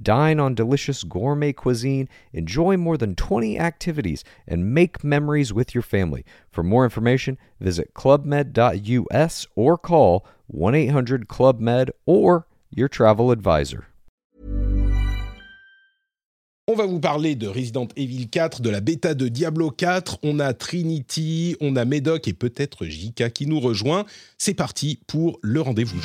[0.00, 5.82] Dine on delicious gourmet cuisine, enjoy more than 20 activities, and make memories with your
[5.82, 6.24] family.
[6.50, 13.86] For more information, visit clubmed.us or call 1 800 Club Med or your travel advisor.
[16.66, 20.18] On va vous parler de Resident Evil 4, de la bêta de Diablo 4.
[20.22, 24.06] On a Trinity, on a Medoc et peut-être JK qui nous rejoint.
[24.38, 26.00] C'est parti pour le rendez-vous.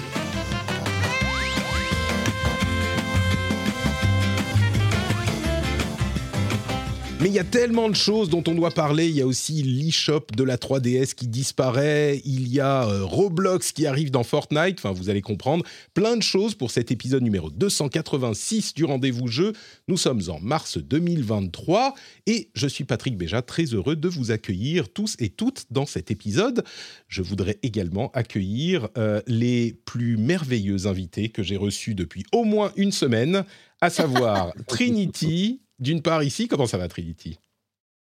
[7.21, 9.09] Mais il y a tellement de choses dont on doit parler.
[9.09, 12.21] Il y a aussi l'eShop de la 3DS qui disparaît.
[12.23, 14.77] Il y a euh, Roblox qui arrive dans Fortnite.
[14.79, 15.65] Enfin, vous allez comprendre.
[15.93, 19.51] Plein de choses pour cet épisode numéro 286 du rendez-vous jeu.
[19.89, 21.93] Nous sommes en mars 2023
[22.25, 26.11] et je suis Patrick Béja, très heureux de vous accueillir tous et toutes dans cet
[26.11, 26.63] épisode.
[27.09, 32.71] Je voudrais également accueillir euh, les plus merveilleux invités que j'ai reçus depuis au moins
[32.77, 33.43] une semaine,
[33.81, 36.47] à savoir Trinity d'une part ici.
[36.47, 37.37] Comment ça va, Trinity?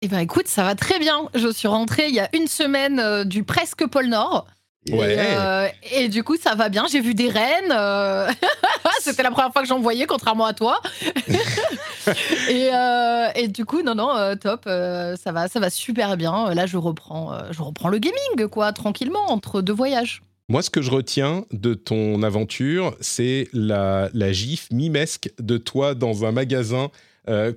[0.02, 1.28] Eh bien, écoute, ça va très bien.
[1.34, 4.46] Je suis rentrée il y a une semaine euh, du presque pôle Nord.
[4.88, 5.12] Ouais.
[5.14, 6.86] Et, euh, et du coup, ça va bien.
[6.91, 7.70] J'ai vu des rennes.
[7.70, 8.30] euh,
[9.02, 10.80] C'était la première fois que j'en voyais, contrairement à toi.
[12.48, 14.62] et, euh, et du coup, non, non, top.
[14.64, 16.54] ça va, ça va super bien.
[16.54, 20.22] Là, je reprends, je reprends le gaming, quoi, tranquillement entre deux voyages.
[20.48, 25.94] Moi, ce que je retiens de ton aventure, c'est la, la gif mimesque de toi
[25.94, 26.91] dans un magasin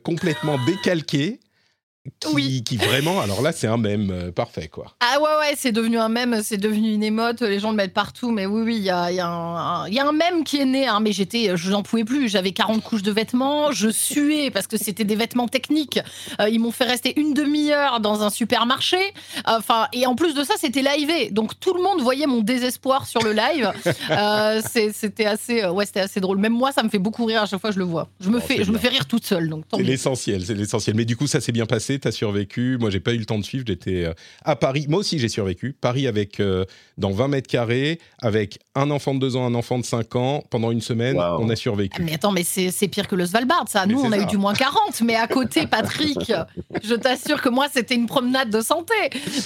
[0.03, 1.39] complètement décalqué.
[2.19, 2.63] Qui, Oui.
[2.65, 4.93] qui vraiment, alors là, c'est un mème euh, parfait, quoi.
[4.99, 7.93] Ah ouais, ouais, c'est devenu un mème, c'est devenu une émote, les gens le mettent
[7.93, 10.11] partout, mais oui, oui, il y a, y, a un- un- il y a un
[10.11, 13.11] mème qui est né, hein, mais j'étais, je n'en pouvais plus, j'avais 40 couches de
[13.13, 15.99] vêtements, je suais parce que c'était des vêtements techniques,
[16.41, 18.97] Euh, ils m'ont fait rester une demi-heure dans un supermarché,
[19.45, 23.07] enfin, et en plus de ça, c'était live, donc tout le monde voyait mon désespoir
[23.07, 23.71] sur le live,
[24.09, 24.61] Euh,
[24.93, 27.61] c'était assez, ouais, c'était assez drôle, même moi, ça me fait beaucoup rire à chaque
[27.61, 29.47] fois que je le vois, je me, Oh, fais, je me fais rire toute seule,
[29.47, 30.95] donc C'est l'essentiel, c'est l'essentiel.
[30.97, 32.77] Mais du coup, ça s'est bien passé, t'as survécu.
[32.79, 34.85] Moi, j'ai pas eu le temps de suivre, j'étais euh, à Paris.
[34.89, 35.75] Moi aussi, j'ai survécu.
[35.79, 36.65] Paris avec, euh,
[36.97, 40.43] dans 20 mètres carrés, avec un enfant de 2 ans, un enfant de 5 ans.
[40.49, 41.37] Pendant une semaine, Wow.
[41.39, 42.01] on a survécu.
[42.03, 43.85] Mais attends, mais c'est pire que le Svalbard, ça.
[43.85, 44.23] Nous, on a ça.
[44.23, 46.31] eu du moins 40, mais à côté, Patrick,
[46.83, 48.93] je t'assure que moi, c'était une promenade de santé.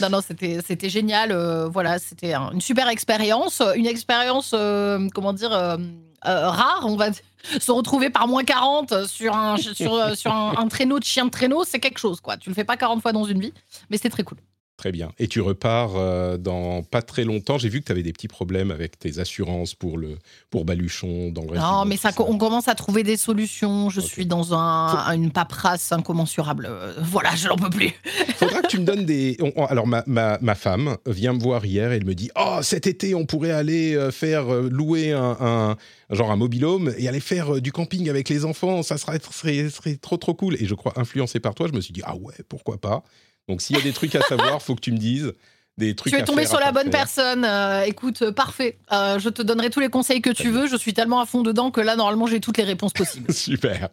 [0.01, 1.31] Non, non, c'était génial.
[1.31, 3.61] euh, voilà, c'était un- une super expérience.
[3.75, 5.77] Une expérience, euh, comment dire, euh,
[6.25, 7.21] euh, rare, on va dire.
[7.59, 11.79] Se retrouver par moins 40 sur un, sur, un, traîneau de chien de traîneau, c'est
[11.79, 12.37] quelque chose, quoi.
[12.37, 13.53] Tu le fais pas 40 fois dans une vie,
[13.89, 14.37] mais c'était très cool.
[14.77, 15.11] Très bien.
[15.17, 17.57] Et tu repars euh, dans pas très longtemps.
[17.57, 20.19] J'ai vu que tu avais des petits problèmes avec tes assurances pour, le,
[20.51, 23.89] pour Baluchon dans le reste Non, mais ça, on commence à trouver des solutions.
[23.89, 26.67] Je suis dans un, une paperasse incommensurable.
[26.69, 27.91] Euh, Voilà, je n'en peux plus.
[28.35, 29.35] Faudra que tu me donnes des.
[29.67, 32.85] alors, ma, ma, ma femme vient me voir hier et elle me dit Oh, cet
[32.85, 35.75] été, on pourrait aller euh, faire louer un, un-
[36.15, 38.83] genre un mobilhome et aller faire du camping avec les enfants.
[38.83, 40.55] Ça serait, serait, serait trop, trop cool.
[40.61, 43.03] Et je crois, influencé par toi, je me suis dit Ah ouais, pourquoi pas?
[43.47, 45.33] Donc, s'il y a des trucs à savoir, faut que tu me dises.
[45.77, 47.01] Des trucs Tu es tombé sur la bonne faire.
[47.03, 47.45] personne.
[47.45, 48.79] Euh, écoute, euh, parfait.
[48.91, 50.67] Euh, je te donnerai tous les conseils que tu veux.
[50.67, 53.31] Je suis tellement à fond dedans que là, normalement, j'ai toutes les réponses possibles.
[53.33, 53.89] Super.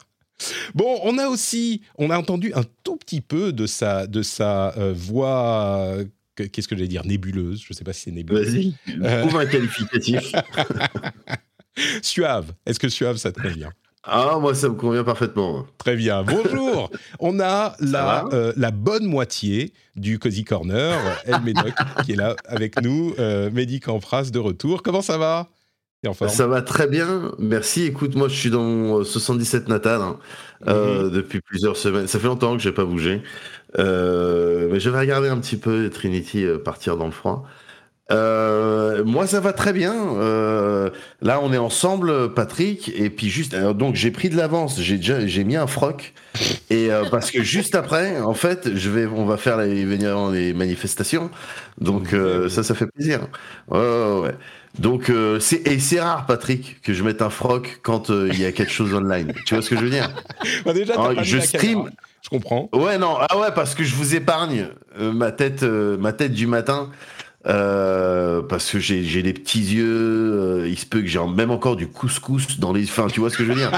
[0.74, 4.72] Bon, on a aussi, on a entendu un tout petit peu de sa, de sa
[4.78, 5.94] euh, voix.
[6.36, 7.62] que- Qu'est-ce que j'allais dire Nébuleuse.
[7.68, 8.48] Je sais pas si c'est nébuleuse.
[8.54, 9.20] Vas-y, Euh.
[9.20, 10.32] trouve un qualificatif.
[12.02, 12.52] Suave.
[12.66, 13.70] Est-ce que suave, ça te convient?
[14.06, 15.66] Ah, moi, ça me convient parfaitement.
[15.78, 16.22] Très bien.
[16.22, 16.90] Bonjour.
[17.20, 21.72] On a la, euh, la bonne moitié du Cozy Corner, El Médoc,
[22.04, 23.14] qui est là avec nous.
[23.18, 24.82] Euh, Mehdi Campras de retour.
[24.82, 25.48] Comment ça va?
[26.06, 27.84] En Ça va très bien, merci.
[27.84, 30.18] Écoute, moi, je suis dans mon euh, 77 natal hein,
[30.68, 32.06] euh, depuis plusieurs semaines.
[32.08, 33.22] Ça fait longtemps que j'ai pas bougé.
[33.78, 37.44] Euh, mais je vais regarder un petit peu Trinity euh, partir dans le froid.
[38.10, 39.94] Euh, moi, ça va très bien.
[39.94, 40.90] Euh,
[41.22, 44.80] là, on est ensemble, Patrick, et puis juste, alors, donc j'ai pris de l'avance.
[44.80, 46.12] J'ai déjà, j'ai mis un froc,
[46.70, 50.30] et euh, parce que juste après, en fait, je vais, on va faire les, venir
[50.30, 51.30] les manifestations.
[51.80, 53.26] Donc euh, ça, ça fait plaisir.
[53.68, 54.34] Ouais, ouais, ouais.
[54.78, 58.40] Donc euh, c'est et c'est rare, Patrick, que je mette un froc quand euh, il
[58.40, 59.32] y a quelque chose online.
[59.46, 60.10] Tu vois ce que je veux dire?
[60.64, 61.90] Bah, déjà, Ah, je stream.
[62.22, 62.68] Je comprends.
[62.72, 64.68] Ouais, non, ah ouais, parce que je vous épargne
[64.98, 66.90] euh, ma tête, euh, ma tête du matin.
[67.46, 69.84] Euh, parce que j'ai des petits yeux,
[70.62, 73.28] euh, il se peut que j'ai même encore du couscous dans les, enfin tu vois
[73.28, 73.70] ce que je veux dire,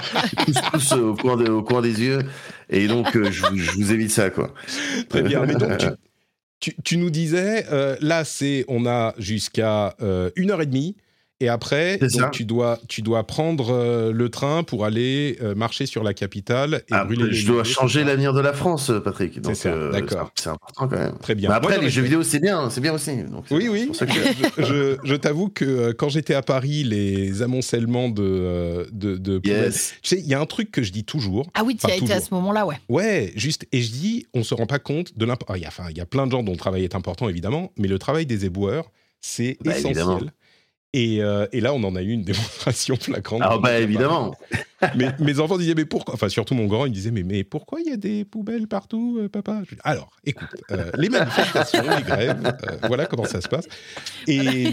[0.44, 2.20] couscous au coin, de- au coin des yeux,
[2.70, 4.54] et donc euh, je, vous- je vous évite ça quoi.
[5.08, 5.44] Très bien.
[5.46, 5.86] Mais donc, tu,
[6.60, 10.94] tu- tu nous disais, euh, là, c'est on a jusqu'à euh, une heure et demie.
[11.40, 15.54] Et après, C'est donc, tu, dois, tu dois prendre euh, le train pour aller euh,
[15.54, 18.54] marcher sur la capitale et Après, brûler les je dois changer c'est l'avenir de la
[18.54, 19.38] France, Patrick.
[19.54, 20.30] Ça, euh, d'accord.
[20.34, 21.18] C'est important quand même.
[21.20, 21.50] Très bien.
[21.50, 23.14] Mais après, Moi, les jeux vidéo, c'est bien, c'est bien aussi.
[23.24, 23.86] Donc, c'est- Oui, c'est oui.
[23.86, 24.12] pour ça que-
[25.04, 29.94] je t'avoue que euh, quand j'étais à Paris, les amoncellements de, de, de Yes.
[30.00, 31.46] Tu sais, il y a un truc que je dis toujours.
[31.52, 32.76] Ah oui, tu as été à ce moment-là, ouais.
[32.88, 33.66] Ouais, juste.
[33.72, 35.58] Et je dis, on se rend pas compte de l'importance.
[35.58, 37.28] Il y a- enfin, il y a plein de gens dont le travail est important,
[37.28, 38.90] évidemment, mais le travail des éboueurs,
[39.20, 39.90] c'est Bah, essentiel.
[39.98, 40.20] évidemment.
[40.92, 43.42] Et, euh, et là, on en a eu une démonstration flagrante.
[43.44, 44.34] Ah bah évidemment.
[44.94, 47.44] Mais mes enfants disaient, mais pourquoi Enfin, surtout mon grand, il me disait, mais, mais
[47.44, 49.62] pourquoi il y a des poubelles partout, euh, papa?
[49.66, 53.66] Je dis, Alors, écoute, euh, les manifestations, les grèves, euh, voilà comment ça se passe.
[54.26, 54.66] Et,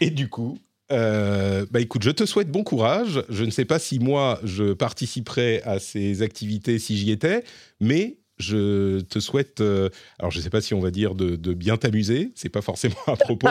[0.00, 0.58] et du coup,
[0.92, 3.22] euh, bah écoute, je te souhaite bon courage.
[3.28, 7.44] Je ne sais pas si moi, je participerai à ces activités si j'y étais,
[7.80, 9.88] mais je te souhaite, euh,
[10.18, 12.62] alors je ne sais pas si on va dire de, de bien t'amuser, c'est pas
[12.62, 13.48] forcément à propos,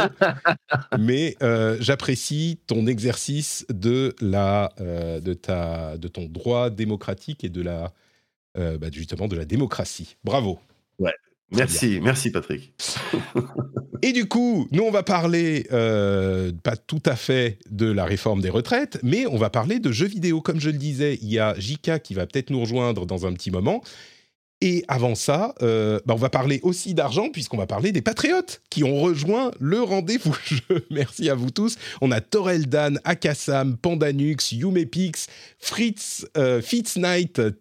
[1.00, 7.50] mais euh, j'apprécie ton exercice de la, euh, de ta, de ton droit démocratique et
[7.50, 7.94] de la,
[8.58, 10.18] euh, bah, justement de la démocratie.
[10.24, 10.60] Bravo.
[11.52, 12.74] Merci, merci Patrick.
[14.02, 18.42] Et du coup, nous, on va parler, euh, pas tout à fait de la réforme
[18.42, 20.42] des retraites, mais on va parler de jeux vidéo.
[20.42, 23.34] Comme je le disais, il y a Jika qui va peut-être nous rejoindre dans un
[23.34, 23.82] petit moment.
[24.66, 28.64] Et avant ça, euh, bah, on va parler aussi d'argent, puisqu'on va parler des patriotes
[28.72, 30.36] qui ont rejoint le rendez-vous.
[30.90, 31.78] Merci à vous tous.
[32.02, 35.28] On a Torel Dan, Akasam, Pandanux, Yumepix,
[35.60, 36.62] Fritz, euh,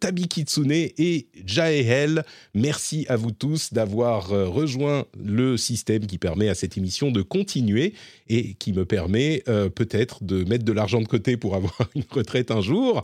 [0.00, 2.24] Tabi Kitsune et Jaehel.
[2.54, 7.20] Merci à vous tous d'avoir euh, rejoint le système qui permet à cette émission de
[7.20, 7.92] continuer
[8.28, 12.04] et qui me permet euh, peut-être de mettre de l'argent de côté pour avoir une
[12.10, 13.02] retraite un jour,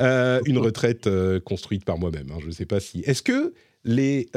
[0.00, 2.30] Euh, une retraite euh, construite par moi-même.
[2.30, 2.38] hein.
[2.40, 3.00] je ne sais pas si.
[3.06, 3.52] Est-ce que
[3.84, 4.28] les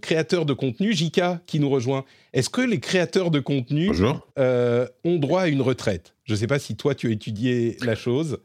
[0.00, 3.88] créateurs de contenu, Jika qui nous rejoint, est-ce que les créateurs de contenu
[4.36, 6.14] ont droit à une retraite?
[6.24, 8.38] Je ne sais pas si toi tu as étudié la chose.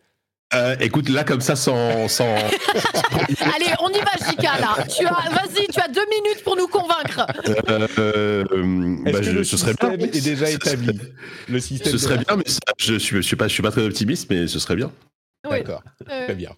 [0.54, 2.08] Euh, écoute, là, comme ça, sans.
[2.08, 2.24] sans...
[3.56, 4.78] Allez, on y va, Jika, là.
[4.88, 7.26] Tu as, vas-y, tu as deux minutes pour nous convaincre.
[7.70, 8.44] euh, euh,
[9.06, 9.90] Est-ce bah, que je- le ce serait bien.
[9.92, 11.00] système est déjà établi?
[11.50, 11.92] Le système.
[11.92, 14.30] Ce serait bien, mais ça, je suis, je suis pas, je suis pas très optimiste,
[14.30, 14.92] mais ce serait bien.
[15.50, 15.58] Oui.
[15.60, 15.84] D'accord.
[16.10, 16.52] Euh, Très bien.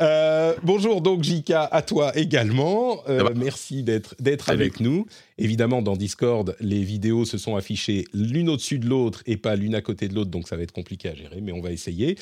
[0.00, 3.02] Euh, bonjour donc Jika, à toi également.
[3.08, 4.14] Euh, Ça va merci d'être
[4.50, 5.06] avec nous.
[5.36, 9.74] Évidemment, dans Discord, les vidéos se sont affichées l'une au-dessus de l'autre et pas l'une
[9.74, 12.16] à côté de l'autre, donc ça va être compliqué à gérer, mais on va essayer.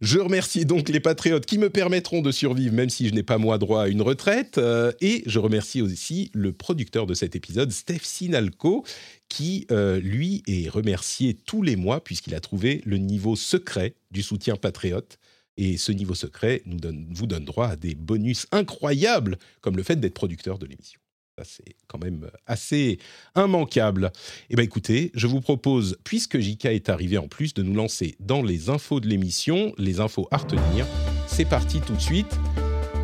[0.00, 3.38] Je remercie donc les patriotes qui me permettront de survivre, même si je n'ai pas
[3.38, 4.58] moi droit à une retraite.
[4.58, 8.84] Euh, et je remercie aussi le producteur de cet épisode, Steph Sinalco,
[9.28, 14.22] qui, euh, lui, est remercié tous les mois puisqu'il a trouvé le niveau secret du
[14.22, 15.18] soutien patriote.
[15.56, 20.14] Et ce niveau secret vous donne droit à des bonus incroyables, comme le fait d'être
[20.14, 21.00] producteur de l'émission.
[21.44, 22.98] C'est quand même assez
[23.36, 24.10] immanquable.
[24.48, 28.16] Eh bien, écoutez, je vous propose, puisque JK est arrivé en plus, de nous lancer
[28.20, 30.86] dans les infos de l'émission, les infos à retenir.
[31.26, 32.38] C'est parti tout de suite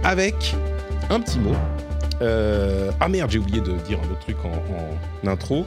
[0.02, 0.54] avec
[1.10, 1.54] un petit mot.
[2.22, 5.66] Euh, ah merde, j'ai oublié de dire un autre truc en intro.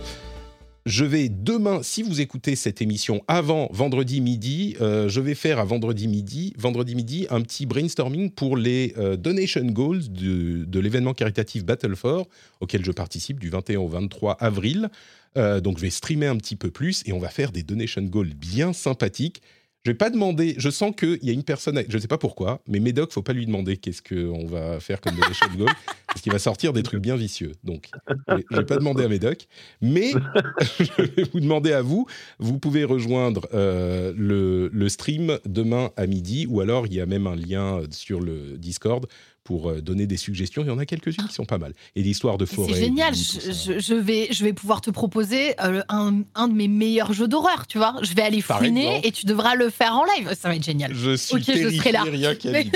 [0.86, 5.58] Je vais demain, si vous écoutez cette émission avant vendredi midi, euh, je vais faire
[5.58, 11.16] à vendredi midi, vendredi midi, un petit brainstorming pour les euh, donation goals de, l'événement
[11.16, 12.28] caritatif Battle for,
[12.62, 14.90] auquel je participe du 21 au 23 avril.
[15.38, 18.04] Euh, donc je vais streamer un petit peu plus et on va faire des donation
[18.04, 19.42] goals bien sympathiques.
[19.86, 22.18] Je vais pas demander, je sens qu'il y a une personne, je ne sais pas
[22.18, 25.70] pourquoi, mais Médoc, faut pas lui demander qu'est-ce qu'on va faire comme donation goal,
[26.08, 27.52] parce qu'il va sortir des trucs bien vicieux.
[27.64, 27.92] Donc,
[28.28, 29.48] je vais- pas demander à Médoc,
[29.82, 30.12] mais
[30.80, 32.08] je vais vous demander à vous,
[32.40, 37.06] vous pouvez rejoindre euh, le, le stream demain à midi, ou alors il y a
[37.06, 39.06] même un lien sur le Discord
[39.46, 40.64] pour euh, donner des suggestions.
[40.64, 41.74] Il y en a quelques-unes qui sont pas mal.
[41.96, 42.74] Et l'histoire de forêt.
[42.74, 43.14] C'est génial.
[43.16, 43.52] Je, ça.
[43.52, 47.28] je- je vais, je vais pouvoir te proposer euh, un, un de mes meilleurs jeux
[47.30, 47.96] d'horreur, tu vois.
[48.02, 49.08] Je vais aller Par fouiner exemple.
[49.08, 50.34] et tu devras le faire en live.
[50.38, 50.94] Ça va être génial.
[50.94, 52.02] Je suis Ok, je serai là.
[52.04, 52.70] rien qu'à Mais-.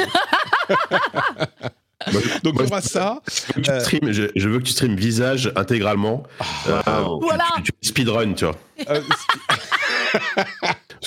[2.44, 3.22] Donc on aura ça.
[3.28, 6.24] Je veux que tu Euh, streames- je, je veux que tu streames visage intégralement.
[6.68, 6.92] Euh, tu-
[7.26, 7.46] Voilà.
[7.64, 8.58] Tu, tu speedrun, tu vois.
[8.86, 9.00] Parce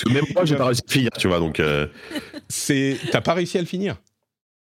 [0.05, 1.39] que même moi, j'ai pas réussi à finir, tu vois.
[1.39, 1.87] Donc, euh,
[2.49, 3.95] c'est, t'as pas réussi à le finir?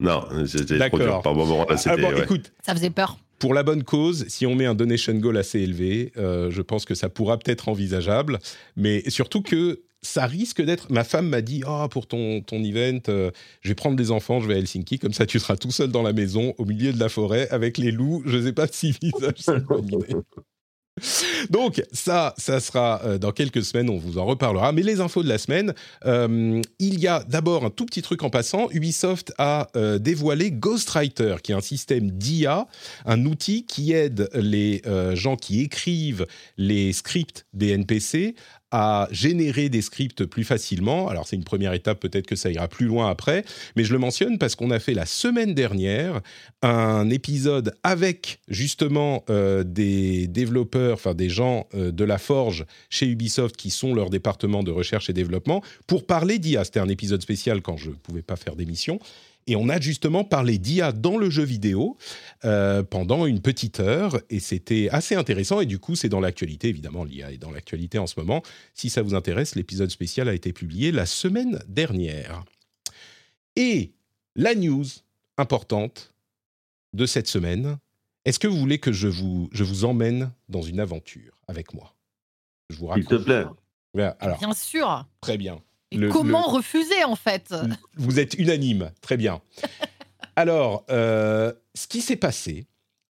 [0.00, 0.98] Non, c'était D'accord.
[1.00, 1.22] trop dur.
[1.22, 2.00] Par moment, là, Ah c'était.
[2.00, 2.22] bon, ouais.
[2.22, 3.18] écoute, Ça faisait peur.
[3.38, 6.84] pour la bonne cause, si on met un donation goal assez élevé, euh, je pense
[6.84, 8.38] que ça pourra peut-être envisageable.
[8.76, 10.90] Mais surtout que ça risque d'être.
[10.92, 13.30] Ma femme m'a dit Oh, pour ton, ton event, euh,
[13.62, 15.90] je vais prendre des enfants, je vais à Helsinki, comme ça tu seras tout seul
[15.90, 18.22] dans la maison, au milieu de la forêt, avec les loups.
[18.26, 20.14] Je sais pas si visage c'est une bonne idée.
[21.50, 24.72] Donc ça, ça sera euh, dans quelques semaines, on vous en reparlera.
[24.72, 25.74] Mais les infos de la semaine,
[26.06, 28.68] euh, il y a d'abord un tout petit truc en passant.
[28.70, 32.66] Ubisoft a euh, dévoilé Ghostwriter, qui est un système d'IA,
[33.04, 34.82] un outil qui aide les
[35.14, 36.26] gens qui écrivent
[36.56, 38.34] les scripts des NPC
[38.78, 41.08] à générer des scripts plus facilement.
[41.08, 43.42] Alors c'est une première étape, peut-être que ça ira plus loin après,
[43.74, 46.20] mais je le mentionne parce qu'on a fait la semaine dernière
[46.60, 53.06] un épisode avec justement euh, des développeurs, enfin des gens euh, de la Forge chez
[53.06, 56.62] Ubisoft qui sont leur département de recherche et développement pour parler d'IA.
[56.64, 59.00] C'était un épisode spécial quand je ne pouvais pas faire d'émission.
[59.46, 61.96] Et on a justement parlé d'IA dans le jeu vidéo
[62.44, 65.60] euh, pendant une petite heure, et c'était assez intéressant.
[65.60, 68.42] Et du coup, c'est dans l'actualité, évidemment, l'IA est dans l'actualité en ce moment.
[68.74, 72.44] Si ça vous intéresse, l'épisode spécial a été publié la semaine dernière.
[73.54, 73.92] Et
[74.34, 74.84] la news
[75.38, 76.12] importante
[76.92, 77.78] de cette semaine,
[78.24, 81.94] est-ce que vous voulez que je vous, je vous emmène dans une aventure avec moi?
[82.70, 83.08] Je vous raconte.
[83.08, 83.44] S'il te plaît.
[84.18, 85.06] alors, Bien sûr.
[85.20, 85.62] Très bien
[86.10, 87.54] comment refuser en fait
[87.96, 89.40] Vous êtes unanime, très bien.
[90.36, 92.66] Alors, euh, ce qui s'est passé,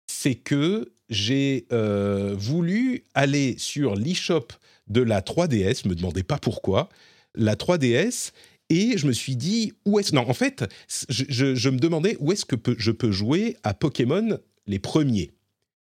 [0.07, 4.47] c'est que j'ai euh, voulu aller sur l'e-shop
[4.89, 6.89] de la 3DS, me demandez pas pourquoi,
[7.35, 8.33] la 3DS,
[8.69, 10.15] et je me suis dit, où est-ce...
[10.15, 10.65] Non, en fait,
[11.09, 15.33] je, me demandais où est-ce que je peux jouer à Pokémon les premiers,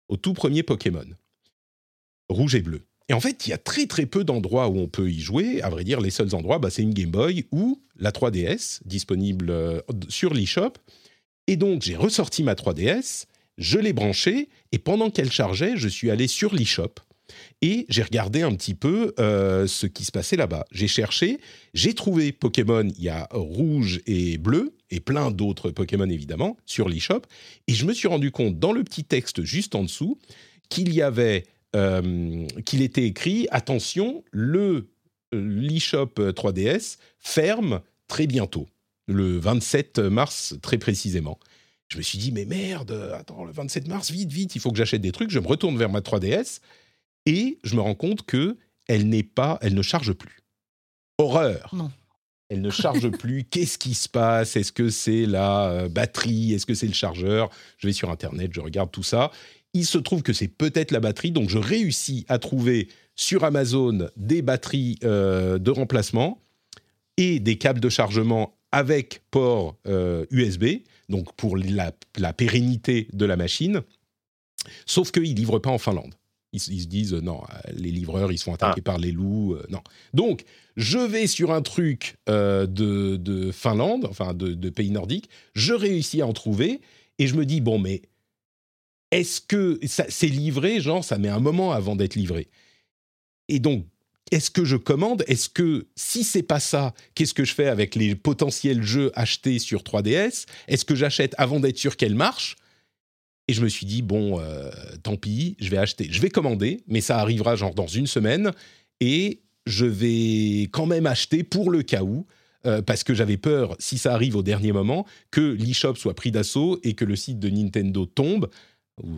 [0.08, 1.06] au tout premier Pokémon,
[2.28, 2.82] rouge et bleu.
[3.08, 5.60] Et en fait, il y a très très peu d'endroits où on peut y jouer.
[5.62, 9.50] À vrai dire, les seuls endroits, bah, c'est une Game Boy ou la 3DS disponible
[9.50, 10.72] euh, sur l'eShop.
[11.46, 13.26] Et donc, j'ai ressorti ma 3DS,
[13.58, 16.94] je l'ai branchée, et pendant qu'elle chargeait, je suis allé sur l'eShop
[17.62, 20.64] et j'ai regardé un petit peu euh, ce qui se passait là-bas.
[20.70, 21.38] J'ai cherché,
[21.72, 26.88] j'ai trouvé Pokémon, il y a rouge et bleu, et plein d'autres Pokémon évidemment, sur
[26.88, 27.22] l'eShop,
[27.66, 30.18] et je me suis rendu compte dans le petit texte juste en dessous
[30.68, 34.90] qu'il y avait euh, qu'il était écrit attention, le
[35.32, 38.68] l'eShop 3DS ferme très bientôt,
[39.08, 41.40] le 27 mars très précisément.
[41.88, 44.76] Je me suis dit mais merde, attends le 27 mars vite vite, il faut que
[44.76, 45.30] j'achète des trucs.
[45.30, 46.60] Je me retourne vers ma 3DS
[47.26, 50.40] et je me rends compte que elle n'est pas, elle ne charge plus.
[51.18, 51.70] Horreur.
[51.74, 51.90] Non.
[52.48, 53.44] Elle ne charge plus.
[53.44, 54.56] Qu'est-ce qui se passe?
[54.56, 56.52] Est-ce que c'est la euh, batterie?
[56.52, 57.50] Est-ce que c'est le chargeur?
[57.78, 59.30] Je vais sur Internet, je regarde tout ça.
[59.74, 64.08] Il se trouve que c'est peut-être la batterie, donc je réussis à trouver sur Amazon
[64.16, 66.40] des batteries euh, de remplacement
[67.16, 69.76] et des câbles de chargement avec port
[70.30, 70.78] USB, euh,
[71.08, 71.92] donc pour la,
[72.32, 73.82] pérennité de la machine.
[74.86, 76.14] Sauf qu'ils ne livrent pas en Finlande.
[76.52, 78.84] Ils, se disent non, les livreurs ils sont attaqués ah.
[78.84, 79.80] par les loups, euh, non.
[80.12, 80.44] Donc
[80.76, 86.28] je vais sur un truc de, Finlande, enfin de, de pays nordiques, je réussis à
[86.28, 86.80] en trouver
[87.18, 88.02] et je me dis bon mais
[89.14, 92.48] est-ce que c'est livré, genre ça met un moment avant d'être livré.
[93.48, 93.86] Et donc,
[94.32, 95.22] est-ce que je commande?
[95.28, 99.60] Est-ce que si c'est pas ça, qu'est-ce que je fais avec les potentiels jeux achetés
[99.60, 102.56] sur 3DS Est-ce que j'achète avant d'être sûr qu'elle marche?
[103.46, 104.72] Et je me suis dit bon, euh,
[105.04, 108.50] tant pis, je vais acheter, je vais commander, mais ça arrivera genre dans une semaine.
[109.00, 112.26] Et je vais quand même acheter pour le cas où.
[112.66, 116.30] Euh, parce que j'avais peur, si ça arrive au dernier moment, que l'eShop soit pris
[116.30, 118.48] d'assaut et que le site de Nintendo tombe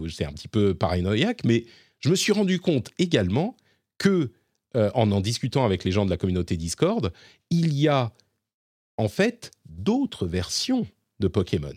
[0.09, 1.67] c'est un petit peu paranoïaque, mais
[2.01, 3.57] je me suis rendu compte également
[3.99, 4.33] que,
[4.77, 7.13] euh, en en discutant avec les gens de la communauté Discord,
[7.51, 8.13] il y a
[8.97, 10.87] en fait d'autres versions
[11.21, 11.75] de Pokémon,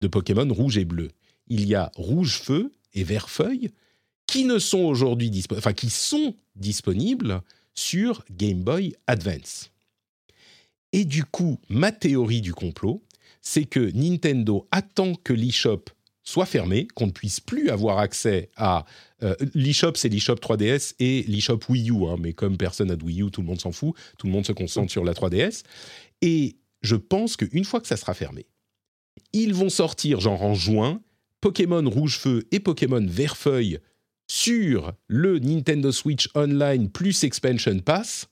[0.00, 1.10] de Pokémon rouge et bleu.
[1.48, 3.70] Il y a rouge feu et vert feuille
[4.26, 7.42] qui ne sont aujourd'hui enfin qui sont disponibles
[7.74, 9.70] sur Game Boy Advance.
[10.92, 13.02] Et du coup, ma théorie du complot,
[13.40, 15.84] c'est que Nintendo attend que l'eShop
[16.24, 18.84] soit fermé, qu'on ne puisse plus avoir accès à
[19.22, 22.06] euh, l'eShop, c'est l'eShop 3DS et l'eShop Wii U.
[22.06, 24.32] Hein, mais comme personne n'a de Wii U, tout le monde s'en fout, tout le
[24.32, 25.62] monde se concentre sur la 3DS.
[26.20, 28.46] Et je pense qu'une fois que ça sera fermé,
[29.32, 31.00] ils vont sortir, genre en juin,
[31.40, 33.78] Pokémon Rouge Feu et Pokémon Vert Feuille
[34.28, 38.28] sur le Nintendo Switch Online plus Expansion Pass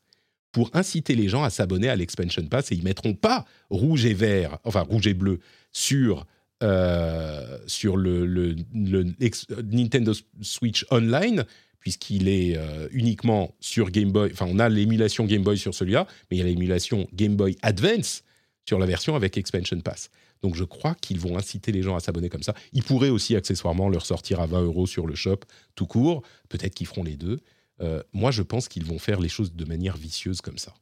[0.53, 4.15] pour inciter les gens à s'abonner à l'Expansion Pass et ils mettront pas rouge et
[4.15, 5.41] vert, enfin rouge et bleu
[5.73, 6.27] sur
[6.62, 10.12] euh, sur le, Nintendo
[10.43, 11.45] Switch Online,
[11.79, 14.31] puisqu'il est euh, uniquement sur Game Boy.
[14.33, 17.57] Enfin, on a l'émulation Game Boy sur celui-là, mais il y a l'émulation Game Boy
[17.62, 18.23] Advance
[18.67, 20.11] sur la version avec Expansion Pass.
[20.43, 22.55] Donc je crois qu'ils vont inciter les gens à s'abonner comme ça.
[22.73, 25.40] Ils pourraient aussi accessoirement leur sortir à 20 euros sur le shop
[25.75, 26.23] tout court.
[26.49, 27.40] Peut-être qu'ils feront les deux.
[27.81, 30.75] Euh, moi, je pense qu'ils vont faire les choses de manière vicieuse comme ça.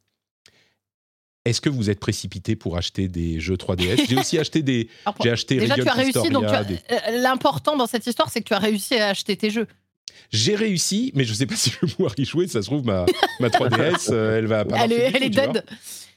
[1.49, 4.87] Est-ce que vous êtes précipité pour acheter des jeux 3DS J'ai aussi acheté des.
[5.23, 6.29] j'ai acheté déjà, tu as réussi.
[6.29, 6.45] Donc,
[7.11, 9.67] l'important dans cette histoire, c'est que tu as réussi à acheter tes jeux.
[10.31, 12.47] J'ai réussi, mais je sais pas si je vais pouvoir y jouer.
[12.47, 13.05] Ça se trouve, ma,
[13.39, 15.63] ma 3DS, euh, elle va pas Elle est, elle dead.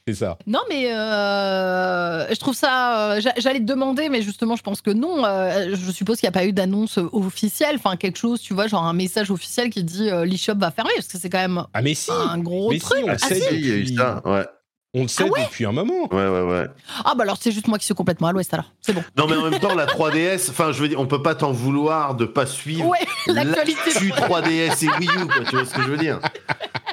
[0.05, 0.37] C'est ça.
[0.45, 3.13] Non, mais euh, je trouve ça.
[3.13, 5.23] euh, j'a- J'allais te demander, mais justement, je pense que non.
[5.25, 8.67] Euh, je suppose qu'il n'y a pas eu d'annonce officielle, enfin quelque chose, tu vois,
[8.67, 11.63] genre un message officiel qui dit euh, l'e-shop va fermer, parce que c'est quand même
[11.73, 12.97] Ah, mais si un gros Mais truc.
[12.97, 14.45] si, on Ah, sait si, il y a eu ça, ouais.
[14.95, 16.07] On le sait Ah ouais depuis un moment.
[16.11, 16.67] Ouais, ouais, ouais.
[17.03, 18.71] Ah, bah alors c'est juste moi qui suis complètement à l'ouest, alors.
[18.79, 19.03] C'est bon.
[19.17, 21.51] Non, mais en même temps, la 3DS, enfin, je veux dire, on peut pas t'en
[21.51, 23.79] vouloir de pas suivre Ouais, l'actualité.
[23.87, 26.19] l'actu 3DS et Wii U, quoi, tu vois ce que je veux dire?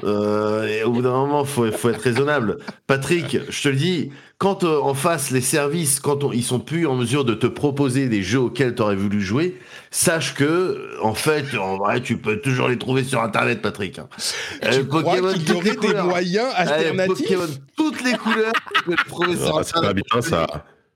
[0.04, 2.58] Euh, et Au bout d'un moment, faut, faut être raisonnable.
[2.86, 6.60] Patrick, je te le dis, quand euh, en face les services, quand on- ils sont
[6.60, 9.58] plus en mesure de te proposer des jeux auxquels tu aurais voulu jouer,
[9.90, 13.98] sache que, en fait, en vrai, tu peux toujours les trouver sur Internet, Patrick.
[13.98, 14.08] hein.
[14.18, 16.06] Tu Euh, crois Pokémon, qu'il y toutes aurait les des couleurs.
[16.06, 20.20] moyens alternatifs Pokémon, toutes les couleurs, tu peux les trouver sur Ah, c'est pas bien
[20.22, 20.46] ça.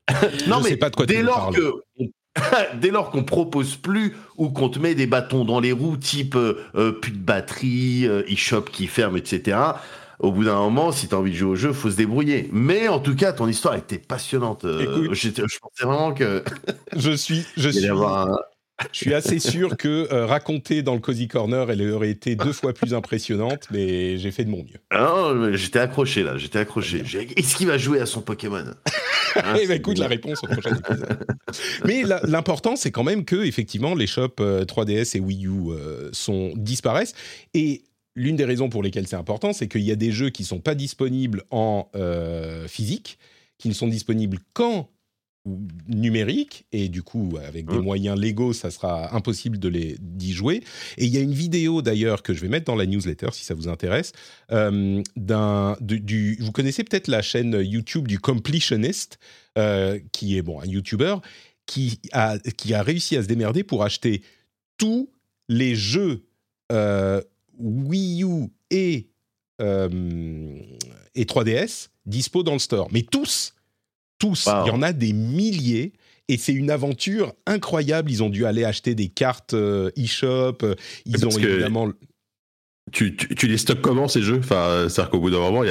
[0.49, 1.55] Non, Je mais sais pas de quoi tu dès lors parles.
[1.55, 1.73] que
[2.81, 6.35] dès lors qu'on propose plus ou qu'on te met des bâtons dans les roues, type
[6.35, 9.57] euh, euh, plus de batterie, euh, e-shop qui ferme, etc.
[10.21, 12.49] Au bout d'un moment, si t'as envie de jouer au jeu, faut se débrouiller.
[12.52, 14.64] Mais en tout cas, ton histoire était passionnante.
[14.64, 15.14] Euh, Écoute.
[15.14, 16.42] je pensais vraiment que
[16.97, 18.26] Je suis, je suis, un-
[18.92, 22.52] je suis assez sûr que euh, raconter dans le Cozy Corner, elle aurait été deux
[22.52, 24.80] fois plus impressionnante, mais j'ai fait de mon mieux.
[24.90, 27.02] Ah non, j'étais accroché là, j'étais accroché.
[27.37, 28.64] Est-ce qu'il va jouer à son Pokémon?
[29.37, 31.25] Hein, Eh ben, écoute la réponse au prochain épisode.
[31.85, 36.09] Mais l'important, c'est quand même que effectivement, les shops euh, 3DS et Wii U euh,
[36.12, 37.14] sont disparaissent.
[37.54, 37.83] Et
[38.16, 40.61] l'une des raisons pour lesquelles c'est important, c'est qu'il y a des jeux qui sont
[40.61, 43.18] pas disponibles en euh, physique,
[43.59, 44.88] qui ne sont disponibles qu'en
[45.88, 47.83] numérique et du coup avec des Mm.
[47.83, 50.62] moyens légaux ça sera impossible de les d'y jouer
[50.97, 53.44] et il y a une vidéo d'ailleurs que je vais mettre dans la newsletter si
[53.44, 54.12] ça vous intéresse
[54.52, 59.18] euh, d'un du, du- vous connaissez peut-être la chaîne YouTube du completionist
[59.59, 61.16] euh, qui est bon un YouTuber
[61.66, 64.23] qui a qui a réussi à se démerder pour acheter
[64.78, 65.11] tous
[65.50, 66.25] les jeux
[66.73, 67.21] euh,
[67.59, 69.09] Wii U et
[69.61, 69.89] euh,
[71.15, 73.55] et 3DS dispo dans le store mais tous
[74.19, 74.65] tous Wow.
[74.65, 75.93] il y en a des milliers
[76.29, 78.11] et c'est une aventure incroyable.
[78.11, 80.57] Ils ont dû aller acheter des cartes e-shop.
[80.63, 81.91] euh, Ils Parce ont que- évidemment.
[82.93, 84.38] Tu, tu, tu les stockes comment ces jeux?
[84.38, 85.67] Enfin, c'est-à-dire qu'au bout d'un moment, il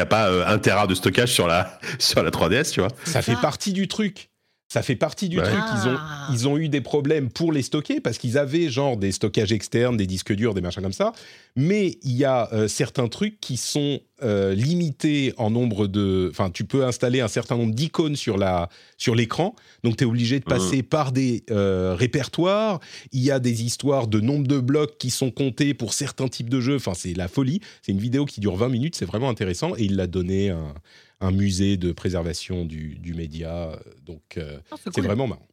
[0.00, 2.88] a, a pas euh, un tera de stockage sur la, sur la 3DS, tu vois?
[3.04, 3.40] Ça fait Ah.
[3.42, 4.30] partie du truc.
[4.68, 5.44] Ça fait partie du Ouais.
[5.44, 5.62] truc.
[5.74, 6.28] Ils ont, Ah.
[6.32, 9.96] ils ont eu des problèmes pour les stocker parce qu'ils avaient genre des stockages externes,
[9.96, 11.12] des disques durs, des machins comme ça.
[11.54, 16.28] Mais il y a euh, certains trucs qui sont euh, limités en nombre de.
[16.32, 19.54] Enfin, tu peux installer un certain nombre d'icônes sur la sur l'écran.
[19.84, 22.80] Donc, tu es obligé de passer par des euh, répertoires.
[23.12, 26.50] Il y a des histoires de nombre de blocs qui sont comptés pour certains types
[26.50, 26.76] de jeux.
[26.76, 27.60] Enfin, c'est la folie.
[27.82, 28.96] C'est une vidéo qui dure 20 minutes.
[28.96, 29.76] C'est vraiment intéressant.
[29.76, 30.74] Et il l'a donné un,
[31.20, 33.78] un musée de préservation du, du média.
[34.02, 35.04] Donc, euh, Ah, c'est cool.
[35.04, 35.48] vraiment marrant.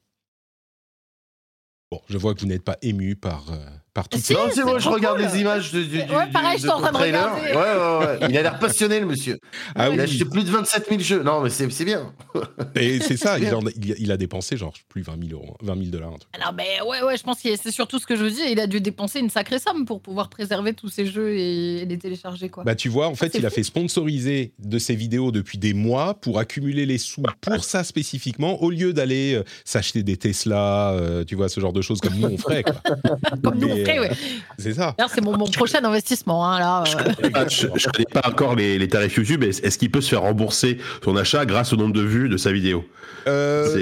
[1.92, 4.34] Bon, je vois que vous n'êtes pas ému par, euh, par toutes Si, ces...
[4.34, 5.28] Non, c'est bon, je regarde cool.
[5.32, 7.36] les images de, du, du, Ouais, pareil, du- je suis en train de trailer.
[7.36, 7.52] regarder.
[7.52, 8.28] Ouais, ouais, ouais.
[8.32, 9.40] Il a l'air passionné, le monsieur.
[9.76, 11.24] Ah Il a oui, acheté plus de 27 000 jeux.
[11.24, 12.12] Non, mais c'est c'est bien.
[12.76, 15.40] et c'est ça, il, en a, il a- il a dépensé genre plus 20 000
[15.40, 16.30] euros, 20 000 dollars, un truc.
[16.40, 18.46] Alors, ben ouais, ouais, je pense que c'est surtout ce que je veux dire.
[18.50, 21.98] Il a dû dépenser une sacrée somme pour pouvoir préserver tous ces jeux et les
[21.98, 22.64] télécharger, quoi.
[22.64, 26.16] Bah tu vois, en fait, il a fait sponsoriser de ses vidéos depuis des mois
[26.16, 31.24] pour accumuler les sous pour ça spécifiquement, au lieu d'aller euh, s'acheter des Tesla, euh,
[31.24, 32.64] tu vois, ce genre de choses comme nous on ferait.
[32.64, 32.74] quoi.
[33.44, 34.12] Comme nous, on mais, ferait, ouais.
[34.58, 34.96] C'est ça.
[35.14, 36.84] C'est mon, mon prochain investissement, hein, là.
[36.86, 37.14] Je euh.
[37.16, 39.40] connais pas, je, je connais pas encore les, les tarifs YouTube.
[39.42, 42.38] mais Est-ce qu'il peut se faire rembourser son achat grâce au nombre de vues de
[42.38, 42.86] sa vidéo?
[43.28, 43.82] Euh,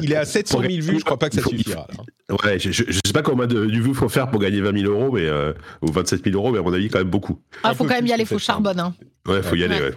[0.00, 1.70] il est à 700 000 vues, je crois pas que ça Il faut- il faut-
[1.70, 1.86] suffira.
[2.44, 4.92] Ouais, je, je, sais pas combien de, de vues faut faire pour gagner 20 000
[4.92, 7.40] euros, mais euh, ou 27 000 euros, mais à mon avis quand même beaucoup.
[7.64, 8.52] Ah, faut quand même y aller, faut 700.
[8.52, 8.78] charbonne.
[8.80, 8.94] Hein.
[9.26, 9.92] Ouais, faut y aller, Ouais.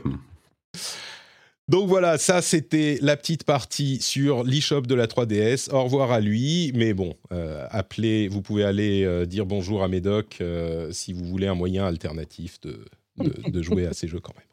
[1.70, 5.70] Donc voilà, ça c'était la petite partie sur l'e-shop de la 3DS.
[5.74, 9.90] Au revoir à lui, mais bon, euh, appelez, vous pouvez aller euh, dire bonjour à
[9.90, 12.80] Médoc euh, si vous voulez un moyen alternatif de,
[13.18, 14.44] de, de jouer à ces jeux quand même.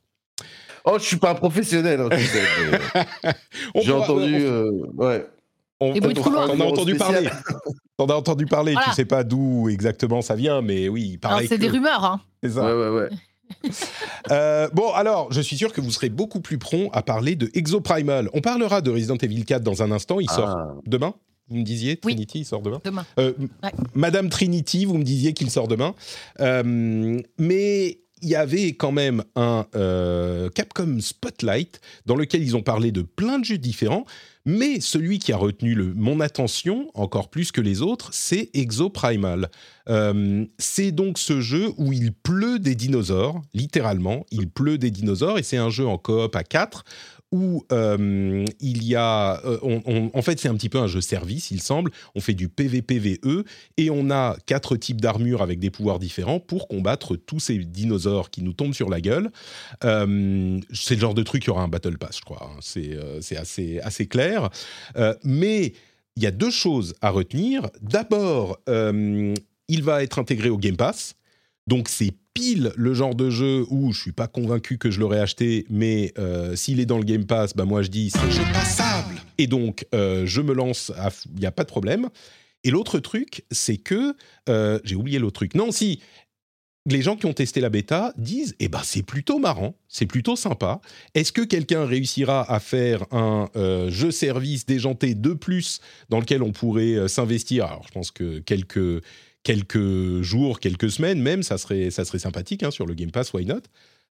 [0.87, 1.98] Oh, je suis pas un professionnel.
[1.98, 3.33] hein, tu sais, mais
[3.74, 4.35] On J'ai entendu.
[4.35, 5.27] on- euh, ouais.
[5.81, 6.46] on- couloir.
[6.48, 7.27] T'en as entendu parler.
[7.96, 8.72] T'en as entendu parler.
[8.74, 8.88] Voilà.
[8.88, 11.68] Tu sais pas d'où exactement ça vient, mais oui, il Alors, paraît c'est que des
[11.70, 12.20] rumeurs, hein.
[12.42, 12.66] c'est ça.
[12.66, 13.09] Ouais, ouais, ouais.
[14.31, 17.51] Euh, bon, alors, je suis sûr que vous serez beaucoup plus prompt à parler de
[17.53, 18.31] Exoprimal.
[18.33, 20.19] On parlera de Resident Evil 4 dans un instant.
[20.19, 20.75] Il sort Ah.
[20.87, 21.14] demain.
[21.51, 22.14] Vous me disiez, Oui.
[22.14, 22.81] Trinity, il sort demain.
[22.83, 23.05] Demain.
[23.19, 23.71] Euh, Ouais.
[23.95, 25.95] Madame Trinity, vous me disiez qu'il sort demain.
[26.40, 32.63] Euh, mais il y avait quand même un euh, Capcom Spotlight dans lequel ils ont
[32.63, 34.05] parlé de plein de jeux différents.
[34.47, 39.49] Mais celui qui a retenu le- mon attention, encore plus que les autres, c'est Exoprimal.
[39.89, 45.39] Euh, c'est donc ce jeu où il pleut des dinosaures, littéralement, il pleut des dinosaures,
[45.39, 46.85] et c'est un jeu en coop à 4
[47.35, 49.59] où euh, il y a, euh,
[50.14, 51.90] en fait, c'est un petit peu un jeu service, il semble.
[52.14, 53.44] On fait du PVPVE
[53.77, 58.31] et on a quatre types d'armures avec des pouvoirs différents pour combattre tous ces dinosaures
[58.31, 59.33] qui nous tombent sur la gueule.
[59.83, 62.53] Euh, c'est le genre de truc qui aura un battle pass, je crois.
[62.55, 62.59] hein.
[62.61, 64.49] C'est assez assez clair.
[65.25, 65.73] Mais
[66.14, 67.68] il y a deux choses à retenir.
[67.83, 71.16] D'abord, il va être intégré au Game Pass.
[71.66, 75.20] Donc c'est pile le genre de jeu où je suis pas convaincu que je l'aurais
[75.20, 79.14] acheté, mais euh, s'il est dans le Game Pass, bah moi je dis c'est passable.
[79.38, 80.92] Et donc euh, je me lance,
[81.33, 82.09] il n'y a pas de problème.
[82.64, 84.16] Et l'autre truc, c'est que
[84.49, 85.55] euh, j'ai oublié l'autre truc.
[85.55, 86.01] Non, si
[86.87, 90.37] les gens qui ont testé la bêta disent, eh ben c'est plutôt marrant, c'est plutôt
[90.37, 90.81] sympa.
[91.14, 96.42] Est-ce que quelqu'un réussira à faire un euh, jeu service déjanté de plus dans lequel
[96.42, 97.66] on pourrait euh, s'investir?
[97.66, 99.03] Alors je pense que quelques
[99.44, 103.33] quelques jours, quelques semaines même, ça serait ça serait sympathique hein, sur le Game Pass,
[103.33, 103.61] why not?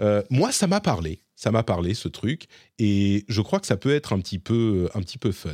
[0.02, 2.48] Euh, Moi, ça m'a parlé, ça m'a parlé ce truc,
[2.80, 5.52] et je crois que ça peut être un petit peu un petit peu fun.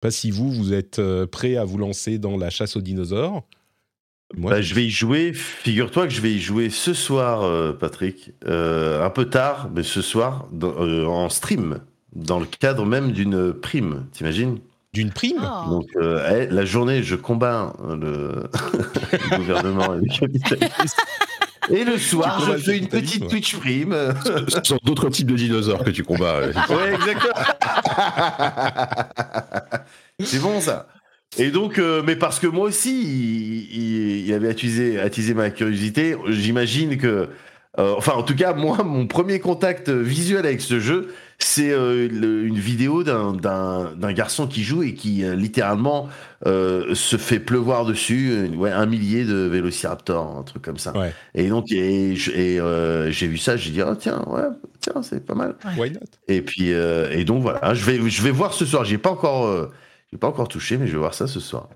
[0.00, 3.44] Pas si vous vous êtes euh, prêt à vous lancer dans la chasse aux dinosaures.
[4.36, 5.32] Moi, Bah, je vais y jouer.
[5.32, 8.32] Figure-toi que je vais y jouer ce soir, euh, Patrick.
[8.44, 11.80] Euh, un peu tard, mais ce soir, dans- en stream,
[12.14, 14.06] dans le cadre même d'une prime.
[14.12, 14.58] T'imagines?
[14.96, 15.38] D'une prime.
[15.42, 15.66] Ah.
[15.68, 18.50] Donc, euh, eh, la journée, je combats euh, le,
[19.30, 20.96] le gouvernement et le capitalisme.
[21.68, 23.28] Et le soir, je fais une petite ouais.
[23.28, 23.94] Twitch prime.
[24.48, 26.36] Ce sont d'autres types de dinosaures que tu combats.
[26.36, 26.52] euh.
[26.70, 27.34] Ouais, exactement.
[30.20, 30.86] c'est bon ça.
[31.38, 35.50] Et donc, euh, mais parce que moi aussi, il, il- il avait attisé, attisé ma
[35.50, 36.16] curiosité.
[36.28, 37.28] J'imagine que,
[37.78, 42.08] euh, enfin, en tout cas, moi, mon premier contact visuel avec ce jeu, c'est euh,
[42.08, 46.08] le- une vidéo d'un- d'un d'un garçon qui joue et qui euh, littéralement
[46.46, 50.96] euh, se fait pleuvoir dessus, euh, ouais, un millier de vélociraptors, un truc comme ça.
[50.96, 51.12] Ouais.
[51.34, 54.42] Et donc, et, je- et, euh, j'ai vu ça, j'ai dit, ah tiens, ouais,
[54.80, 55.56] tiens, c'est pas mal.
[55.76, 56.00] Why not?
[56.28, 58.84] Et puis euh, et donc voilà, je vais je vais voir ce soir.
[58.84, 59.70] J'ai pas encore euh,
[60.12, 61.68] j'ai pas encore touché, mais je vais voir ça ce soir.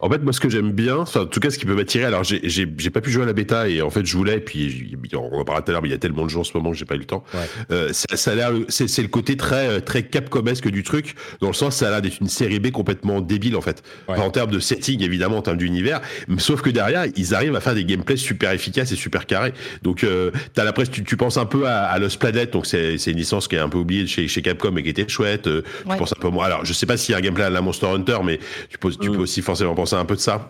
[0.00, 2.04] En fait, moi, ce que j'aime bien, enfin, en tout cas, ce qui peut m'attirer,
[2.04, 4.36] alors j'ai- j'ai j'ai pas pu jouer à la bêta et en fait, je voulais,
[4.36, 6.40] et puis on en parlera tout à l'heure, mais il y a tellement de jeux
[6.40, 7.24] en ce moment que j'ai pas eu le temps.
[7.32, 7.40] Ouais.
[7.70, 11.14] Euh, ça, ça a l'air, c'est c'est le côté très euh, très capcomesque du truc,
[11.40, 14.14] dans le sens, ça a l'air d'être une série B complètement débile en fait, Ouais.
[14.16, 16.00] Enfin, en termes de setting évidemment, en termes d'univers,
[16.38, 19.54] sauf que derrière, ils arrivent à faire des gameplays super efficaces et super carrés.
[19.82, 22.98] Donc, euh, t'as l'impression, tu, tu penses un peu à, à Lost Planet, donc c'est
[22.98, 25.46] c'est une licence qui est un peu oubliée chez, chez Capcom mais qui était chouette.
[25.46, 25.92] Euh, Ouais.
[25.94, 26.46] Tu penses un peu moi.
[26.46, 28.38] Alors, je sais pas s'il y a un gameplay à la Monster Hunter, mais
[28.70, 29.12] tu peux, tu Mm.
[29.14, 30.48] peux aussi forcément penser un peu de ça.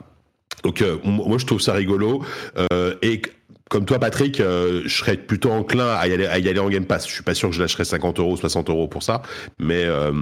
[0.63, 2.25] Donc, euh, moi, je trouve ça rigolo.
[2.73, 3.21] Euh, et
[3.71, 6.69] comme toi, Patrick, euh, je serais plutôt enclin à y, aller, à y aller en
[6.69, 7.09] Game Pass.
[7.09, 9.23] Je suis pas sûr que je lâcherais 50 euros, 60 euros pour ça.
[9.59, 10.13] Mais euh,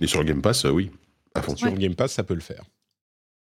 [0.00, 0.90] et sur le Game Pass, euh, oui,
[1.34, 1.56] à fond.
[1.56, 2.62] Sur le Game Pass, ça peut le faire.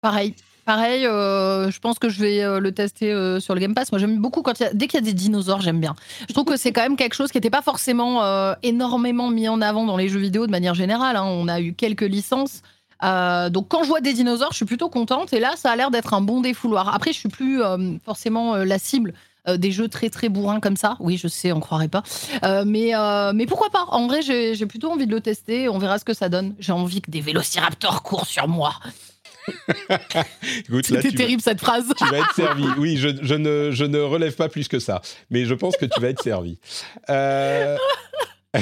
[0.01, 0.35] Pareil.
[0.65, 3.91] Pareil, euh, je pense que je vais euh, le tester euh, sur le Game Pass.
[3.91, 5.97] Moi, j'aime beaucoup quand il y a, dès qu'il y a des dinosaures, j'aime bien.
[6.29, 9.49] Je trouve que c'est quand même quelque chose qui n'était pas forcément euh, énormément mis
[9.49, 11.17] en avant dans les jeux vidéo de manière générale.
[11.17, 11.25] hein.
[11.25, 12.61] On a eu quelques licences.
[13.05, 15.33] Euh, donc, quand je vois des dinosaures, je suis plutôt contente.
[15.33, 16.95] Et là, ça a l'air d'être un bon défouloir.
[16.95, 19.15] Après, je suis plus euh, forcément euh, la cible
[19.57, 20.99] des jeux très très bourrins comme ça.
[21.01, 22.03] Oui, je sais, on croirait pas.
[22.67, 22.93] Mais,
[23.35, 23.87] mais pourquoi pas?
[23.89, 25.71] En vrai, j'ai j'ai plutôt envie de le tester.
[25.71, 26.55] On verra ce que ça donne.
[26.59, 28.75] J'ai envie que des vélociraptors courent sur moi.
[30.83, 31.87] C'était vas- terrible cette phrase.
[31.97, 32.65] tu vas être servi.
[32.77, 35.87] Oui, je, je ne, je ne relève pas plus que ça, mais je pense que
[35.87, 36.59] tu vas être servi.
[37.09, 37.77] Euh,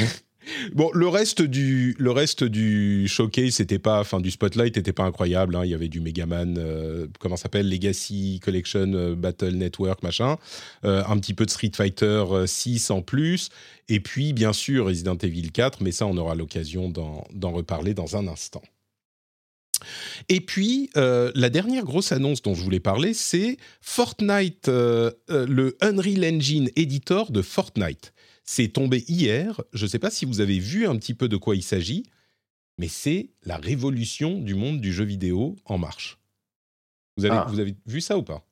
[0.75, 5.05] Bon, le reste du, le reste du showcase, c'était pas, enfin du spotlight, n'était pas
[5.05, 5.57] incroyable.
[5.57, 5.65] hein.
[5.65, 10.37] Il y avait du Megaman, euh, comment s'appelle, Legacy Collection euh, Battle Network, machin.
[10.85, 13.49] Euh, un petit peu de Street Fighter euh, 6 en plus,
[13.89, 18.17] et puis bien sûr Resident Evil 4, mais ça on aura l'occasion d'en reparler dans
[18.17, 18.63] un instant.
[20.29, 25.47] Et puis, euh, la dernière grosse annonce dont je voulais parler, c'est Fortnite, euh, euh,
[25.47, 28.13] le Unreal Engine Editor de Fortnite.
[28.47, 29.61] C'est tombé hier.
[29.73, 32.05] Je ne sais pas si vous avez vu un petit peu de quoi il s'agit,
[32.79, 36.19] mais c'est la révolution du monde du jeu vidéo en marche.
[37.17, 37.47] Vous avez, Ah.
[37.49, 38.43] vous avez vu ça ou pas?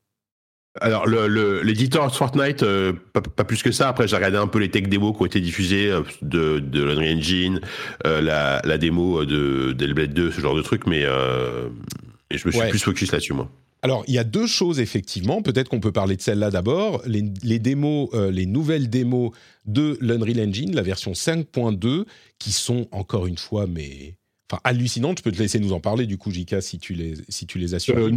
[0.81, 3.89] Alors, le- le- l'éditeur Fortnite, euh, pas, pas plus que ça.
[3.89, 6.83] Après, j'ai regardé un peu les tech démos qui ont été diffusées euh, de, de
[6.83, 7.61] l'Unreal Engine,
[8.07, 12.51] euh, la, la démo de d'Hellblade 2, ce genre de truc, mais et je me
[12.51, 12.71] suis Ouais.
[12.71, 13.49] plus focus là-dessus, moi.
[13.85, 15.43] Alors, il y a deux choses, effectivement.
[15.43, 17.03] Peut-être qu'on peut parler de celle-là d'abord.
[17.05, 19.33] Les, démos, euh, les nouvelles démos
[19.67, 22.07] de l'Unreal Engine, la version 5.2,
[22.39, 24.15] qui sont, encore une fois, mais...
[24.55, 25.19] enfin, hallucinantes.
[25.19, 27.59] Je peux te laisser nous en parler, du coup, Jika, si tu les, si tu
[27.59, 28.11] les as euh,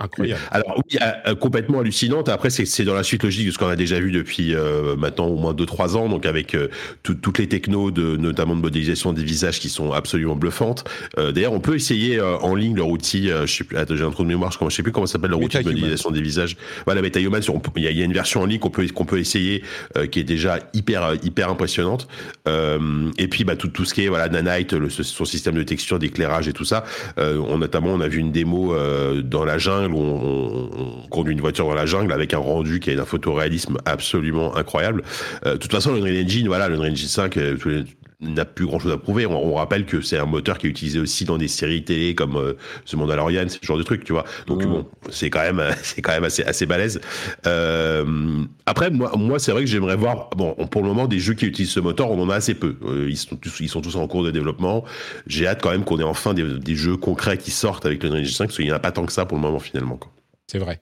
[0.00, 0.40] incroyable.
[0.50, 2.28] Alors, oui, euh, complètement hallucinante.
[2.28, 5.26] Après, c'est dans la suite logique de ce qu'on a déjà vu depuis euh, maintenant
[5.26, 6.56] au moins 2-3 ans, donc avec
[7.02, 10.84] toutes les technos, de, notamment de modélisation des visages qui sont absolument bluffantes.
[11.16, 14.28] D'ailleurs, on peut essayer en ligne leur outil, je sais plus, j'ai un trou de
[14.28, 16.56] mémoire, je, sais plus comment s'appelle leur outil de modélisation des visages.
[16.84, 17.40] Voilà, MetaHuman,
[17.76, 19.62] il y, a une version en ligne qu'on peut, qu'on peut essayer
[20.10, 22.08] qui est déjà hyper, hyper impressionnante.
[22.46, 25.98] et puis, bah, tout, tout ce qui est voilà, Nanite, le, son système de texture,
[25.98, 26.84] d'éclairage et tout ça.
[27.18, 31.34] Euh, on, notamment, on a vu une démo euh, dans la jungle où on, conduit
[31.34, 35.02] une voiture dans la jungle avec un rendu qui a un photoréalisme absolument incroyable.
[35.44, 37.84] Euh, de toute façon, le Unreal Engine, voilà, le Unreal Engine 5, tous les,
[38.20, 39.26] n'a plus grand chose à prouver.
[39.26, 42.36] On, rappelle que c'est un moteur qui est utilisé aussi dans des séries télé comme
[42.36, 42.54] euh,
[42.86, 44.24] The Mandalorian, ce genre de truc, tu vois.
[44.46, 47.00] Donc bon, c'est quand même, c'est quand même assez, assez balèze.
[47.46, 50.30] Euh, après, moi, moi, c'est vrai que j'aimerais voir.
[50.36, 52.76] Bon, pour le moment, des jeux qui utilisent ce moteur, on en a assez peu.
[52.84, 54.84] Euh, ils sont tous, ils sont tous en cours de développement.
[55.26, 58.28] J'ai hâte quand même qu'on ait enfin des, jeux concrets qui sortent avec le Unreal
[58.28, 59.98] 5, parce qu'il n'y en a pas tant que ça pour le moment finalement.
[60.46, 60.80] C'est vrai.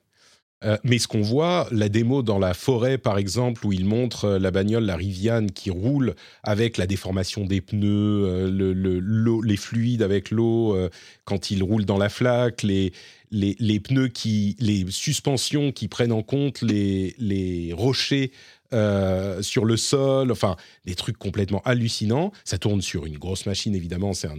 [0.64, 4.24] Euh, mais ce qu'on voit, la démo dans la forêt, par exemple, où il montre
[4.24, 9.56] euh, la bagnole, la Riviane, qui roule avec la déformation des pneus, euh, le, les
[9.56, 10.76] fluides avec l'eau
[11.24, 12.92] quand il roule dans la flaque, les,
[13.30, 18.32] les, pneus qui, les suspensions qui prennent en compte les, les rochers
[19.40, 22.32] sur le sol, enfin des trucs complètement hallucinants.
[22.44, 24.38] Ça tourne sur une grosse machine, évidemment, c'est un,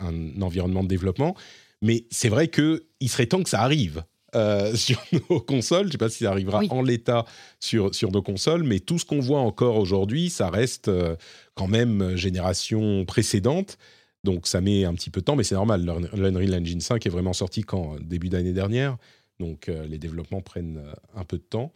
[0.00, 1.36] un, environnement de développement.
[1.82, 4.04] Mais c'est vrai qu'il serait temps que ça arrive.
[4.36, 5.82] Euh, sur nos consoles.
[5.82, 7.24] Je ne sais pas si ça arrivera en l'état
[7.58, 11.16] sur, sur nos consoles, mais tout ce qu'on voit encore aujourd'hui, ça reste euh,
[11.54, 13.78] quand même génération précédente.
[14.24, 15.84] Donc ça met un petit peu de temps, mais c'est normal.
[16.14, 18.96] L'Unreal Engine 5 est vraiment sorti quand Début d'année dernière.
[19.40, 20.82] Donc euh, les développements prennent
[21.14, 21.72] un peu de temps.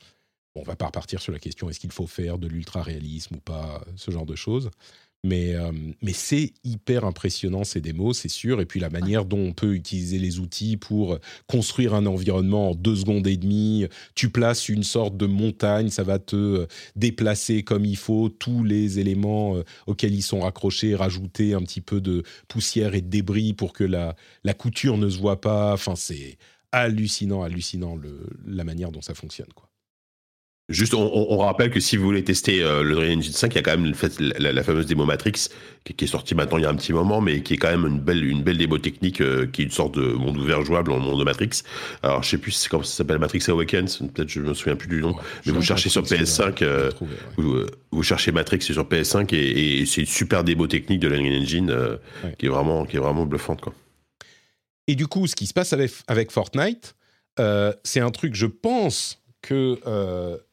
[0.55, 3.41] Bon, on va pas repartir sur la question est-ce qu'il faut faire de l'ultra-réalisme ou
[3.41, 4.71] pas, ce genre de choses.
[5.23, 8.61] Mais, euh, mais c'est hyper impressionnant ces démos, c'est sûr.
[8.61, 12.75] Et puis la manière dont on peut utiliser les outils pour construire un environnement en
[12.75, 13.87] deux secondes et demie.
[14.15, 18.65] Tu places une sorte de montagne, ça va te euh, déplacer comme il faut tous
[18.65, 23.09] les éléments euh, auxquels ils sont raccrochés, rajouter un petit peu de poussière et de
[23.09, 25.75] débris pour que la, la couture ne se voit pas.
[25.75, 26.39] Enfin, c'est
[26.73, 29.53] hallucinant, hallucinant le, la manière dont ça fonctionne.
[29.55, 29.70] Quoi.
[30.71, 33.59] Juste, on, rappelle que si vous voulez tester euh, le Unreal Engine 5, il y
[33.59, 35.49] a quand même fait, la, fameuse démo Matrix
[35.83, 37.85] qui, est sortie maintenant il y a un petit moment, mais qui est quand même
[37.89, 40.93] une belle, une belle démo technique euh, qui est une sorte de monde ouvert jouable
[40.93, 41.63] en monde de Matrix.
[42.05, 45.01] Alors, je sais plus comment ça s'appelle Matrix Awakens, peut-être je me souviens plus du
[45.01, 46.93] nom, mais vous cherchez sur PS5, euh,
[47.37, 51.77] vous, cherchez Matrix sur PS5 et, c'est une super démo technique de l'Unreal Engine
[52.39, 53.75] qui est vraiment, qui est vraiment bluffante quoi.
[54.87, 56.95] Et du coup, ce qui se passe avec, avec Fortnite,
[57.83, 59.81] c'est un truc, je pense que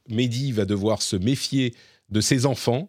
[0.10, 1.74] Mehdi va devoir se méfier
[2.10, 2.88] de ses enfants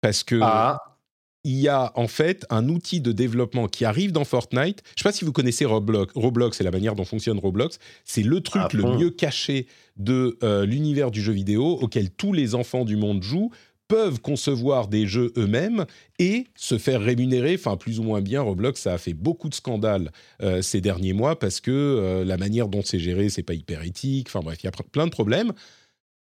[0.00, 0.98] parce que ah.
[1.44, 4.82] il y a en fait un outil de développement qui arrive dans Fortnite.
[4.86, 6.12] Je ne sais pas si vous connaissez Roblox.
[6.14, 7.78] Roblox et la manière dont fonctionne Roblox.
[8.04, 12.32] C'est le truc ah le mieux caché de euh, l'univers du jeu vidéo auquel tous
[12.32, 13.50] les enfants du monde jouent
[13.88, 15.86] peuvent concevoir des jeux eux-mêmes
[16.18, 18.42] et se faire rémunérer, enfin plus ou moins bien.
[18.42, 20.10] Roblox, ça a fait beaucoup de scandales
[20.42, 23.82] euh, ces derniers mois parce que euh, la manière dont c'est géré, c'est pas hyper
[23.82, 24.28] éthique.
[24.28, 25.52] Enfin bref, il y a plein de problèmes.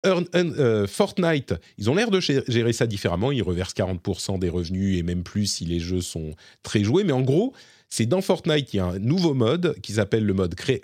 [0.06, 3.32] Euh, Fortnite, ils ont l'air de gérer ça différemment.
[3.32, 7.04] Ils reversent 40% des revenus et même plus si les jeux sont très joués.
[7.04, 7.52] Mais en gros,
[7.88, 10.80] c'est dans Fortnite, il y a un nouveau mode qui s'appelle le mode cré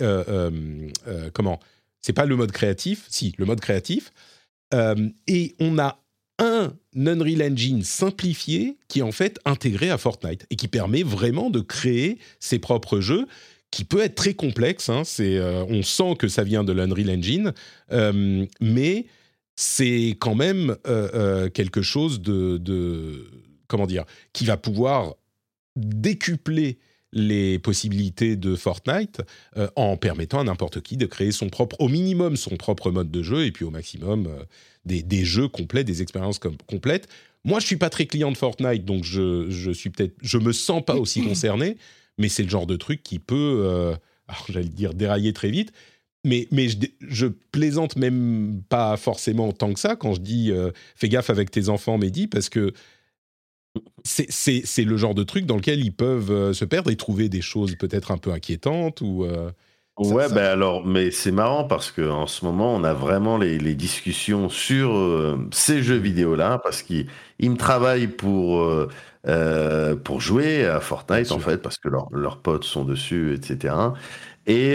[1.32, 1.60] comment?
[2.02, 4.12] C'est pas le mode créatif, si le mode créatif.
[5.26, 5.98] et on a
[6.38, 11.50] un Unreal Engine simplifié qui est en fait intégré à Fortnite et qui permet vraiment
[11.50, 13.26] de créer ses propres jeux
[13.70, 14.88] qui peut être très complexe.
[14.88, 15.02] Hein.
[15.04, 17.52] c'est, euh, on sent que ça vient de l'Unreal Engine,
[17.92, 19.06] euh, mais
[19.54, 23.26] c'est quand même euh, quelque chose de, de,
[23.68, 25.14] comment dire, qui va pouvoir
[25.76, 26.78] décupler
[27.12, 29.22] les possibilités de Fortnite
[29.76, 33.22] en permettant à n'importe qui de créer son propre, au minimum son propre mode de
[33.22, 34.28] jeu et puis au maximum
[34.84, 37.08] des, jeux complets, des expériences complètes.
[37.44, 40.52] Moi, je suis pas très client de Fortnite, donc je, je suis peut-être, je me
[40.52, 41.78] sens pas aussi concerné,
[42.18, 43.94] mais c'est le genre de truc qui peut, euh,
[44.48, 45.72] j'allais dire dérailler très vite.
[46.24, 46.66] Mais, mais
[47.00, 51.52] je, plaisante même pas forcément tant que ça quand je dis euh, fais gaffe avec
[51.52, 52.72] tes enfants, Mehdi, parce que
[54.02, 57.42] c'est le genre de truc dans lequel ils peuvent euh, se perdre et trouver des
[57.42, 59.26] choses peut-être un peu inquiétantes ou.
[59.98, 63.58] Ouais, ben alors, mais c'est marrant parce que en ce moment, on a vraiment les,
[63.58, 67.06] les discussions sur euh, ces jeux vidéo-là parce qu'ils
[67.40, 68.88] me travaillent pour euh,
[69.26, 73.74] euh, pour jouer à Fortnite en fait parce que leurs potes sont dessus, etc.
[74.46, 74.72] Et,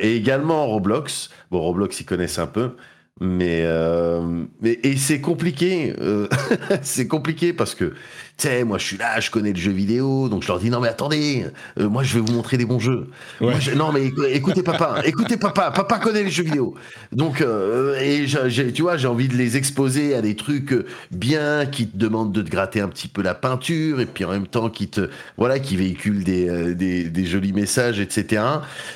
[0.00, 1.30] et également Roblox.
[1.50, 2.76] Bon, Roblox, ils connaissent un peu,
[3.24, 4.20] Mais, euh,
[4.60, 5.94] mais et c'est compliqué.
[6.00, 6.26] euh,
[6.82, 10.28] c'est compliqué parce que, tu sais, moi je suis là, je connais le jeu vidéo,
[10.28, 11.46] donc je leur dis non mais attendez,
[11.78, 13.06] euh, moi je vais vous montrer des bons jeux.
[13.40, 13.50] Ouais.
[13.50, 16.74] Moi, je- non mais écou- écoutez papa, écoutez papa, papa connaît les jeux vidéo.
[17.12, 20.84] Donc euh, et j'ai- tu vois, j'ai envie de les exposer à des trucs euh,
[21.12, 24.30] bien qui te demandent de te gratter un petit peu la peinture et puis en
[24.30, 28.42] même temps qui te voilà qui véhiculent des, euh, des, des jolis messages, etc.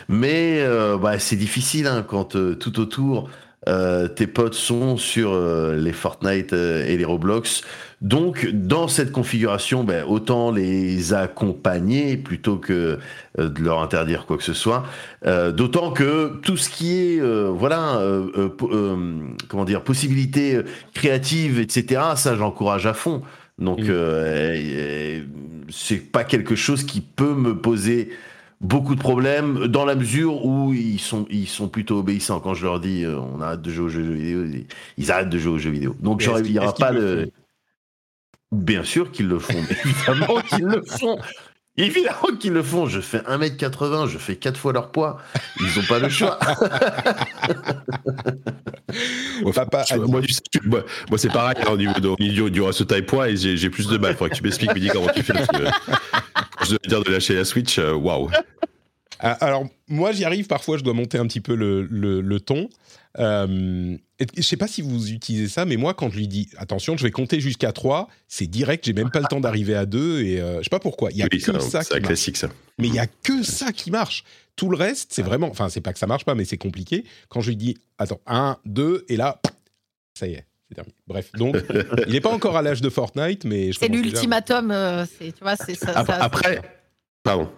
[0.09, 3.29] Mais euh, bah, c'est difficile hein, quand tout autour
[3.69, 7.63] euh, tes potes sont sur euh, les Fortnite euh, et les Roblox.
[8.03, 12.99] Donc, dans cette configuration, ben, autant les accompagner plutôt que
[13.39, 14.85] de leur interdire quoi que ce soit.
[15.25, 17.99] D'autant que tout ce qui est, voilà,
[19.49, 20.61] comment dire, possibilités
[20.93, 23.23] créatives, etc., ça, j'encourage à fond.
[23.59, 23.87] Donc, Mm.
[23.89, 25.25] euh, et
[25.71, 28.11] c'est pas quelque chose qui peut me poser
[28.61, 32.41] beaucoup de problèmes dans la mesure où ils sont ils sont plutôt obéissants.
[32.41, 34.45] Quand je leur dis euh, on arrête de jouer aux jeux vidéo
[34.97, 35.95] ils- arrêtent de jouer aux jeux vidéo.
[36.01, 37.31] Donc il y aura pas font?
[38.53, 41.19] Bien sûr qu'ils le font évidemment qu'ils le font
[41.85, 45.19] évidemment qu'ils le font je fais 1m80 je fais 4 fois leur poids
[45.61, 46.39] ils ont pas le choix
[49.45, 51.93] Ouais, Papa tu vois, moi, tu sais, tu- moi, moi, c'est pareil hein, au niveau
[52.01, 54.15] de, du reste taille poids et j'ai j'ai plus de mal.
[54.15, 55.33] Faudrait que tu m'expliques, Mehdi, comment tu fais.
[55.35, 55.57] Parce que
[56.65, 58.31] je dois dire de lâcher la Switch, euh, waouh.
[59.19, 60.47] Ah, Alors, moi, j'y arrive.
[60.47, 62.69] Parfois, je dois monter un petit peu le, le- le ton.
[63.19, 63.97] Euh,
[64.37, 67.03] je sais pas si vous utilisez ça, mais moi, quand je lui dis attention, je
[67.03, 68.85] vais compter jusqu'à 3, c'est direct.
[68.87, 70.21] J'ai même pas le temps d'arriver à 2.
[70.23, 71.11] Et euh, je sais pas pourquoi.
[71.11, 72.07] Il y a Oui, que c'est un- ça c'est qui marche.
[72.07, 72.49] classique, ça.
[72.79, 74.25] Mais il y a que ça qui marche.
[74.57, 75.49] Tout le reste, c'est vraiment.
[75.51, 77.05] Enfin, c'est pas que ça marche pas, mais c'est compliqué.
[77.29, 79.41] Quand je lui dis attends, 1, 2, et là,
[80.15, 80.47] ça y est.
[80.69, 80.95] C'est terminé.
[81.07, 81.57] Bref, donc,
[82.07, 85.43] il n'est pas encore à l'âge de Fortnite, mais je C'est l'ultimatum, euh, c'est- tu
[85.43, 85.93] vois, c'est ça.
[85.93, 86.61] Ap- ça- Après,
[87.23, 87.51] pardon.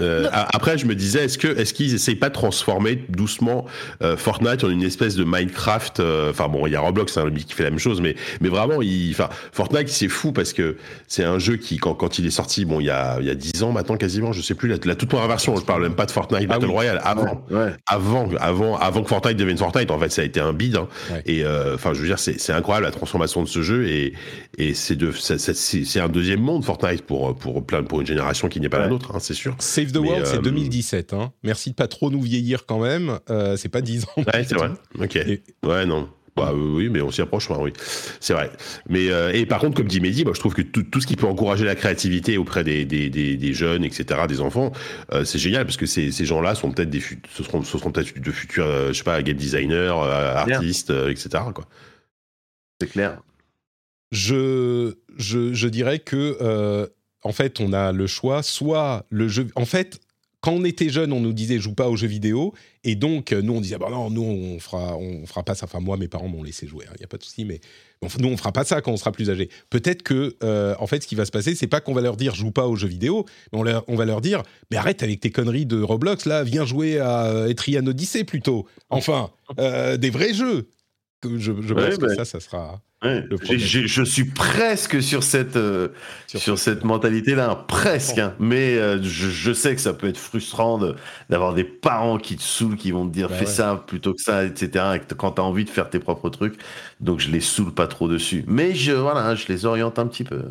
[0.00, 3.64] Euh, après, je me disais, est-ce que est-ce qu'ils essayent pas de transformer doucement
[4.02, 7.26] euh, Fortnite en une espèce de Minecraft euh, Enfin bon, il y a Roblox hein,
[7.30, 10.52] lui, qui fait la même chose, mais mais vraiment, il, enfin Fortnite c'est fou parce
[10.52, 10.76] que
[11.08, 13.30] c'est un jeu qui quand, quand il est sorti, bon il y a il y
[13.30, 15.56] a dix ans maintenant quasiment, je sais plus la, la toute première version.
[15.56, 16.72] Je parle même pas de Fortnite Ah Battle oui.
[16.72, 20.40] Royale avant ouais avant, avant, avant que Fortnite devienne Fortnite, en fait, ça a été
[20.40, 20.76] un bide.
[20.76, 20.88] hein.
[21.10, 21.22] Ouais.
[21.26, 24.12] Et euh, enfin, je veux dire, c'est c'est incroyable la transformation de ce jeu et
[24.58, 28.48] et c'est de, c'est c'est un deuxième monde Fortnite pour pour plein pour une génération
[28.48, 29.54] qui n'est pas la nôtre, hein, c'est sûr.
[29.92, 31.12] The World, c'est euh, 2017.
[31.12, 31.32] Hein.
[31.42, 33.18] Merci de pas trop nous vieillir quand même.
[33.30, 34.08] Euh, c'est pas 10 ans.
[34.18, 34.70] Ouais, c'est vrai.
[34.98, 35.16] Ok.
[35.16, 36.08] Et- Ouais, non.
[36.36, 37.72] Bah, euh, oui, mais on s'y approche, ouais, oui.
[38.20, 38.50] C'est vrai.
[38.90, 41.06] Mais euh, et par contre, comme dit Mehdi, moi, je trouve que tout, tout ce
[41.06, 44.70] qui peut encourager la créativité auprès des, des, des, des jeunes, etc., des enfants,
[45.14, 47.78] euh, c'est génial parce que ces, ces gens-là sont peut-être des, fut- ce seront, ce
[47.78, 51.28] seront peut-être de futurs, euh, je sais pas, game designers, euh, artistes, euh, etc.
[51.54, 51.64] Quoi.
[52.82, 53.22] c'est clair
[54.12, 56.86] je, je, je dirais que, euh,
[57.26, 59.48] en fait, on a le choix, soit le jeu.
[59.56, 60.00] En fait,
[60.40, 63.42] quand on était jeune, on nous disait joue pas aux jeux vidéo, et donc euh,
[63.42, 65.64] nous on disait bah non, nous on fera, on fera pas ça.
[65.66, 67.58] Enfin moi, mes parents m'ont laissé jouer, il n'y a pas de souci, mais
[68.00, 69.48] bon, nous on fera pas ça quand on sera plus âgé.
[69.70, 72.16] Peut-être que, euh, en fait, ce qui va se passer, c'est pas qu'on va leur
[72.16, 75.02] dire joue pas aux jeux vidéo, mais on, leur- on va leur dire mais arrête
[75.02, 78.68] avec tes conneries de Roblox là, viens jouer à euh, Etrian Odyssey plutôt.
[78.88, 80.68] Enfin, euh, des vrais jeux.
[81.24, 82.80] Je, je Ouais, pense que ça, ça sera.
[83.06, 85.88] Ouais, je suis presque sur cette euh,
[86.26, 88.18] Sur sur, cette mentalité-là, hein, presque.
[88.18, 88.34] hein.
[88.38, 90.94] Mais euh, je, je sais que ça peut être frustrant de-
[91.30, 93.50] d'avoir des parents qui te saoulent, qui vont te dire Bah fais ouais.
[93.50, 94.84] ça plutôt que ça, etc.
[94.96, 96.58] Et quand t'as envie de faire tes propres trucs,
[97.00, 98.44] donc je les saoule pas trop dessus.
[98.46, 100.42] Mais je voilà, je les oriente un petit peu.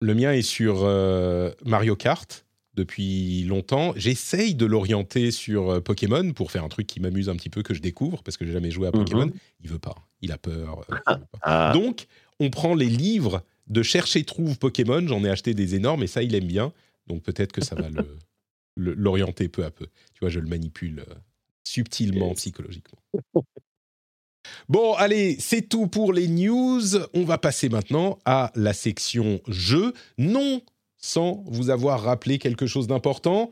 [0.00, 3.92] Le mien est sur euh, Mario Kart depuis longtemps.
[3.96, 7.74] J'essaye de l'orienter sur Pokémon pour faire un truc qui m'amuse un petit peu, que
[7.74, 9.30] je découvre, parce que j'ai jamais joué à Pokémon.
[9.62, 10.84] Il veut pas, il a peur.
[10.90, 11.20] euh, pas.
[11.42, 12.06] Ah, Donc,
[12.40, 15.06] on prend les livres de chercher trouve Pokémon.
[15.06, 16.72] J'en ai acheté des énormes et ça, il aime bien.
[17.06, 18.18] Donc peut-être que ça va le-
[18.76, 19.86] le- l'orienter peu à peu.
[20.14, 21.14] Tu vois, je le manipule euh,
[21.64, 22.98] subtilement, psychologiquement.
[24.68, 26.82] Bon, allez, c'est tout pour les news.
[27.14, 29.92] On va passer maintenant à la section jeux.
[30.18, 30.62] Non
[31.04, 33.50] sans vous avoir rappelé quelque chose d'important.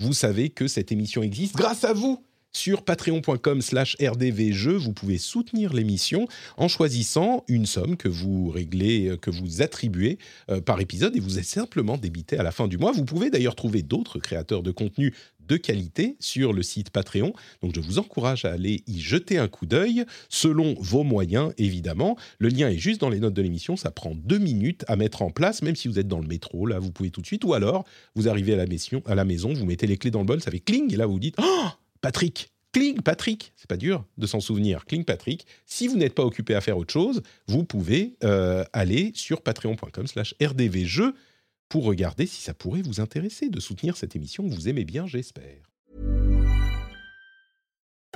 [0.00, 2.22] Vous savez que cette émission existe grâce à vous.
[2.52, 9.08] Sur patreon.com slash rdvjeux, vous pouvez soutenir l'émission en choisissant une somme que vous réglez,
[9.08, 10.18] euh, que vous attribuez
[10.50, 12.90] euh, par épisode et vous êtes simplement débité à la fin du mois.
[12.90, 15.14] Vous pouvez d'ailleurs trouver d'autres créateurs de contenu
[15.50, 17.32] de qualité sur le site Patreon.
[17.62, 22.16] Donc je vous encourage à aller y jeter un coup d'œil selon vos moyens évidemment.
[22.38, 25.22] Le lien est juste dans les notes de l'émission, ça prend deux minutes à mettre
[25.22, 27.44] en place, même si vous êtes dans le métro, là vous pouvez tout de suite,
[27.44, 27.84] ou alors
[28.14, 30.92] vous arrivez à la, maison, vous mettez les clés dans le bol, ça fait cling,
[30.92, 31.68] et là vous vous dites oh,
[32.00, 34.84] Patrick Cling Patrick, c'est pas dur de s'en souvenir.
[34.84, 35.44] Cling Patrick.
[35.66, 40.36] Si vous n'êtes pas occupé à faire autre chose, vous pouvez euh, aller sur patreon.com/slash
[40.40, 41.14] rdvjeux
[41.68, 45.06] pour regarder si ça pourrait vous intéresser de soutenir cette émission que vous aimez bien,
[45.06, 45.70] j'espère.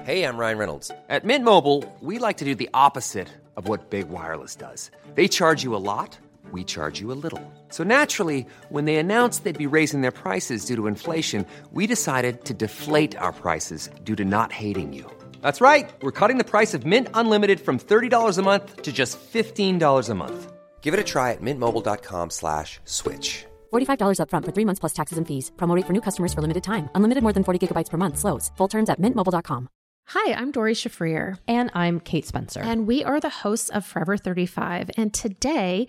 [0.07, 0.91] Hey, I'm Ryan Reynolds.
[1.09, 4.91] At Mint Mobile, we like to do the opposite of what Big Wireless does.
[5.15, 6.19] They charge you a lot,
[6.51, 7.41] we charge you a little.
[7.69, 12.45] So naturally, when they announced they'd be raising their prices due to inflation, we decided
[12.45, 15.11] to deflate our prices due to not hating you.
[15.41, 15.91] That's right.
[16.03, 20.15] We're cutting the price of Mint Unlimited from $30 a month to just $15 a
[20.15, 20.53] month.
[20.83, 23.47] Give it a try at mintmobile.com slash switch.
[23.73, 25.51] $45 upfront for three months plus taxes and fees.
[25.57, 26.89] Promo rate for new customers for limited time.
[26.95, 28.19] Unlimited more than 40 gigabytes per month.
[28.19, 28.51] Slows.
[28.57, 29.69] Full terms at mintmobile.com.
[30.09, 31.39] Hi, I'm Dory Shafrir.
[31.49, 32.61] And I'm Kate Spencer.
[32.61, 34.91] And we are the hosts of Forever 35.
[34.99, 35.89] And today,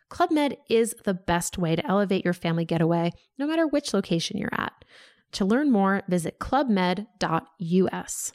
[0.11, 4.37] Club Med is the best way to elevate your family getaway, no matter which location
[4.37, 4.73] you're at.
[5.31, 8.33] To learn more, visit clubmed.us.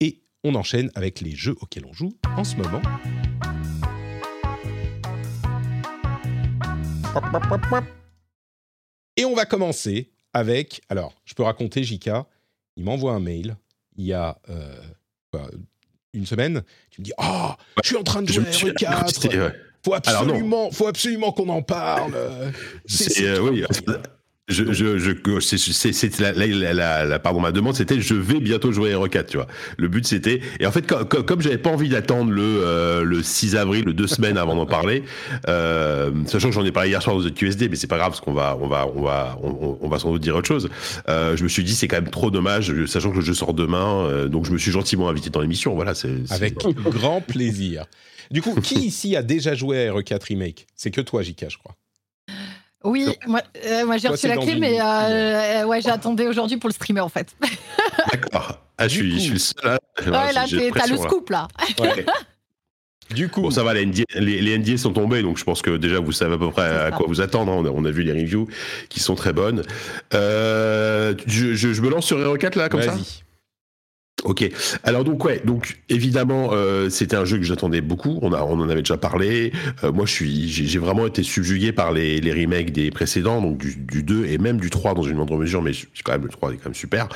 [0.00, 2.80] Et on enchaîne avec les jeux auxquels on joue en ce moment.
[9.18, 10.80] Et on va commencer avec.
[10.88, 12.26] Alors, je peux raconter, Jika.
[12.76, 13.58] Il m'envoie un mail
[13.96, 14.80] il y a euh,
[16.14, 16.62] une semaine.
[16.90, 18.44] Tu me dis Ah, je suis en train de jouer
[18.86, 19.52] à RE4.
[19.84, 22.14] Faut absolument, faut absolument qu'on en parle.
[22.86, 23.64] C'est, euh, oui,
[24.48, 28.92] je, je, je, c'est, la, la, la, pardon, ma demande, c'était je vais bientôt jouer
[28.92, 29.46] à 4 tu vois.
[29.78, 33.22] Le but, c'était, et en fait, comme, comme j'avais pas envie d'attendre le, euh, le
[33.22, 35.02] 6 avril, deux semaines avant d'en parler,
[35.48, 38.20] euh, sachant que j'en ai parlé hier soir aux QSD, mais c'est pas grave, parce
[38.20, 40.68] qu'on va, on va, on va, on, on, va sans doute dire autre chose.
[41.08, 43.54] Euh, je me suis dit, c'est quand même trop dommage, sachant que le jeu sort
[43.54, 46.12] demain, euh, donc je me suis gentiment invité dans l'émission, voilà, c'est.
[46.28, 47.86] Avec grand plaisir.
[48.30, 50.66] Du coup, qui ici a déjà joué à RE4 Remake?
[50.76, 51.76] C'est que toi, Jika, je crois.
[52.84, 56.68] Oui, moi, euh, moi j'ai reçu la clé, mais euh, ouais, j'ai attendu aujourd'hui pour
[56.68, 57.34] le streamer en fait.
[58.12, 58.60] D'accord.
[58.76, 59.78] Ah, je suis, je suis le seul.
[60.06, 60.26] Là.
[60.26, 61.48] Ouais, là, t'as le scoop là.
[61.80, 62.04] Ouais.
[63.14, 65.60] Du coup, bon, ça va, les NDA, les, les NDA, sont tombés, donc je pense
[65.60, 67.52] que déjà vous savez à peu près à quoi vous attendre.
[67.52, 67.56] Hein.
[67.58, 68.48] On, a, on, a, vu les reviews
[68.88, 69.62] qui sont très bonnes.
[70.14, 72.96] Euh, je, je, je, me lance sur Hero 4 là, comme ça?
[74.24, 74.50] Ok.
[74.84, 78.18] Alors donc ouais, donc évidemment euh, c'était un jeu que j'attendais beaucoup.
[78.22, 79.52] On a, on en avait déjà parlé.
[79.84, 83.58] Euh, moi je suis, j'ai vraiment été subjugué par les, les remakes des précédents, donc
[83.58, 85.72] du, du, 2 et même du 3 dans une moindre mesure, mais
[86.04, 87.08] quand même le 3 est quand même super.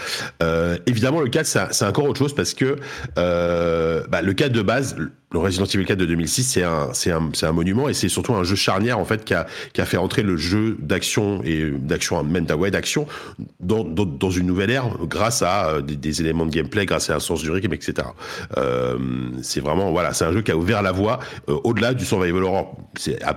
[0.42, 2.76] Euh, évidemment le 4 c'est encore autre chose parce que
[3.16, 4.96] euh, bah, le 4 de base,
[5.32, 8.08] le Resident Evil 4 de 2006, c'est un, c'est un, c'est un monument et c'est
[8.08, 11.42] surtout un jeu charnière en fait qui a, qui a fait entrer le jeu d'action
[11.44, 13.06] et d'action, même d'action
[13.60, 17.16] dans, dans, dans, une nouvelle ère grâce à des, des, éléments de gameplay, grâce à
[17.16, 18.08] un sens du rythme, etc.
[18.56, 18.98] Euh,
[19.42, 21.18] c'est vraiment voilà, c'est un jeu qui a ouvert la voie
[21.48, 22.76] euh, au-delà du survival horror.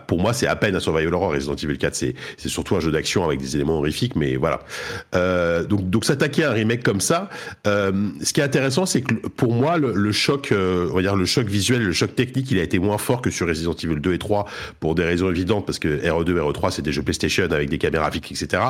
[0.07, 1.31] Pour moi, c'est à peine un survival horror.
[1.31, 4.59] Resident Evil 4, c'est, c'est surtout un jeu d'action avec des éléments horrifiques, mais voilà.
[5.15, 7.29] Euh, donc, donc s'attaquer à un remake comme ça,
[7.67, 11.15] euh, ce qui est intéressant, c'est que pour moi, le, choc, euh, on va dire
[11.15, 13.99] le choc visuel le choc technique, il a été moins fort que sur Resident Evil
[13.99, 14.45] 2 et 3
[14.79, 17.77] pour des raisons évidentes parce que RE2 et RE3 c'est des jeux PlayStation avec des
[17.77, 18.63] caméras fixes, etc.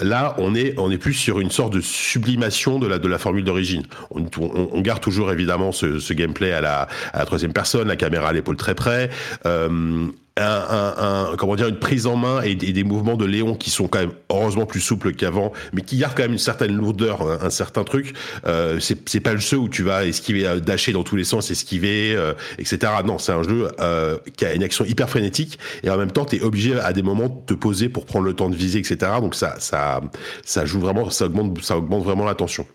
[0.00, 3.84] Là, on est plus sur une sorte de sublimation de la formule d'origine.
[4.10, 8.32] On, garde toujours évidemment ce, gameplay à la, à la troisième personne, la caméra à
[8.32, 9.10] l'épaule très près.
[9.46, 13.70] Euh, un, un, comment dire une prise en main et, des mouvements de Léon qui
[13.70, 17.22] sont quand même heureusement plus souples qu'avant, mais qui gardent quand même une certaine lourdeur,
[17.22, 18.14] un, un certain truc.
[18.46, 21.50] Euh, c'est pas le jeu où tu vas esquiver, euh, dasher dans tous les sens,
[21.50, 22.92] esquiver, euh, etc.
[23.04, 26.24] Non, c'est un jeu euh, qui a une action hyper frénétique et en même temps,
[26.24, 28.78] tu es obligé à des moments de te poser pour prendre le temps de viser,
[28.78, 29.12] etc.
[29.20, 30.00] Donc ça, ça,
[30.44, 32.66] ça joue vraiment, ça augmente, ça augmente vraiment l'attention.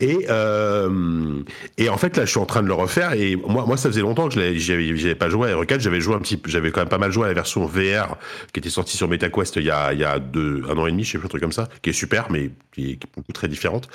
[0.00, 1.42] Et, euh,
[1.78, 3.88] et en fait là je suis en train de le refaire et moi moi ça
[3.88, 6.80] faisait longtemps que je j'avais pas joué à R4 j'avais joué un petit j'avais quand
[6.80, 8.16] même pas mal joué à la version VR
[8.52, 10.90] qui était sortie sur MetaQuest il y a il y a deux un an et
[10.90, 13.32] demi je sais pas un truc comme ça qui est super mais qui est, beaucoup
[13.32, 13.88] très différente.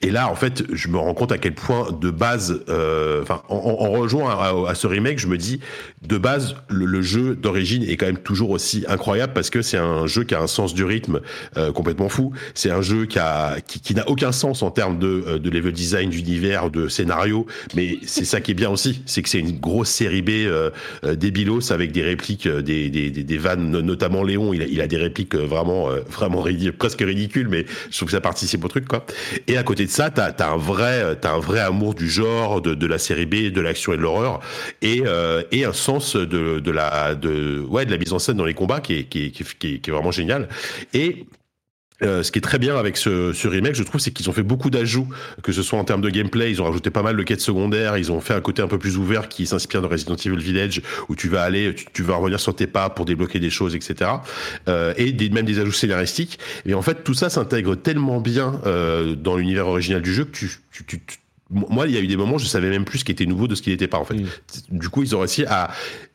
[0.00, 3.56] Et là en fait je me rends compte à quel point de base euh, en,
[3.58, 5.60] en, à, ce remake je me dis
[6.06, 9.76] de base le, le jeu d'origine est quand même toujours aussi incroyable parce que c'est
[9.76, 11.20] un jeu qui a un sens du rythme
[11.56, 12.32] euh, complètement fou.
[12.54, 15.50] C'est un jeu qui a qui, qui n'a aucun sens en termes de de, de
[15.50, 19.38] level design, d'univers, de scénario, mais c'est ça qui est bien aussi, c'est que c'est
[19.38, 20.70] une grosse série B euh,
[21.16, 25.34] débilos avec des répliques, des, des, des, des, vannes, notamment Léon, il a, des répliques
[25.34, 26.44] vraiment, vraiment
[26.78, 29.04] presque ridicules, mais je trouve que ça participe au truc, quoi.
[29.46, 32.60] Et à côté de ça, t'as as un vrai, t'as un vrai amour du genre,
[32.60, 34.40] de, la série B, de l'action et de l'horreur,
[34.80, 38.36] et, euh, et un sens de, de la, de, ouais, de la mise en scène
[38.36, 40.48] dans les combats qui est, qui est, qui est, qui est vraiment génial.
[40.94, 41.26] Et
[42.02, 44.32] Euh, ce qui est très bien avec ce, ce remake, je trouve, c'est qu'ils ont
[44.32, 45.06] fait beaucoup d'ajouts,
[45.42, 47.96] que ce soit en termes de gameplay, ils ont rajouté pas mal de quêtes secondaires,
[47.96, 50.82] ils ont fait un côté un peu plus ouvert qui s'inspire de Resident Evil Village,
[51.08, 53.74] où tu vas aller, tu, tu vas revenir sur tes pas pour débloquer des choses,
[53.76, 54.10] etc.
[54.68, 56.38] Euh, et des, même des ajouts scénaristiques.
[56.66, 60.32] Et en fait, tout ça s'intègre tellement bien euh, dans l'univers original du jeu que
[60.32, 61.18] tu, tu, tu, tu-
[61.50, 63.46] moi, il y a eu des moments, je savais même plus ce qui était nouveau
[63.46, 64.14] de ce qui n'était pas, en fait.
[64.14, 64.26] Mm.
[64.70, 65.70] Du coup, ils ont réussi à,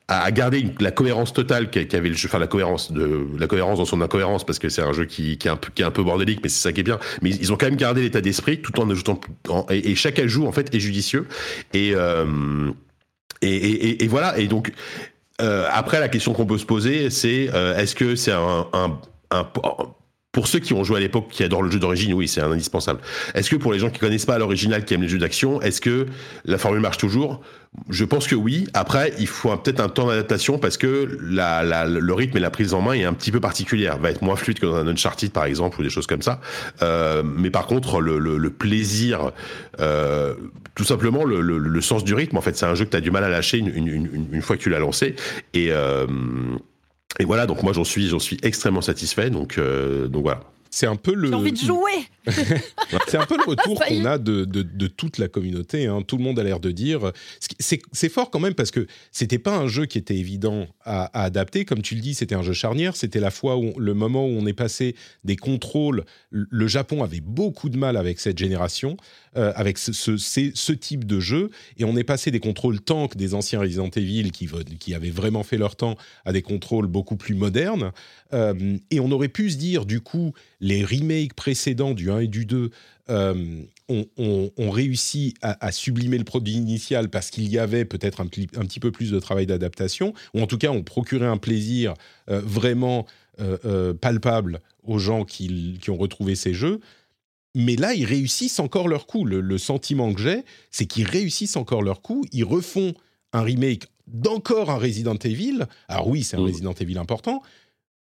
[0.10, 3.78] à garder la cohérence totale qu'a- qu'avait le jeu, enfin la cohérence de la cohérence
[3.78, 6.50] dans son incohérence parce que c'est un jeu qui, est un peu qui bordélique, mais
[6.50, 6.98] c'est ça qui est bien.
[7.22, 9.20] Mais ils, ont quand même gardé l'état d'esprit tout en ajoutant
[9.70, 11.28] et, chaque ajout en fait est judicieux
[11.74, 12.72] et euh,
[13.42, 14.72] et, voilà et donc
[15.42, 18.68] euh, après la question qu'on peut se poser c'est euh, est-ce que c'est un-
[20.38, 22.52] pour ceux qui ont joué à l'époque, qui adorent le jeu d'origine, oui, c'est un
[22.52, 23.00] indispensable.
[23.34, 25.82] Est-ce que pour les gens qui connaissent pas l'original, qui aiment les jeux d'action, est-ce
[25.82, 26.06] que
[26.46, 27.42] la formule marche toujours?
[27.90, 28.68] Je pense que oui.
[28.74, 32.82] Après, il faut peut-être un temps d'adaptation parce que le rythme et la prise en
[32.82, 33.98] main est un petit peu particulière.
[33.98, 36.42] Va être moins fluide que dans un Uncharted, par exemple, ou des choses comme ça.
[36.82, 39.32] Euh, mais par contre, le, plaisir,
[39.80, 40.34] euh,
[40.76, 43.12] tout simplement le, sens du rythme, en fait, c'est un jeu que tu as du
[43.12, 45.16] mal à lâcher une, fois que tu l'as lancé.
[45.54, 46.06] Et, euh,
[47.20, 49.30] et voilà, donc moi j'en suis, j'en suis extrêmement satisfait.
[49.30, 50.42] Donc, donc voilà.
[50.70, 51.30] C'est un peu le.
[51.30, 52.08] J'ai envie de jouer.
[53.08, 55.88] C'est un peu le retour qu'on a de, de- de toute la communauté.
[55.88, 56.02] hein.
[56.06, 57.12] Tout le monde a l'air de dire.
[57.60, 61.06] C'est c'est fort quand même parce que c'était pas un jeu qui était évident à,
[61.20, 61.64] à adapter.
[61.66, 62.96] Comme tu le dis, c'était un jeu charnière.
[62.96, 66.04] C'était la fois où le moment où on est passé des contrôles.
[66.30, 68.98] Le le Japon avait beaucoup de mal avec cette génération,
[69.38, 73.60] euh, avec ce, type de jeu, et on est passé des contrôles tank des anciens
[73.60, 77.92] Resident Evil qui, qui avaient vraiment fait leur temps à des contrôles beaucoup plus modernes.
[78.34, 82.28] Euh, et on aurait pu se dire, du coup, les remakes précédents du 1 et
[82.28, 82.72] du 2
[83.10, 88.80] euh, ont, réussi à, sublimer le produit initial parce qu'il y avait peut-être un, petit
[88.80, 91.94] peu plus de travail d'adaptation, ou en tout cas, on procurait un plaisir
[92.28, 93.06] vraiment
[94.02, 96.82] palpable aux gens qui ont retrouvé ces jeux.
[97.56, 99.26] Mais là, ils réussissent encore leur coup.
[99.26, 102.26] Le, le sentiment que j'ai, c'est qu'ils réussissent encore leur coup.
[102.32, 102.94] Ils refont
[103.34, 105.66] un remake d'encore un Resident Evil.
[105.88, 106.46] Alors oui, c'est un Mm.
[106.46, 107.42] Resident Evil important,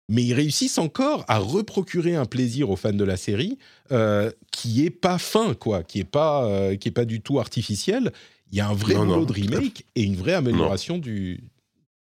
[0.10, 3.58] mais ils réussissent encore à reprocurer un plaisir aux fans de la série
[3.92, 7.40] euh, qui est pas fin, quoi, qui est pas, euh, qui est pas du tout
[7.40, 8.12] artificiel.
[8.52, 11.44] Il y a un vrai boulot de remake et une vraie amélioration du,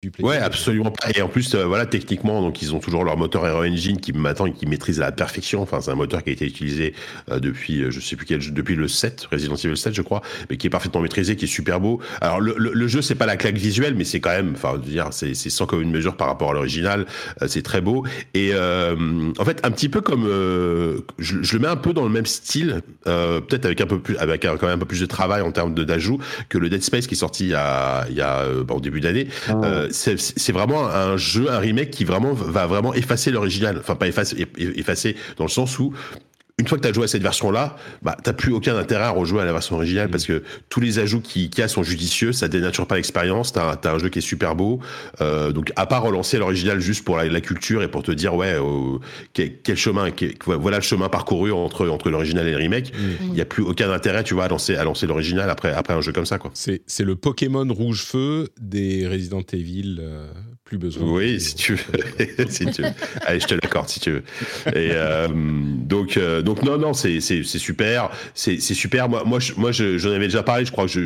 [0.03, 0.31] du plaisir.
[0.31, 1.09] Ouais, absolument pas.
[1.17, 4.13] Et en plus, euh, voilà, techniquement, donc ils ont toujours leur moteur Aero Engine qui
[4.13, 5.61] maintenant et qui maîtrise à la perfection.
[5.61, 6.95] Enfin, c'est un moteur qui a été utilisé
[7.33, 10.03] euh, depuis, euh, je sais plus quel, jeu- depuis le 7, Resident Evil 7, je
[10.03, 12.01] crois, mais qui est parfaitement maîtrisé, qui est super beau.
[12.21, 14.75] Alors le, le, le jeu, c'est pas la claque visuelle, mais c'est quand même, enfin,
[14.81, 17.05] je veux dire, c'est c'est sans commune mesure par rapport à l'original.
[17.43, 18.07] Euh, c'est très beau.
[18.35, 18.95] Et euh,
[19.37, 22.11] en fait, un petit peu comme, euh, je, je le mets un peu dans le
[22.11, 25.01] même style, euh, peut-être avec un peu plus, avec un- quand même un peu plus
[25.01, 26.19] de travail en termes de d'ajout
[26.49, 28.81] que le Dead Space qui est sorti il y a, il y a bah, au
[28.81, 29.27] début d'année.
[29.49, 33.79] Euh, c'est vraiment un jeu, un remake qui vraiment va vraiment effacer l'original.
[33.79, 35.93] Enfin, pas effacer, eff- effacer dans le sens où
[36.59, 39.11] une fois que tu as joué à cette version-là, bah, t'as plus aucun intérêt à
[39.11, 42.33] rejouer à la version originale parce que tous les ajouts qu'il y a sont judicieux,
[42.33, 44.81] ça dénature pas l'expérience, t'as as un jeu qui est super beau.
[45.21, 48.35] Euh, donc, à part relancer l'original juste pour la, la culture et pour te dire,
[48.35, 48.99] ouais, euh,
[49.33, 52.93] quel, quel chemin, quel- voilà le chemin parcouru entre, entre l'original et le remake,
[53.23, 55.95] il y a plus aucun intérêt, tu vois, à lancer, à lancer l'original après, après
[55.95, 56.51] un jeu comme ça, quoi.
[56.55, 59.99] C'est c'est le Pokémon rouge feu des Resident Evil.
[60.01, 60.27] euh,
[60.69, 61.11] plus besoin.
[61.11, 62.47] Oui, si tu veux.
[62.51, 62.89] si tu veux.
[63.23, 64.23] Allez, je te l'accorde si tu veux.
[64.75, 69.09] Et euh, donc, euh, donc non, non, c'est c'est c'est super, c'est c'est super.
[69.09, 70.65] Moi, moi, je- moi, je- j'en avais déjà parlé.
[70.67, 71.01] Je crois que je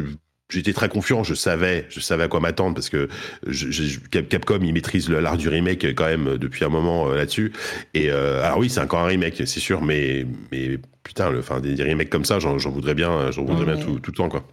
[0.50, 3.08] J'étais très confiant, je savais, je savais à quoi m'attendre parce que
[3.46, 7.16] je, je- Cap- Capcom il maîtrise l'art du remake quand même depuis un moment euh,
[7.16, 7.52] là-dessus.
[7.94, 11.60] Et euh, alors oui, c'est encore un remake, c'est sûr, mais mais putain, le, enfin
[11.60, 13.76] des, des remakes comme ça, j'en j'en voudrais bien, j'en voudrais Ouais.
[13.76, 14.44] bien tout, tout le temps quoi.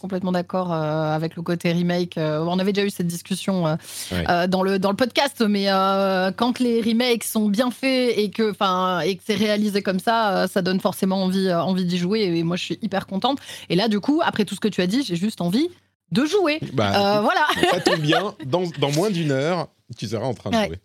[0.00, 2.18] Complètement d'accord euh, avec le côté remake.
[2.18, 3.76] Euh, on avait déjà eu cette discussion euh,
[4.12, 4.48] Ouais.
[4.48, 5.66] dans, le, dans le podcast, mais
[6.36, 8.52] quand les remakes sont bien faits et que,
[9.06, 12.22] et que c'est réalisé comme ça, ça donne forcément envie, envie d'y jouer.
[12.22, 13.38] Et moi, je suis hyper contente.
[13.68, 15.68] Et là, du coup, après tout ce que tu as dit, j'ai juste envie
[16.12, 16.60] de jouer.
[16.72, 17.46] Bah, voilà.
[17.70, 18.34] ça tombe bien.
[18.46, 20.66] Dans, dans moins d'une heure, tu seras en train de Ouais.
[20.66, 20.78] jouer.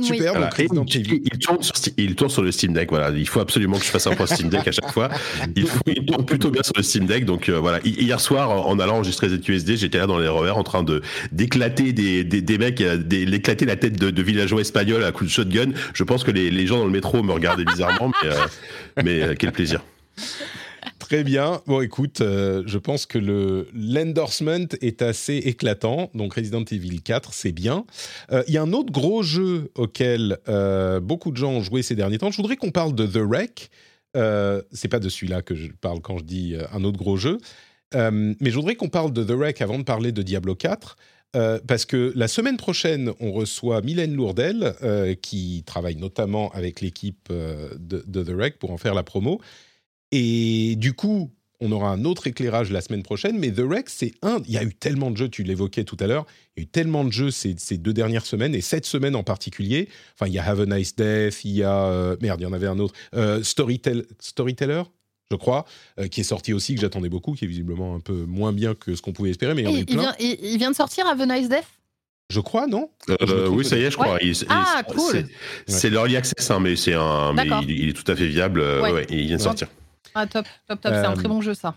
[0.00, 0.50] Super, Voilà.
[0.72, 2.88] donc il, tourne sur, Sti- il tourne sur le Steam Deck.
[2.90, 5.10] Voilà, il faut absolument que je fasse un point Steam Deck à chaque fois.
[5.56, 7.24] Il, faut- il tourne plutôt bien sur le Steam Deck.
[7.26, 10.52] Donc euh, voilà, Hi- hier soir, en allant enregistrer ZQSD, j'étais là dans les RER
[10.52, 14.60] en train de d'éclater des, des, des mecs, euh, d'éclater la tête de, de villageois
[14.62, 15.72] espagnols à coups de shotgun.
[15.92, 18.34] Je pense que les, les gens dans le métro me regardaient bizarrement, mais, euh,
[19.04, 19.82] mais euh, quel plaisir.
[21.10, 21.60] Très bien.
[21.66, 26.08] Bon, écoute, euh, je pense que le l'endorsement est assez éclatant.
[26.14, 27.84] Donc, Resident Evil 4, c'est bien.
[28.30, 31.82] Euh, Il y a un autre gros jeu auquel euh, beaucoup de gens ont joué
[31.82, 32.30] ces derniers temps.
[32.30, 33.70] Je voudrais qu'on parle de The Wreck.
[34.14, 37.38] C'est pas de celui-là que je parle quand je dis un autre gros jeu.
[37.92, 40.96] Mais je voudrais qu'on parle de The Wreck avant de parler de Diablo 4.
[41.34, 44.74] euh, parce que la semaine prochaine, on reçoit Mylène Lourdel,
[45.22, 49.40] qui travaille notamment avec l'équipe de, The Rec pour en faire la promo.
[50.12, 51.30] Et du coup,
[51.60, 54.40] on aura un autre éclairage la semaine prochaine, mais The Rec, c'est un.
[54.46, 56.24] Il y a eu tellement de jeux, tu l'évoquais tout à l'heure,
[56.56, 59.14] il y a eu tellement de jeux ces, ces deux dernières semaines, et cette semaine
[59.14, 59.88] en particulier.
[60.14, 61.84] Enfin, il y a Have a Nice Death, il y a.
[61.84, 62.94] euh, merde, il y en avait un autre.
[63.14, 64.82] Euh, Storytel- Storyteller
[65.32, 65.64] je crois,
[66.00, 68.74] euh, qui est sorti aussi, que j'attendais beaucoup, qui est visiblement un peu moins bien
[68.74, 70.00] que ce qu'on pouvait espérer, mais il y en a il, plein.
[70.00, 71.68] vient, il- il vient de sortir à The Nice Death?
[72.30, 72.90] Je crois, non?
[73.08, 74.14] Euh, oui, ça y est, je crois.
[74.14, 74.20] Ouais.
[74.24, 75.12] Il- Ah, il- cool.
[75.12, 75.26] c'est-
[75.68, 78.60] C'est l'early access, hein, mais c'est un, mais il, il est tout à fait viable.
[78.60, 78.92] euh, Ouais.
[78.92, 79.68] ouais, il vient de sortir.
[80.14, 80.92] Ah, top, top, top.
[80.94, 81.76] C'est un Euh, très bon jeu, ça.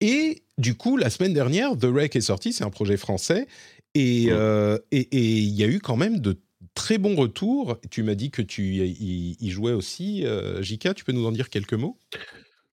[0.00, 3.46] Et du coup, la semaine dernière, The Wreck est sorti, c'est un projet français,
[3.94, 4.32] et Mm.
[4.32, 6.38] euh, et- et il y a eu quand même de
[6.74, 7.78] très bons retours.
[7.90, 11.32] Tu m'as dit que tu y, y jouais aussi, euh, Jika, tu peux nous en
[11.32, 11.98] dire quelques mots?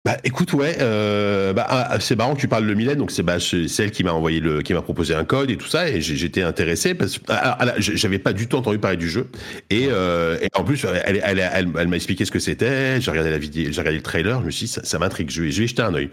[0.04, 3.24] Bah écoute ouais, euh, bah, ah, c'est marrant que tu parles de Mylène, donc c'est
[3.24, 6.00] bah, celle qui m'a envoyé le, qui m'a proposé un code et tout ça, et
[6.00, 9.26] j'étais intéressé parce que ah, ah, j'avais pas du tout entendu parler du jeu,
[9.70, 13.30] et, euh, et en plus elle, elle, elle, m'a expliqué ce que c'était, j'ai regardé
[13.30, 15.64] la vidéo, j'ai regardé le trailer, je me suis dit ça, m'intrigue, je vais, je
[15.64, 16.10] vais un œil,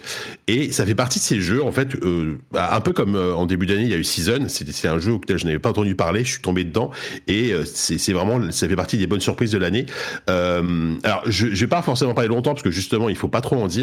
[0.48, 3.36] et ça fait partie de ces jeux en fait, euh, bah, un peu comme euh,
[3.36, 5.70] en début d'année il y a eu Season, c'est un jeu auquel je n'avais pas
[5.70, 6.90] entendu parler, je suis tombé dedans,
[7.28, 9.86] et euh, c'est vraiment, ça fait partie des bonnes surprises de l'année.
[10.28, 13.42] Euh, alors je, je vais pas forcément parler longtemps parce que justement il faut pas
[13.42, 13.75] trop en dire.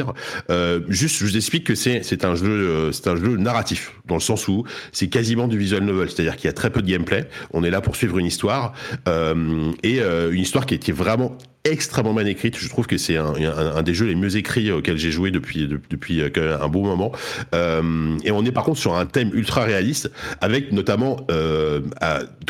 [0.50, 4.14] Euh, juste, je vous explique que c'est un jeu euh, c'est un jeu narratif dans
[4.14, 6.88] le sens où c'est quasiment du visual novel, c'est-à-dire qu'il y a très peu de
[6.88, 7.28] gameplay.
[7.52, 8.72] On est là pour suivre une histoire
[9.08, 12.56] euh, et une histoire qui est vraiment extrêmement bien écrite.
[12.58, 15.30] Je trouve que c'est un, un, un des jeux les mieux écrits auxquels j'ai joué
[15.30, 17.12] depuis de- depuis euh, un bon moment.
[17.54, 20.10] Euh, et on est par contre sur un thème ultra réaliste,
[20.40, 21.80] avec notamment euh,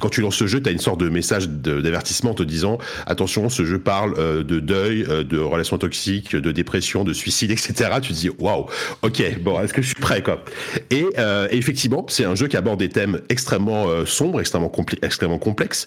[0.00, 3.48] quand tu lances ce jeu, tu as une sorte de message d'avertissement te disant attention,
[3.48, 7.90] ce jeu parle euh, de deuil, euh, de relations toxiques, de dépression, de suicide, etc.
[8.00, 8.66] Tu te dis waouh,
[9.02, 10.42] ok, bon, est-ce que je suis prêt quoi?
[10.90, 11.04] Et
[11.50, 15.86] et effectivement, c'est un jeu qui aborde des thèmes extrêmement sombres, extrêmement compli- extrêmement complexes,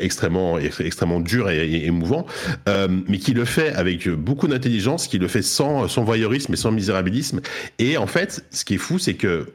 [0.00, 2.26] extrêmement ex- extrêmement durs et, et émouvants,
[2.66, 6.70] mais qui le fait avec beaucoup d'intelligence, qui le fait sans sans voyeurisme et sans
[6.70, 7.40] misérabilisme.
[7.78, 9.46] Et en fait, ce qui est fou, c'est que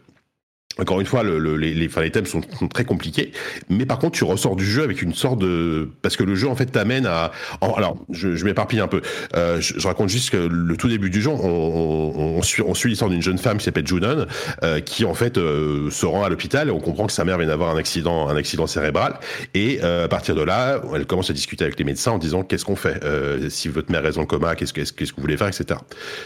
[0.80, 2.42] encore une fois, le, le- les, les, enfin, les thèmes sont,
[2.74, 3.32] très compliqués,
[3.70, 6.48] mais par contre, tu ressors du jeu avec une sorte de, parce que le jeu
[6.48, 9.02] en fait t'amène à, en- alors, je, je m'éparpille un peu.
[9.36, 12.64] Euh, je, je raconte juste que le tout début du jeu, on, on, on suit,
[12.66, 14.26] on suit l'histoire d'une jeune femme qui s'appelle Junon,
[14.64, 17.38] euh, qui en fait euh, se rend à l'hôpital et on comprend que sa mère
[17.38, 19.20] vient d'avoir un accident, un accident cérébral,
[19.54, 22.44] et euh, à partir de là, elle commence à discuter avec les médecins en disant
[22.44, 23.04] qu'est-ce qu'on fait?
[23.04, 25.80] Euh, si votre mère est le coma, qu'est-ce que qu'est-ce que vous voulez faire, etc.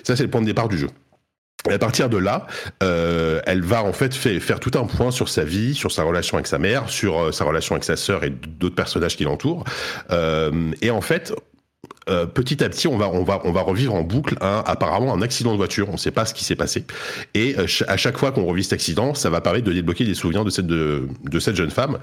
[0.04, 0.88] Ça, c'est le point de départ du jeu.
[1.72, 2.45] À partir de là,
[2.84, 6.04] euh, elle va en fait fait- faire tout un point sur sa vie, sur sa
[6.04, 9.24] relation avec sa mère, sur euh, sa relation avec sa sœur et d'autres personnages qui
[9.24, 9.64] l'entourent.
[10.12, 11.34] Euh, et en fait,
[12.10, 15.14] euh, petit à petit, on va, on va, on va revivre en boucle un, apparemment
[15.14, 15.88] un accident de voiture.
[15.89, 16.86] On ne sait pas ce qui s'est passé.
[17.34, 20.14] Et euh, à chaque fois qu'on revit cet accident, ça va permettre de débloquer des
[20.14, 21.97] souvenirs de cette, de, de cette jeune femme.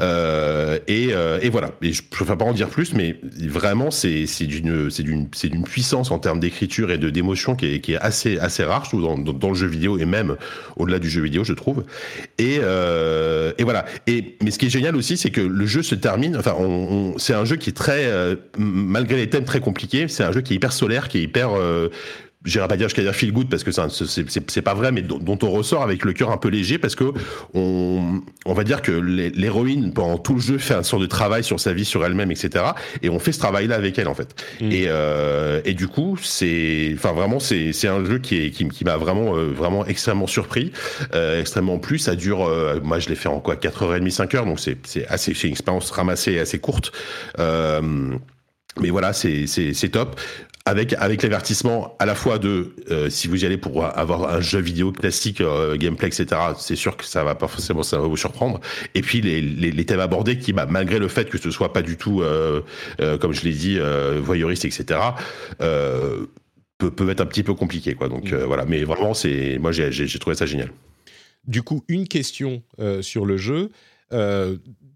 [0.00, 1.70] Euh, et, euh, et voilà.
[1.82, 5.28] Et je ne préfère pas en dire plus, mais vraiment, c'est c'est d'une c'est d'une
[5.34, 8.64] c'est d'une puissance en termes d'écriture et de d'émotion qui est, qui est assez assez
[8.64, 10.36] rare, je trouve, dans, dans, dans le jeu vidéo et même
[10.76, 11.84] au-delà du jeu vidéo, je trouve.
[12.38, 13.84] Et, euh, et voilà.
[14.06, 16.36] Et mais ce qui est génial aussi, c'est que le jeu se termine.
[16.36, 16.64] Enfin, on,
[17.14, 20.32] on- c'est un jeu qui est très, euh, malgré les thèmes très compliqués, c'est un
[20.32, 21.88] jeu qui est hyper solaire, qui est hyper euh,
[22.44, 25.36] j'irai pas dire jusqu'à dire feel good parce que c'est pas vrai mais dont, dont
[25.42, 27.12] on ressort avec le cœur un peu léger parce que
[27.54, 31.06] on, on va dire que l'hé- l'héroïne pendant tout le jeu fait un sort de
[31.06, 32.66] travail sur sa vie sur elle-même etc
[33.02, 34.40] et on fait ce travail là avec elle en fait.
[34.60, 34.70] Mm.
[34.70, 38.68] et, euh, et du coup c'est enfin vraiment c'est c'est un jeu qui est qui,
[38.68, 40.70] qui m'a vraiment euh, vraiment extrêmement surpris.
[41.14, 44.60] Euh, extrêmement plu ça dure euh, moi je l'ai fait en quoi 4h30 5h donc
[44.60, 46.92] c'est c'est assez c'est une expérience ramassée assez courte.
[47.40, 48.10] Euh,
[48.80, 50.20] mais voilà, c'est top.
[50.68, 54.40] Avec avec l'avertissement à la fois de euh, si vous y allez pour avoir un
[54.40, 56.26] jeu vidéo classique, euh, gameplay, etc.
[56.58, 58.60] C'est sûr que ça va pas forcément vous surprendre.
[58.96, 61.82] Et puis les les, thèmes abordés qui, bah, malgré le fait que ce soit pas
[61.82, 62.62] du tout, euh,
[63.20, 63.78] comme je l'ai dit,
[64.20, 64.98] voyeuriste, etc.
[66.78, 67.94] Peut, peut être un petit peu compliqué.
[67.94, 70.72] Donc voilà, mais vraiment c'est moi j'ai trouvé ça génial.
[71.46, 72.64] Du coup, une question
[73.02, 73.70] sur le jeu,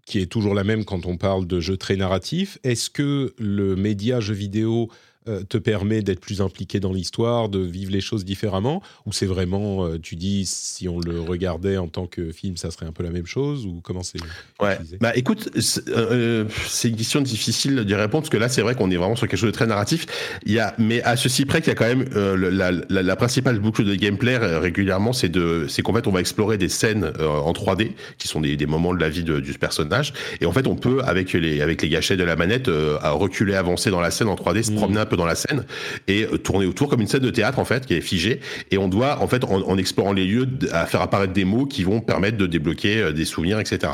[0.05, 2.57] qui est toujours la même quand on parle de jeux très narratifs.
[2.63, 4.89] Est-ce que le média jeu vidéo
[5.25, 9.85] te permet d'être plus impliqué dans l'histoire, de vivre les choses différemment Ou c'est vraiment,
[9.85, 13.03] euh, tu dis, si on le regardait en tant que film, ça serait un peu
[13.03, 14.19] la même chose Ou comment c'est
[14.59, 14.77] Ouais.
[14.99, 18.75] Bah écoute, c'est euh, c'est une question difficile d'y répondre parce que là c'est vrai
[18.75, 20.05] qu'on est vraiment sur quelque chose de très narratif.
[20.45, 23.01] Il y a, mais à ceci près qu'il y a quand même euh, la, la,
[23.03, 27.11] la principale boucle de gameplay euh, régulièrement, c'est qu'en fait on va explorer des scènes
[27.19, 30.45] euh, en 3D qui sont des, des moments de la vie de- du personnage et
[30.45, 33.89] en fait on peut avec les avec les gâchettes de la manette euh, reculer, avancer
[33.91, 34.77] dans la scène en 3D, se Mhm.
[34.77, 35.65] promener un peu dans la scène
[36.07, 38.39] et tourner autour comme une scène de théâtre en fait qui est figée.
[38.71, 41.83] Et on doit en fait en, explorant les lieux à faire apparaître des mots qui
[41.83, 43.93] vont permettre de débloquer des souvenirs, etc.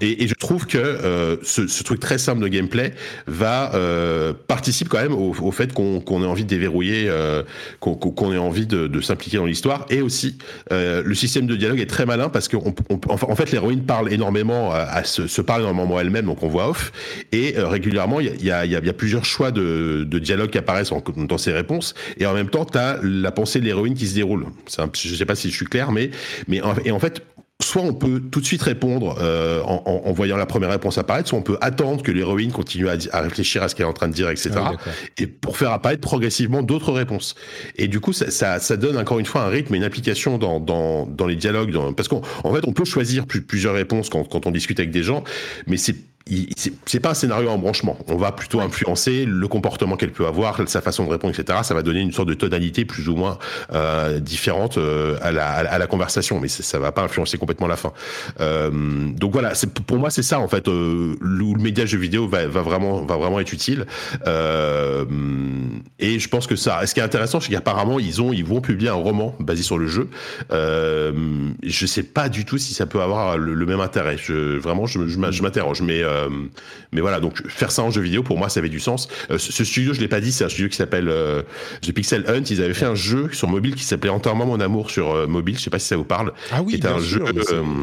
[0.00, 2.92] Et, et, je trouve que ce, ce, truc très simple de gameplay
[3.26, 3.72] va
[4.46, 7.10] participe quand même au, au fait qu'on ait envie de déverrouiller,
[7.80, 9.86] qu'on ait envie de, de s'impliquer dans l'histoire.
[9.90, 10.38] Et aussi
[10.70, 15.02] le système de dialogue est très malin parce que en fait l'héroïne parle énormément à,
[15.04, 16.92] se, se parle énormément elle-même donc on voit off.
[17.32, 20.58] Et régulièrement il y a, y, a, y a, plusieurs choix de, de dialogue qui
[20.58, 24.06] apparaissent dans ses réponses et en même temps tu as la pensée de l'héroïne qui
[24.06, 24.46] se déroule.
[24.78, 26.10] Un, je sais pas si je suis clair mais
[26.48, 27.22] mais et en fait
[27.62, 31.28] soit on peut tout de suite répondre euh, en, en, voyant la première réponse apparaître,
[31.28, 33.94] soit on peut attendre que l'héroïne continue à, à, réfléchir à ce qu'elle est en
[33.94, 34.50] train de dire, etc.
[34.56, 34.72] Ah
[35.16, 37.34] et pour faire apparaître progressivement d'autres réponses.
[37.76, 40.60] Et du coup, ça, ça, ça, donne encore une fois un rythme, une application dans,
[40.60, 44.24] dans, dans les dialogues, dans, parce qu'en en fait, on peut choisir plusieurs réponses quand,
[44.24, 45.24] quand on discute avec des gens,
[45.66, 45.96] mais c'est
[46.86, 47.96] c'est pas un scénario en branchement.
[48.08, 51.60] On va plutôt influencer le comportement qu'elle peut avoir, sa façon de répondre, etc.
[51.62, 53.38] Ça va donner une sorte de tonalité plus ou moins
[53.72, 57.76] euh, différente euh, à, la, à, la, conversation, mais ça va pas influencer complètement la
[57.76, 57.92] fin.
[58.40, 58.70] Euh,
[59.12, 59.52] donc voilà,
[59.86, 63.02] pour moi c'est ça en fait euh, où le média jeu vidéo va, va, vraiment
[63.02, 63.86] va vraiment être utile.
[64.26, 65.04] Euh,
[66.00, 66.84] et je pense que ça.
[66.86, 69.78] Ce qui est intéressant, c'est qu'apparemment ils ont ils vont publier un roman basé sur
[69.78, 70.08] le jeu.
[70.50, 71.12] Euh,
[71.62, 74.16] je sais pas du tout si ça peut avoir le, le même intérêt.
[74.18, 76.28] Je, vraiment, je, je m'interroge, mais euh,
[76.92, 79.08] mais voilà, donc faire ça en jeu vidéo, pour moi, ça avait du sens.
[79.30, 81.42] Euh, ce, studio, je l'ai pas dit, c'est un studio qui s'appelle euh,
[81.82, 82.44] The Pixel Hunt.
[82.50, 85.58] Ils avaient fait un jeu sur mobile qui s'appelait Entièrement mon amour sur mobile.
[85.58, 86.32] Je sais pas si ça vous parle.
[86.50, 87.22] Ah oui, qui un jeu,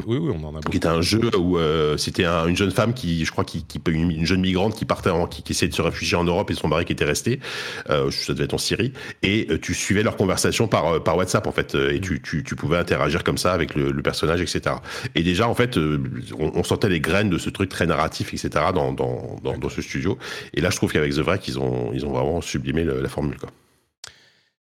[0.07, 1.57] oui, oui, on en a Qui était un jeu où
[1.97, 5.09] c'était une jeune femme qui, je crois, qui, qui une, une, jeune migrante qui partait,
[5.09, 7.39] en, qui, qui, essayait de se réfugier en Europe et son mari qui était resté.
[7.88, 8.93] ça devait être en Syrie.
[9.21, 12.77] Et tu suivais leur conversation par par WhatsApp en fait, et tu, tu, tu pouvais
[12.77, 14.75] interagir comme ça avec le, le, personnage, etc.
[15.15, 18.49] Et déjà, en fait, on, on sentait les graines de ce truc très narratif, etc
[18.74, 20.17] dans, dans, dans, ce studio.
[20.53, 23.38] Et là, je trouve qu'avec The Wreck, ils ont, ils ont vraiment sublimé la formule.
[23.38, 23.49] Quoi.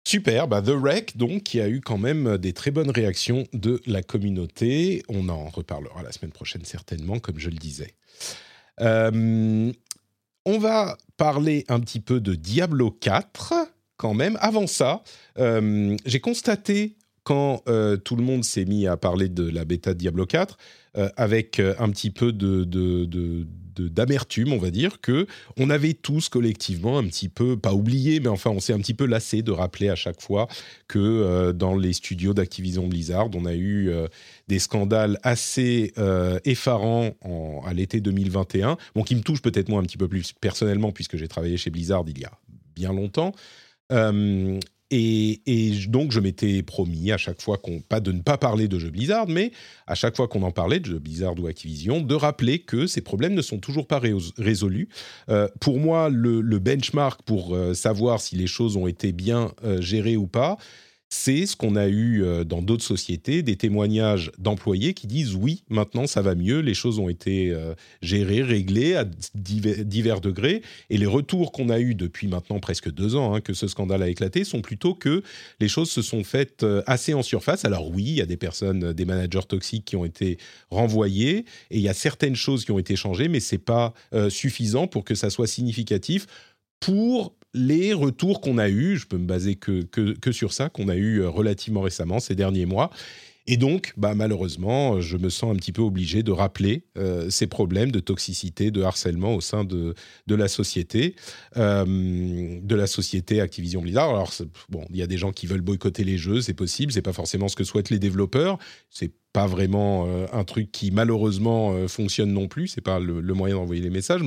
[0.09, 3.81] Super, bah The Wreck, donc, qui a eu quand même des très bonnes réactions de
[3.87, 5.03] la communauté.
[5.09, 7.93] On en reparlera la semaine prochaine, certainement, comme je le disais.
[8.81, 9.71] Euh,
[10.47, 13.53] on va parler un petit peu de Diablo 4,
[13.99, 14.39] quand même.
[14.41, 15.03] Avant ça,
[15.39, 19.93] euh, j'ai constaté, quand euh, tout le monde s'est mis à parler de la bêta
[19.93, 20.57] de Diablo 4,
[21.17, 22.65] avec un petit peu de,
[23.87, 25.27] d'amertume, on va dire, que
[25.57, 28.95] on avait tous collectivement un petit peu, pas oublié, mais enfin on s'est un petit
[28.95, 30.49] peu lassé de rappeler à chaque fois
[30.89, 34.09] que euh, dans les studios d'Activision Blizzard, on a eu euh,
[34.49, 37.13] des scandales assez euh, effarants
[37.65, 41.17] à l'été 2021, bon qui me touche peut-être moi un petit peu plus personnellement puisque
[41.17, 42.33] j'ai travaillé chez Blizzard il y a
[42.75, 43.33] bien longtemps.
[44.91, 48.79] Et, donc, je m'étais promis à chaque fois qu'on, pas de ne pas parler de
[48.79, 49.53] jeux Blizzard, mais
[49.87, 53.03] à chaque fois qu'on en parlait de jeux Blizzard ou Activision, de rappeler que ces
[53.03, 54.01] problèmes ne sont toujours pas
[54.39, 54.89] résolus.
[55.29, 59.81] Euh, pour moi, le, benchmark pour euh, savoir si les choses ont été bien euh,
[59.81, 60.57] gérées ou pas,
[61.11, 65.63] c'est ce qu'on a eu euh, dans d'autres sociétés, des témoignages d'employés qui disent oui,
[65.71, 70.99] maintenant ça va mieux, les choses ont été euh, gérées, réglées à divers, degrés, et
[70.99, 74.09] les retours qu'on a eus depuis maintenant presque deux ans hein, que ce scandale a
[74.09, 75.23] éclaté sont plutôt que
[75.61, 77.65] les choses se sont faites euh, assez en surface.
[77.65, 80.37] Alors oui, il y a des personnes, des managers toxiques qui ont été
[80.71, 83.95] renvoyés, et il y a certaines choses qui ont été changées, mais c'est pas
[84.29, 86.27] suffisant pour que ça soit significatif
[86.81, 90.97] pour les retours qu'on a eus, je peux me baser que, sur ça, qu'on a
[90.97, 92.91] eu euh, relativement récemment ces derniers mois.
[93.51, 97.47] Et donc, bah, malheureusement, je me sens un petit peu obligé de rappeler euh, ces
[97.47, 99.95] problèmes de toxicité, de harcèlement au sein de,
[100.29, 101.17] la société,
[101.57, 104.11] euh, de la société Activision Blizzard.
[104.11, 104.35] Alors,
[104.69, 107.15] bon, il y a des gens qui veulent boycotter les jeux, c'est possible, c'est pas
[107.15, 108.59] forcément ce que souhaitent les développeurs,
[108.91, 113.57] c'est pas vraiment un truc qui malheureusement fonctionne non plus, c'est pas le, le moyen
[113.57, 114.23] d'envoyer les messages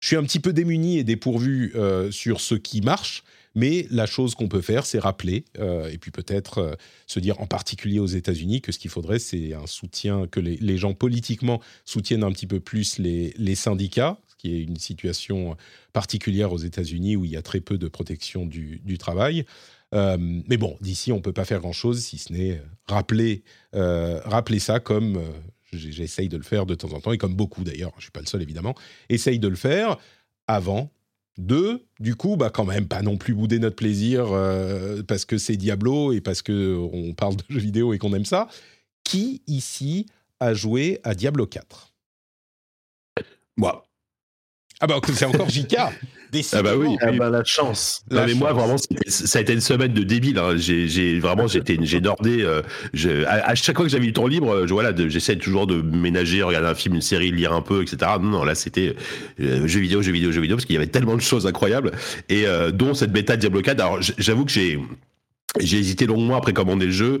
[0.00, 3.24] je suis un petit peu démuni et dépourvu euh, sur ce qui marche,
[3.54, 6.74] mais la chose qu'on peut faire, c'est rappeler, euh, et puis peut-être euh,
[7.06, 10.76] se dire en particulier aux États-Unis que ce qu'il faudrait, c'est un soutien, que les,
[10.76, 15.56] gens politiquement soutiennent un petit peu plus les, syndicats, ce qui est une situation
[15.92, 19.46] particulière aux États-Unis où il y a très peu de protection du, travail.
[19.92, 23.42] mais bon, d'ici, on ne peut pas faire grand-chose si ce n'est rappeler,
[23.72, 25.22] rappeler ça comme
[25.76, 28.10] j'essaye de le faire de temps en temps, et comme beaucoup d'ailleurs, je ne suis
[28.10, 28.74] pas le seul évidemment,
[29.08, 29.98] essaye de le faire
[30.46, 30.90] avant
[31.38, 35.38] de, du coup, bah quand même pas non plus bouder notre plaisir euh, parce que
[35.38, 38.48] c'est Diablo et parce que on parle de jeux vidéo et qu'on aime ça.
[39.02, 40.06] Qui ici
[40.40, 41.92] a joué à Diablo 4
[43.56, 43.83] Moi.
[44.80, 45.76] Ah bah c'est encore JK.
[46.52, 46.96] Ah bah oui.
[47.00, 48.02] Ah bah la chance.
[48.10, 48.74] Non, mais moi vraiment
[49.06, 50.36] ça a été une semaine de débile.
[50.38, 50.54] hein.
[50.56, 52.42] J'ai j'ai- vraiment j'étais j'ai nordé.
[52.42, 52.60] euh,
[52.92, 55.68] je- à, à chaque fois que j'avais du temps libre, je, voilà, de- j'essaie toujours
[55.68, 57.98] de ménager, regarder un film, une série, lire un peu, etc.
[58.20, 58.96] Non, non là c'était
[59.40, 61.92] euh, jeux vidéo, jeux vidéo, jeux vidéo parce qu'il y avait tellement de choses incroyables
[62.28, 63.78] et euh, dont cette bêta de Diablo 4.
[63.80, 64.80] Alors j'avoue que j'ai
[65.60, 67.20] j'ai hésité longuement après commander le jeu.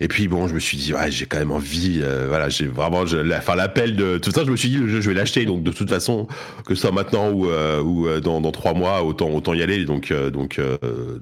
[0.00, 2.00] Et puis bon, je me suis dit, ouais, j'ai quand même envie.
[2.02, 4.76] euh, voilà, j'ai vraiment, je, la, enfin l'appel de tout ça, je me suis dit,
[4.76, 5.44] le jeu, je vais l'acheter.
[5.46, 6.26] Donc de toute façon,
[6.66, 9.62] que ce soit maintenant ou, euh, ou euh, dans, dans trois mois, autant autant y
[9.62, 9.84] aller.
[9.84, 10.60] Donc euh, donc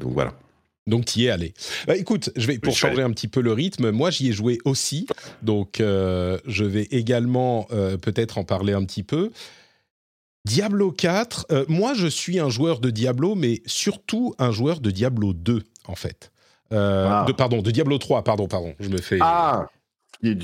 [0.00, 0.34] donc voilà.
[0.86, 1.54] Donc tu y es allé.
[1.86, 3.90] Bah, écoute, je vais pour je changer un petit peu le rythme.
[3.90, 5.06] Moi, j'y ai joué aussi,
[5.42, 7.66] donc je vais également
[8.02, 9.30] peut-être en parler un petit peu.
[10.46, 11.46] Diablo 4.
[11.50, 15.62] euh, moi, je suis un joueur de Diablo, mais surtout un joueur de Diablo 2,
[15.86, 16.30] en fait.
[16.74, 17.24] Euh, Ah.
[17.26, 18.74] de, pardon, de Diablo 3, pardon, pardon.
[18.80, 19.18] Je me fais.
[19.20, 19.66] Ah,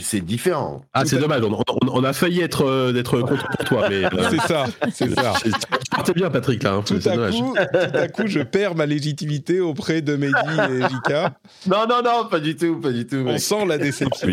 [0.03, 0.83] c'est différent.
[0.93, 1.43] Ah, c'est dommage.
[1.43, 4.67] On, on- on a failli être euh, d'être contre pour toi, mais euh, C'est ça,
[4.93, 5.33] c'est ça.
[5.43, 6.63] c'est- tu partais bien, Patrick.
[6.63, 6.83] Là, hein.
[6.85, 10.35] Tout à, coup, tout à coup, je perds ma légitimité auprès de Mehdi
[10.71, 11.33] et Jika.
[11.67, 13.17] Non, non, non, pas du tout, pas du tout.
[13.17, 13.41] On mec.
[13.41, 14.29] sent la déception.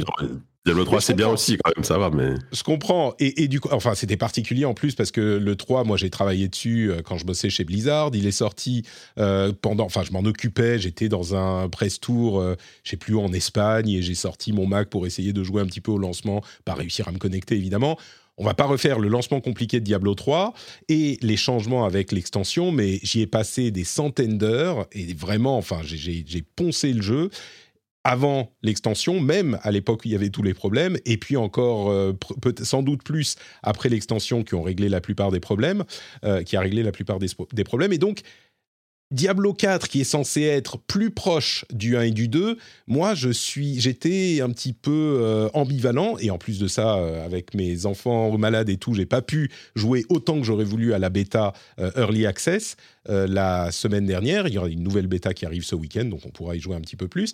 [0.68, 2.34] Diablo 3, Mais je c'est bien aussi quand même, ça va, mais.
[2.51, 3.13] Je comprends.
[3.20, 6.09] Et, et du coup, enfin, c'était particulier en plus parce que le 3, moi, j'ai
[6.09, 8.11] travaillé dessus euh, quand je bossais chez Blizzard.
[8.13, 8.84] Il est sorti
[9.18, 10.78] euh, pendant, enfin, je m'en occupais.
[10.78, 14.51] J'étais dans un press tour, euh, je sais plus où, en Espagne, et j'ai sorti
[14.51, 17.18] mon Mac pour essayer de jouer un petit peu au lancement, pas réussir à me
[17.18, 17.97] connecter évidemment.
[18.39, 20.53] On va pas refaire le lancement compliqué de Diablo 3
[20.89, 25.80] et les changements avec l'extension, mais j'y ai passé des centaines d'heures et vraiment, enfin,
[25.84, 27.32] j'ai poncé le jeu
[28.07, 31.91] avant l'extension, même à l'époque où il y avait tous les problèmes, et puis encore
[31.91, 32.13] euh,
[32.63, 35.83] sans doute plus après l'extension qui ont réglé la plupart des problèmes,
[36.23, 37.91] euh, qui a réglé la plupart des, problèmes.
[37.91, 38.21] Et donc,
[39.11, 43.27] Diablo 4, qui est censé être plus proche du 1 et du 2, moi, je
[43.27, 46.93] suis, j'étais un petit peu euh, ambivalent, et en plus de ça,
[47.25, 50.99] avec mes enfants malades et tout, j'ai pas pu jouer autant que j'aurais voulu à
[50.99, 52.77] la bêta Early Access
[53.09, 54.47] la semaine dernière.
[54.47, 56.77] Il y aura une nouvelle bêta qui arrive ce week-end, donc on pourra y jouer
[56.77, 57.33] un petit peu plus.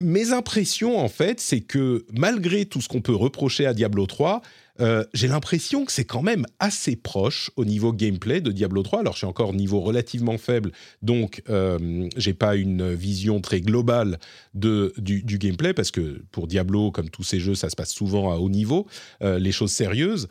[0.00, 4.42] Mes impressions, en fait, c'est que malgré tout ce qu'on peut reprocher à Diablo 3,
[4.80, 9.00] euh, j'ai l'impression que c'est quand même assez proche au niveau gameplay de Diablo 3.
[9.00, 10.70] Alors, je suis encore niveau relativement faible,
[11.02, 14.20] donc euh, j'ai pas une vision très globale
[14.54, 18.30] de, du, gameplay, parce que pour Diablo, comme tous ces jeux, ça se passe souvent
[18.30, 18.86] à haut niveau,
[19.22, 20.28] euh, les choses sérieuses.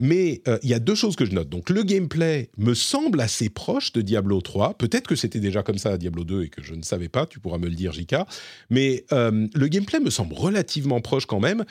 [0.00, 1.48] Mais euh, il y a deux choses que je note.
[1.48, 4.74] Donc le gameplay me semble assez proche de Diablo 3.
[4.74, 7.26] Peut-être que c'était déjà comme ça à Diablo 2 et que je ne savais pas,
[7.26, 8.26] tu pourras me le dire Jika.
[8.70, 11.64] Mais euh, le gameplay me semble relativement proche quand même.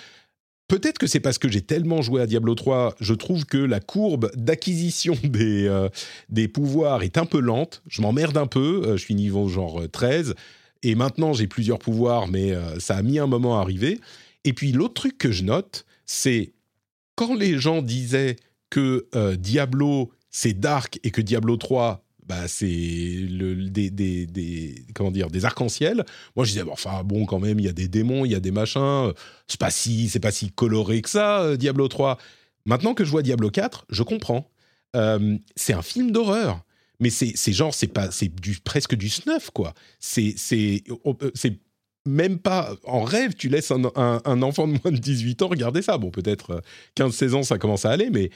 [0.70, 3.82] Peut-être que c'est parce que j'ai tellement joué à Diablo 3, je trouve que la
[3.82, 5.90] courbe d'acquisition des, euh,
[6.30, 7.84] des pouvoirs est un peu lente.
[7.90, 10.34] Je m'emmerde un peu, je suis niveau genre euh, 13.
[10.84, 14.02] Et maintenant j'ai plusieurs pouvoirs, mais ça a mis un moment à arriver.
[14.44, 16.52] Et puis l'autre truc que je note, c'est
[17.16, 18.36] quand les gens disaient
[18.70, 24.86] que euh, Diablo c'est dark et que Diablo 3 bah, c'est le, des, des, des-
[24.96, 26.06] comment dire des arcs-en-ciel.
[26.36, 28.36] Moi je disais bon, enfin bon quand même il y a des démons, il y
[28.36, 29.14] a des machins, euh,
[29.48, 32.18] c'est pas si c'est pas si coloré que ça euh, Diablo 3.
[32.66, 34.50] Maintenant que je vois Diablo 4, je comprends.
[35.56, 36.64] C'est un film d'horreur.
[37.00, 39.74] Mais c'est genre c'est pas c'est du presque du snuff quoi.
[40.00, 40.84] C'est c'est
[41.34, 41.60] c'est
[42.06, 45.98] même pas en rêve, tu laisses un, enfant de moins de 18 ans regarder ça.
[45.98, 46.62] Bon, peut-être euh,
[46.98, 48.30] 15-16 ans, ça commence à aller, mais,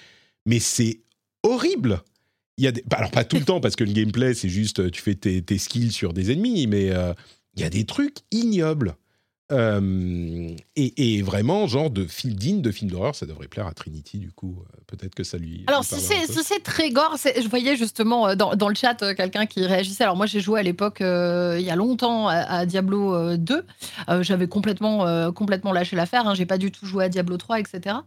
[0.45, 1.01] mais c'est
[1.43, 2.01] horrible.
[2.57, 4.79] Il y a des, alors, pas tout le temps, parce que le gameplay, c'est juste,
[4.79, 7.13] euh, tu fais tes, tes skills sur des ennemis, mais euh,
[7.55, 8.95] il y a des trucs ignobles.
[9.51, 13.73] Euh, et, et vraiment, genre de film digne de film d'horreur, ça devrait plaire à
[13.73, 14.57] Trinity, du coup.
[14.61, 15.63] euh, Peut-être que ça lui.
[15.67, 18.95] Alors, lui si c'est si très gore, je voyais justement euh, dans, dans le chat
[19.15, 20.03] quelqu'un qui réagissait.
[20.03, 23.37] Alors, moi, j'ai joué à l'époque, euh, il y a longtemps, à, à Diablo euh,
[23.37, 23.65] 2.
[24.09, 26.27] Euh, J'avais complètement, complètement lâché l'affaire.
[26.27, 27.97] Hein, j'ai pas du tout joué à Diablo 3, etc.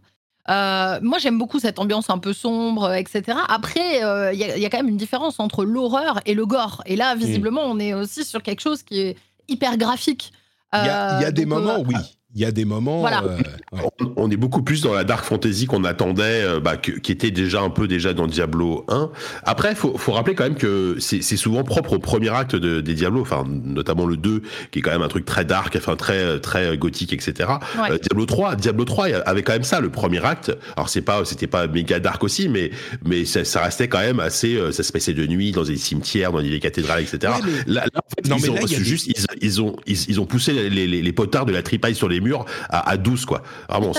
[0.49, 3.37] Euh, moi, j'aime beaucoup cette ambiance un peu sombre, etc.
[3.47, 6.33] Après, euh, il y, a- il y a quand même une différence entre l'horreur et
[6.33, 6.81] le gore.
[6.87, 9.17] Et là, visiblement, on est aussi sur quelque chose qui est
[9.47, 10.33] hyper graphique.
[10.73, 12.20] Il y a, il y a Euh, des moments, oui.
[12.33, 12.99] Il y a des moments.
[13.01, 13.23] Voilà.
[13.23, 13.37] euh,
[13.73, 13.81] ouais.
[13.99, 17.11] On, on est beaucoup plus dans la dark fantasy qu'on attendait, euh, bah, que- qui
[17.11, 19.09] était déjà un peu déjà dans Diablo 1.
[19.43, 22.79] Après, faut, faut rappeler quand même que c'est c'est souvent propre au premier acte de,
[22.79, 25.97] des Diablo, enfin notamment le 2, qui est quand même un truc très dark, enfin
[25.97, 27.49] très très gothique, etc.
[27.77, 27.91] Ouais.
[27.91, 30.55] Euh, Diablo 3, Diablo 3 avait quand même ça, le premier acte.
[30.77, 32.71] Alors c'est pas, c'était pas méga dark aussi, mais
[33.05, 35.75] mais ça, ça restait quand même assez, euh, ça se passait de nuit dans des
[35.75, 37.17] cimetières, dans des cathédrales, etc.
[37.33, 39.61] Ouais, mais- Là, là, en fait, Non, ils mais ont, là, des- juste, ils, ils
[39.61, 42.45] ont, ils, ils ont poussé les, les, les potards de la tripaille sur les murs
[42.69, 43.43] à, à 12, quoi.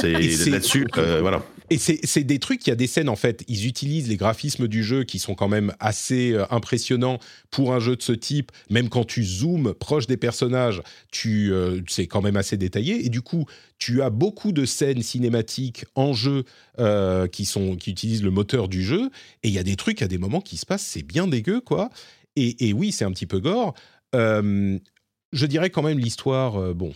[0.00, 1.42] C'est Et c'est- là-dessus, euh, voilà.
[1.70, 4.68] Et c'est des trucs, il y a des scènes en fait, ils utilisent les graphismes
[4.68, 7.18] du jeu qui sont quand même assez euh, impressionnants
[7.50, 8.52] pour un jeu de ce type.
[8.68, 13.06] Même quand tu zoomes proche des personnages, tu euh, c'est quand même assez détaillé.
[13.06, 13.46] Et du coup,
[13.78, 16.44] tu as beaucoup de scènes cinématiques en jeu
[16.78, 19.08] euh, qui sont qui utilisent le moteur du jeu.
[19.42, 21.60] Et il y a des trucs à des moments qui se passent, c'est bien dégueu
[21.62, 21.88] quoi.
[22.36, 23.72] Et, et oui, c'est un petit peu gore.
[24.12, 26.92] je dirais quand même l'histoire, bon,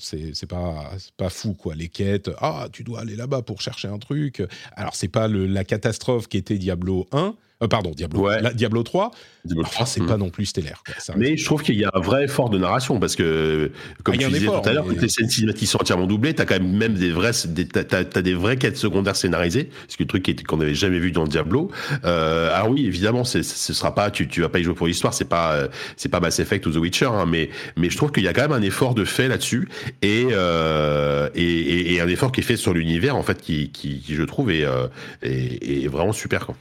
[0.00, 1.74] c'est pas, fou, quoi.
[1.74, 4.42] Les quêtes, ah, tu dois aller là-bas pour chercher un truc.
[4.76, 9.10] Alors, c'est pas la catastrophe qui était Diablo 1, euh, pardon, Diablo, Diablo 3.
[9.44, 10.20] Diablo 3, c'est pas hmm.
[10.20, 10.82] non plus stellaire.
[11.16, 13.72] mais je trouve qu'il y a un vrai effort de narration parce que,
[14.04, 16.34] comme ah, tu disais tout à l'heure, toutes les scènes cinématiques sont entièrement doublées.
[16.34, 20.02] T'as quand même même des vrais, t'as, as des vraies quêtes secondaires scénarisées, ce qui
[20.02, 21.70] est le truc qu'on n'avait jamais vu dans Diablo.
[22.04, 25.14] Euh, alors oui, évidemment, ce sera pas, tu, tu vas pas y jouer pour l'histoire,
[25.14, 28.22] c'est pas, c'est pas Mass Effect ou The Witcher, hein, mais, mais je trouve qu'il
[28.22, 29.68] y a quand même un effort de fait là-dessus
[30.02, 34.00] et, euh, et, et, un effort qui est fait sur l'univers en fait, qui, qui,
[34.00, 34.86] qui je trouve est, euh,
[35.22, 36.46] est, est vraiment super.
[36.46, 36.56] Quoi.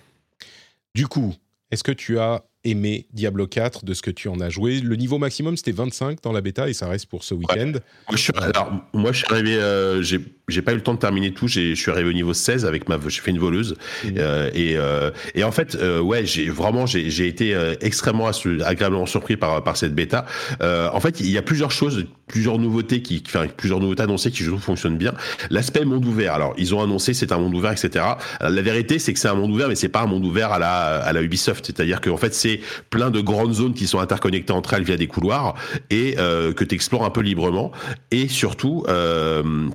[0.98, 1.36] Du coup,
[1.70, 4.96] est-ce que tu as aimé Diablo 4 de ce que tu en as joué Le
[4.96, 7.74] niveau maximum, c'était 25 dans la bêta et ça reste pour ce week-end.
[8.10, 11.34] Moi, je alors, moi, je suis arrivé, euh, j'ai pas eu le temps de terminer
[11.34, 11.48] tout.
[11.48, 13.76] Je suis arrivé au niveau 16 avec ma, j'ai fait une voleuse.
[14.04, 14.10] Mmh.
[14.18, 18.30] Euh, et, euh, et en fait, euh, ouais, j'ai vraiment, j'ai été euh, extrêmement
[18.64, 20.26] agréablement surpris par par cette bêta.
[20.62, 24.32] Euh, en fait, il y a plusieurs choses, plusieurs nouveautés qui, enfin, plusieurs nouveautés annoncées
[24.32, 25.14] qui je trouve fonctionnent bien.
[25.50, 26.34] L'aspect monde ouvert.
[26.34, 28.06] Alors, ils ont annoncé c'est un monde ouvert, etc.
[28.40, 30.60] la vérité, c'est que c'est un monde ouvert, mais c'est pas un monde ouvert à
[30.60, 31.66] la à la Ubisoft.
[31.66, 32.47] C'est-à-dire qu'en fait, c'est
[32.90, 35.56] plein de grandes zones qui sont interconnectées entre elles via des couloirs
[35.90, 37.72] et que tu explores un peu librement
[38.12, 38.86] et surtout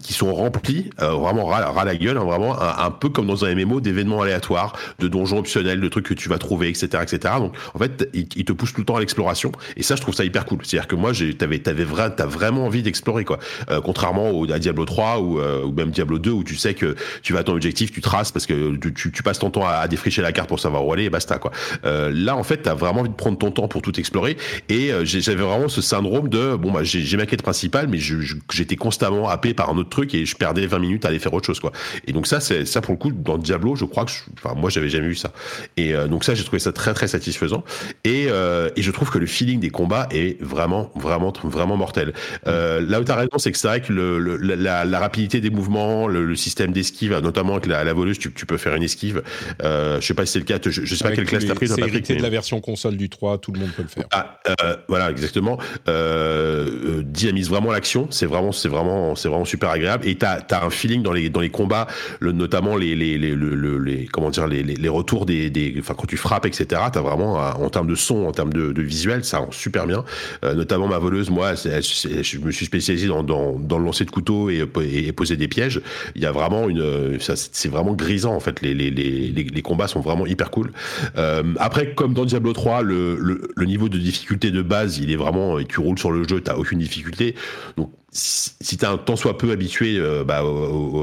[0.03, 3.81] qui sont remplis vraiment ras, la gueule, hein, vraiment un, peu comme dans un MMO
[3.81, 7.35] d'événements aléatoires, de donjons optionnels, de trucs que tu vas trouver, etc., etc.
[7.39, 10.15] Donc en fait, il, te pousse tout le temps à l'exploration et ça, je trouve
[10.15, 10.59] ça hyper cool.
[10.63, 11.85] C'est-à-dire que moi, t'avais, t'avais
[12.17, 13.39] t'as vraiment envie d'explorer quoi.
[13.71, 17.33] Euh, contrairement à Diablo 3 ou, euh, même Diablo 2 où tu sais que tu
[17.33, 20.33] vas à ton objectif, tu traces parce que tu, passes ton temps à, défricher la
[20.33, 21.53] carte pour savoir où aller et basta quoi.
[21.85, 24.37] Euh, là, en fait, t'as vraiment envie de prendre ton temps pour tout explorer
[24.69, 29.29] et j'avais vraiment ce syndrome de bon bah j'ai, ma quête principale, mais j'étais constamment
[29.29, 31.61] happé par un autre truc et je perdais 20 minutes à aller faire autre chose
[31.61, 31.73] quoi.
[32.07, 34.71] Et donc ça, c'est ça pour le coup dans Diablo, je crois que, enfin moi
[34.71, 35.33] j'avais jamais vu ça.
[35.77, 37.65] Et euh, donc ça, j'ai trouvé ça très très satisfaisant.
[38.05, 42.13] Et, euh, et je trouve que le feeling des combats est vraiment vraiment vraiment mortel.
[42.47, 45.51] Euh, là où t'as raison, c'est que c'est vrai que le, la, la, rapidité des
[45.51, 49.23] mouvements, le, système d'esquive, notamment avec la, la voleuse, tu, tu, peux faire une esquive.
[49.63, 50.59] Euh, je sais pas si c'est le cas.
[50.65, 51.69] Je, je sais pas quelle classe t'as pris.
[51.69, 54.05] C'est hérité de la version console du 3, tout le monde peut le faire.
[54.11, 55.59] Ah, euh, voilà, exactement.
[55.89, 58.09] Euh, dynamise vraiment l'action.
[58.11, 60.07] C'est vraiment c'est vraiment c'est vraiment super agréable.
[60.07, 61.87] Et t'as as un feeling dans les dans les combats,
[62.21, 66.17] le, notamment les, les, les, les, comment dire, les, les, retours des, enfin quand tu
[66.17, 66.83] frappes, etc.
[66.93, 70.05] T'as vraiment en termes de son, en termes de, visuel, ça rend super bien.
[70.45, 74.51] Euh, notamment ma voleuse, moi, je me suis spécialisé dans, dans, le lancer de couteau
[74.51, 74.67] et,
[75.13, 75.81] poser des pièges.
[76.15, 78.61] Il y a vraiment une, c'est vraiment grisant en fait.
[78.63, 80.73] Les, les, les, les, combats sont vraiment hyper cool.
[81.17, 85.63] Euh, après, comme dans Diablo 3, le, niveau de difficulté de base, il est vraiment,
[85.63, 87.37] tu roules sur le jeu, t'as aucune difficulté.
[87.77, 90.45] Donc si tu un tant soit peu habitué euh, bah,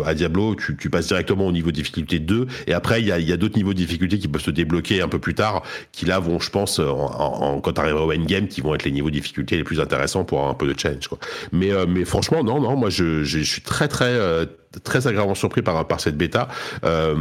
[0.05, 2.45] à Diablo, tu, tu, passes directement au niveau de difficulté 2.
[2.67, 5.01] Et après, il y a, y a d'autres niveaux de difficulté qui peuvent se débloquer
[5.01, 8.13] un peu plus tard, qui là vont, je pense, en, en, quand tu arriveras au
[8.13, 10.71] endgame, qui vont être les niveaux de difficulté les plus intéressants pour avoir un peu
[10.71, 11.07] de challenge.
[11.07, 11.17] Quoi.
[11.51, 14.45] Mais, euh, mais franchement, non, non, moi je, je, suis très, très, euh,
[14.83, 16.47] très agréablement surpris par, par cette bêta.
[16.83, 17.15] Euh,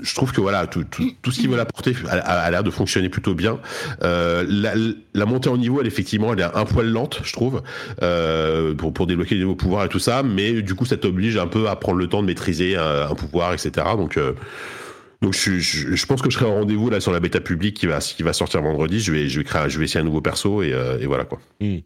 [0.00, 3.08] je trouve que voilà, tout, tout, ce qu'ils veulent apporter a, a l'air de fonctionner
[3.08, 3.58] plutôt bien.
[4.02, 4.72] Euh, la,
[5.14, 7.62] la, montée en niveau, elle effectivement, elle est un poil lente, je trouve,
[8.02, 11.46] euh, pour, débloquer les nouveaux pouvoirs et tout ça, mais du coup, ça t'oblige un
[11.46, 13.86] peu à prendre le temps de maîtriser un, un pouvoir, etc.
[13.96, 14.32] Donc euh,
[15.22, 17.98] donc je, pense que je serai au rendez-vous là sur la bêta publique qui va
[17.98, 19.00] qui va sortir vendredi.
[19.00, 21.40] Je vais je vais créer, je vais essayer un nouveau perso et, euh, voilà quoi.
[21.60, 21.78] Mmh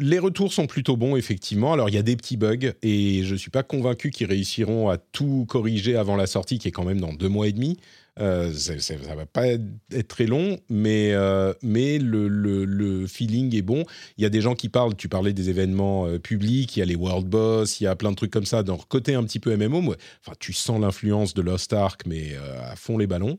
[0.00, 1.72] les retours sont plutôt bons, effectivement.
[1.74, 4.88] Alors, il y a des petits bugs et je ne suis pas convaincu qu'ils réussiront
[4.88, 7.76] à tout corriger avant la sortie, qui est quand même dans deux mois et demi.
[8.20, 13.62] Euh, ça ne va pas être très long, mais, euh, mais le, le, feeling est
[13.62, 13.84] bon.
[14.18, 16.82] Il y a des gens qui parlent, tu parlais des événements euh, publics, il y
[16.82, 18.62] a les World Boss, il y a plein de trucs comme ça.
[18.62, 19.94] Dans côté un petit peu MMO,
[20.24, 23.38] enfin, tu sens l'influence de Lost Ark, mais à fond les ballons.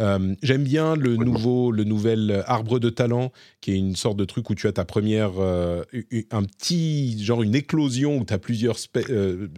[0.00, 4.24] Euh, j'aime bien le nouveau, le nouvel arbre de talent, qui est une sorte de
[4.24, 5.84] truc où tu as ta première, euh,
[6.30, 9.48] un petit genre une éclosion où tu as plusieurs, euh,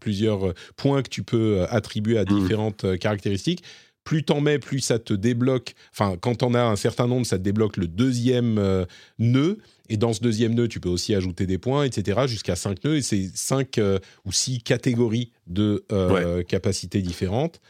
[0.00, 2.40] plusieurs points que tu peux attribuer à mmh.
[2.40, 3.62] différentes caractéristiques.
[4.08, 5.74] Plus t'en mets, plus ça te débloque.
[5.92, 8.86] Enfin, quand t'en as un certain nombre, ça te débloque le deuxième
[9.18, 9.58] nœud.
[9.90, 12.96] Et dans ce deuxième nœud, tu peux aussi ajouter des points, etc., jusqu'à 5 nœuds.
[12.96, 13.78] Et c'est 5
[14.24, 15.84] ou 6 catégories de
[16.48, 17.60] capacités différentes.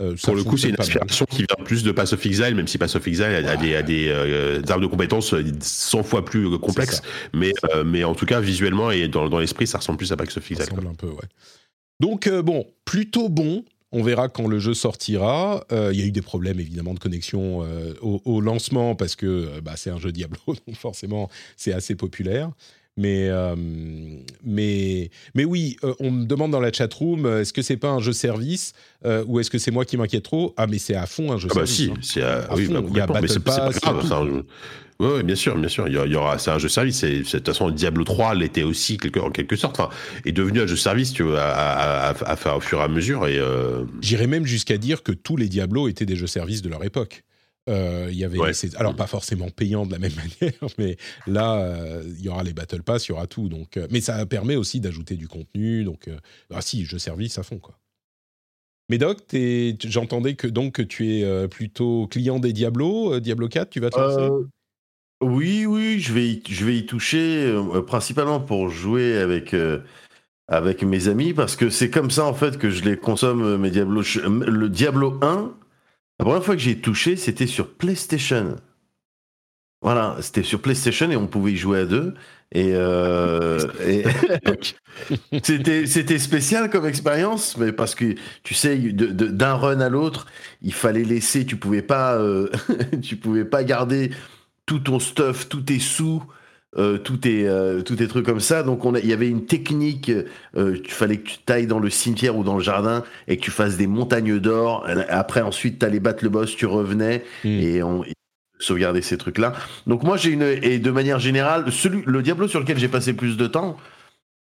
[0.00, 2.68] Euh, pour le coup, c'est une inspiration qui vient plus de Pass of Exile, même
[2.68, 6.56] si Pass of Exile a, des, a des euh, armes de compétences 100 fois plus
[6.58, 7.02] complexes.
[7.34, 10.16] Mais, euh, mais en tout cas, visuellement et dans, dans l'esprit, ça ressemble plus à
[10.16, 10.66] Pass of Exile.
[10.66, 11.28] Ça ressemble un peu, ouais.
[12.00, 13.64] Donc euh, bon, plutôt bon.
[13.90, 15.64] On verra quand le jeu sortira.
[15.72, 19.16] Euh, Il y a eu des problèmes évidemment de connexion euh, au, au lancement parce
[19.16, 22.50] que euh, bah, c'est un jeu Diablo, donc forcément c'est assez populaire.
[23.00, 23.54] Mais, euh,
[24.44, 28.12] mais, mais oui, on me demande dans la chatroom, est-ce que c'est pas un jeu
[28.12, 28.72] service
[29.26, 30.52] ou est-ce que c'est moi qui m'inquiète trop?
[30.56, 31.76] Ah mais c'est à fond un jeu Ah bah service.
[31.76, 31.94] si, hein.
[32.02, 33.78] c'est À oui, fond, bah, il y a Battle Pass,
[35.00, 35.86] jeu- Ouais, bien sûr, bien sûr.
[35.88, 37.02] Il y, aura, c'est un jeu service.
[37.02, 39.78] De toute façon, Diablo 3 l'était aussi quelque, en quelque sorte.
[39.78, 39.90] Enfin,
[40.24, 42.82] est devenu un jeu service, tu vois, à, à- à- à faire au fur et
[42.82, 43.26] à mesure.
[43.26, 46.68] Et euh, J'irais même jusqu'à dire que tous les Diablos étaient des jeux services de
[46.68, 47.22] leur époque.
[47.68, 48.52] Euh, il y avait, Ouais.
[48.76, 50.96] alors pas forcément payant de la même manière, mais
[51.26, 53.50] là, euh, il y aura les Battle Pass, il y aura tout.
[53.50, 55.84] Donc, euh, mais ça permet aussi d'ajouter du contenu.
[55.84, 56.16] Donc, euh,
[56.52, 57.78] ah si, jeu service à fond quoi.
[58.88, 59.18] Médoc,
[59.84, 63.80] j'entendais que donc que tu es euh, plutôt client des Diablo, euh, Diablo 4, tu
[63.80, 64.22] vas te lancer?
[64.22, 64.44] Euh,
[65.20, 69.80] oui, oui, je vais y, je vais y toucher euh, principalement pour jouer avec, euh,
[70.48, 73.58] avec mes amis parce que c'est comme ça en fait que je les consomme, euh,
[73.58, 74.02] mes Diablo.
[74.02, 75.54] Je- Le Diablo 1,
[76.20, 78.56] la première fois que j'ai touché, c'était sur PlayStation.
[79.80, 82.14] Voilà, c'était sur PlayStation et on pouvait y jouer à deux.
[82.52, 84.02] Et, euh, et
[85.44, 89.88] c'était c'était spécial comme expérience, mais parce que tu sais, de- de- d'un run à
[89.88, 90.26] l'autre,
[90.62, 91.46] il fallait laisser.
[91.46, 92.48] Tu pouvais pas, euh,
[93.02, 94.10] tu pouvais pas garder
[94.68, 96.22] tout ton stuff, tous tes sous.
[96.76, 100.10] Euh, tout tes euh, tous tes trucs comme ça donc il y avait une technique
[100.54, 103.42] euh, il fallait que tu tailles dans le cimetière ou dans le jardin et que
[103.42, 107.48] tu fasses des montagnes d'or après ensuite t'allais battre le boss tu revenais Mm.
[107.48, 108.04] et on
[108.58, 109.54] sauvegarder ces trucs là
[109.86, 113.14] donc moi j'ai une et de manière générale celui le Diablo sur lequel j'ai passé
[113.14, 113.78] plus de temps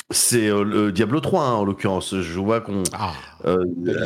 [0.10, 3.14] c'est euh, le Diablo 3 hein, en l'occurrence je vois qu'on Ah,
[3.46, 3.64] euh,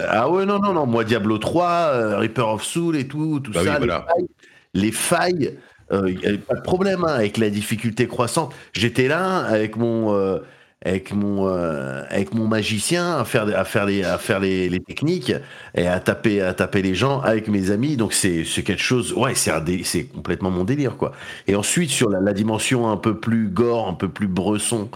[0.09, 3.51] ah ouais, non, non, non, moi Diablo 3, euh, Reaper of Soul et tout, tout
[3.51, 4.05] Bah oui, ça, voilà.
[4.15, 4.27] les failles,
[4.73, 5.59] les failles,
[5.91, 8.53] euh, y avait pas de problème hein, avec la difficulté croissante.
[8.73, 10.39] J'étais là avec mon, euh,
[10.85, 14.79] avec mon, euh, avec mon magicien à faire, à faire les, à faire les, les
[14.79, 15.33] techniques
[15.75, 17.97] et à taper, à taper les gens avec mes amis.
[17.97, 19.51] Donc c'est, quelque chose, ouais, c'est
[19.83, 21.11] c'est complètement mon délire quoi.
[21.47, 24.89] Et ensuite sur la, la dimension un peu plus gore, un peu plus bresson.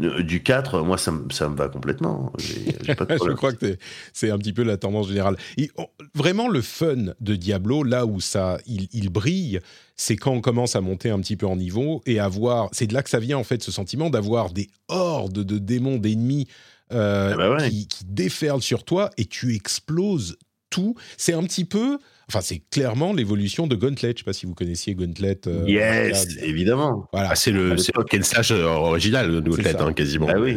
[0.00, 2.32] Euh, Du 4, moi ça, me- ça me va complètement.
[2.38, 3.76] J'ai j'ai pas de je crois que
[4.12, 5.36] c'est un petit peu la tendance générale.
[5.58, 9.60] Et, oh, vraiment, le fun de Diablo, là où ça, il, il brille,
[9.96, 12.68] c'est quand on commence à monter un petit peu en niveau et avoir.
[12.72, 15.98] C'est de là que ça vient en fait, ce sentiment d'avoir des hordes de démons,
[15.98, 16.48] d'ennemis
[16.92, 17.70] euh, Ah bah ouais.
[17.70, 20.36] qui, qui déferlent sur toi et tu exploses
[20.70, 20.94] tout.
[21.16, 21.98] C'est un petit peu.
[22.32, 24.12] Enfin, c'est clairement l'évolution de Gauntlet.
[24.14, 25.38] Je sais pas si vous connaissiez Gauntlet.
[25.46, 27.06] euh, Yes, évidemment.
[27.12, 27.28] Voilà.
[27.32, 30.28] ah, c'est le, c'est le Ken Slash euh, original de Gauntlet, hein, quasiment.
[30.30, 30.56] Ah oui.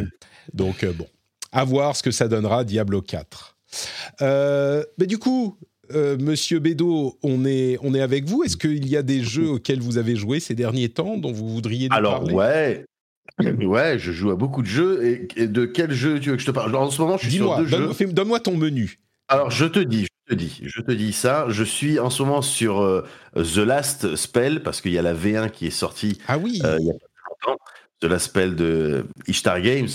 [0.54, 1.06] Donc, euh, bon,
[1.52, 3.56] à voir ce que ça donnera Diablo 4.
[4.22, 5.58] Euh, mais du coup,
[5.92, 8.42] euh, Monsieur Bédo, on est, on est avec vous.
[8.42, 11.48] Est-ce qu'il y a des jeux auxquels vous avez joué ces derniers temps dont vous
[11.48, 12.34] voudriez nous Alors, parler?
[12.34, 12.84] ouais.
[13.66, 15.04] Ouais, je joue à beaucoup de jeux.
[15.04, 16.74] Et, et de quel jeu tu veux que je te parle?
[16.74, 17.76] En ce moment, je suis sur deux jeux.
[17.78, 18.98] donne- fais- donne-moi ton menu.
[19.28, 21.46] Alors, je te dis, te dis, je te dis ça.
[21.48, 23.04] Je suis en ce moment sur euh,
[23.36, 26.76] The Last Spell, parce qu'il y a la V1 qui est sortie Ah oui, euh,
[26.80, 26.98] il y a pas
[27.48, 27.60] longtemps.
[28.00, 29.88] The Last Spell de Ishtar Games.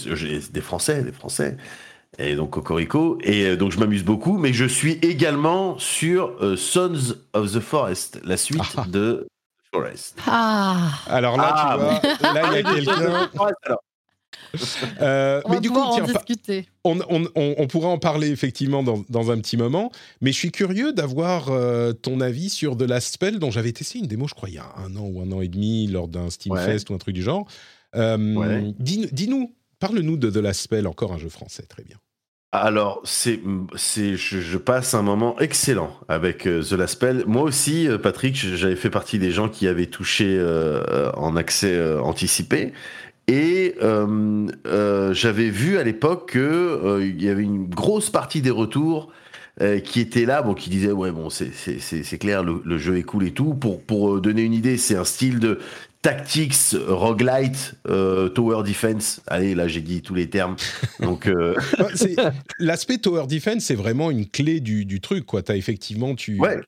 [0.52, 1.58] Des Français, des Français.
[2.18, 3.18] Et donc Cocorico.
[3.24, 4.38] Et euh, donc, je m'amuse beaucoup.
[4.38, 8.86] Mais je suis également sur euh, Sons of the Forest, la suite Ah.
[8.88, 9.28] de
[9.74, 10.18] Forest.
[10.28, 13.30] Ah, alors là, Ah, tu vois, là, il y a quelqu'un.
[15.02, 16.66] Euh, on mais va du coup, pouvoir en tiens, discuter.
[16.84, 19.92] on, on- on- on pourra en parler effectivement dans, dans un petit moment,
[20.22, 24.00] mais je suis curieux d'avoir euh, ton avis sur The Last Spell, dont j'avais testé
[24.00, 26.08] une démo, je crois, il y a un an ou un an et demi, lors
[26.08, 26.66] d'un Steam Ouais.
[26.66, 27.48] Fest ou un truc du genre.
[27.96, 28.74] Euh, Ouais.
[28.80, 31.98] dis- Dis-nous, parle-nous de The Last Spell, encore un jeu français, très bien.
[32.54, 33.40] Alors, c'est,
[33.78, 37.24] c'est, je, je passe un moment excellent avec euh, The Last Spell.
[37.26, 41.74] Moi aussi, euh, Patrick, j'avais fait partie des gens qui avaient touché euh, en accès
[41.74, 42.74] euh, anticipé.
[43.28, 48.50] Et euh, euh, j'avais vu à l'époque que euh, y avait une grosse partie des
[48.50, 49.12] retours
[49.62, 53.04] euh, qui étaient là, bon, qui disaient ouais bon c'est clair le, le jeu est
[53.04, 53.54] cool et tout.
[53.54, 55.60] Pour pour donner une idée, c'est un style de
[56.02, 59.22] tactics roguelite euh, tower defense.
[59.28, 60.56] Allez là j'ai dit tous les termes.
[61.00, 61.56] Donc euh,
[62.60, 65.44] L'aspect Tower Defense, c'est vraiment une clé du, du truc, quoi.
[65.44, 66.40] T'as effectivement, tu...
[66.40, 66.60] ouais.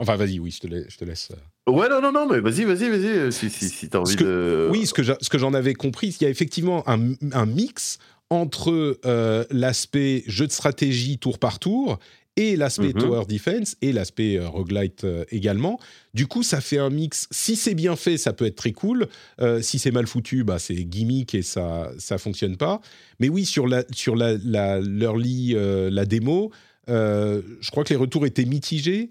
[0.00, 0.86] Enfin, vas-y, oui, je te laisse.
[0.88, 1.32] Je te laisse.
[1.68, 4.24] Ouais, non, non, non, mais vas-y, vas-y, vas-y, euh, si, si, si t'as envie que-
[4.24, 4.68] de...
[4.70, 7.98] Oui, ce que, j'en avais compris, il y a effectivement un, un mix
[8.30, 11.98] entre euh, l'aspect jeu de stratégie tour par tour
[12.36, 13.00] et l'aspect Mhm.
[13.00, 15.78] tower defense et l'aspect euh, roguelite euh, également.
[16.14, 17.26] Du coup, ça fait un mix.
[17.32, 19.08] Si c'est bien fait, ça peut être très cool.
[19.40, 22.80] Euh, si c'est mal foutu, bah, c'est gimmick et ça ça fonctionne pas.
[23.18, 26.52] Mais oui, sur la sur la, la l'early, euh, la démo,
[26.88, 29.10] euh, je crois que les retours étaient mitigés.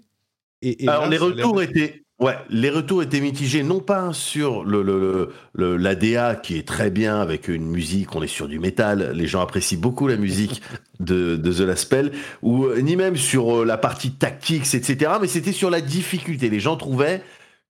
[0.62, 2.02] Et, et Alors, là, les retours étaient...
[2.20, 6.90] Ouais, les retours étaient mitigés, non pas sur le, le, le, l'ADA qui est très
[6.90, 10.60] bien avec une musique, on est sur du métal, les gens apprécient beaucoup la musique
[11.00, 12.10] de, de The Last Spell,
[12.42, 15.12] ou ni même sur euh, la partie tactics, etc.
[15.20, 16.50] Mais c'était sur la difficulté.
[16.50, 17.22] Les gens trouvaient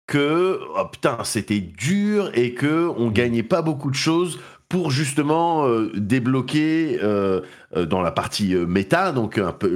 [0.07, 5.67] que oh putain c'était dur et que on gagnait pas beaucoup de choses pour justement
[5.67, 7.41] euh, débloquer euh,
[7.75, 9.75] euh, dans la partie méta, donc un peu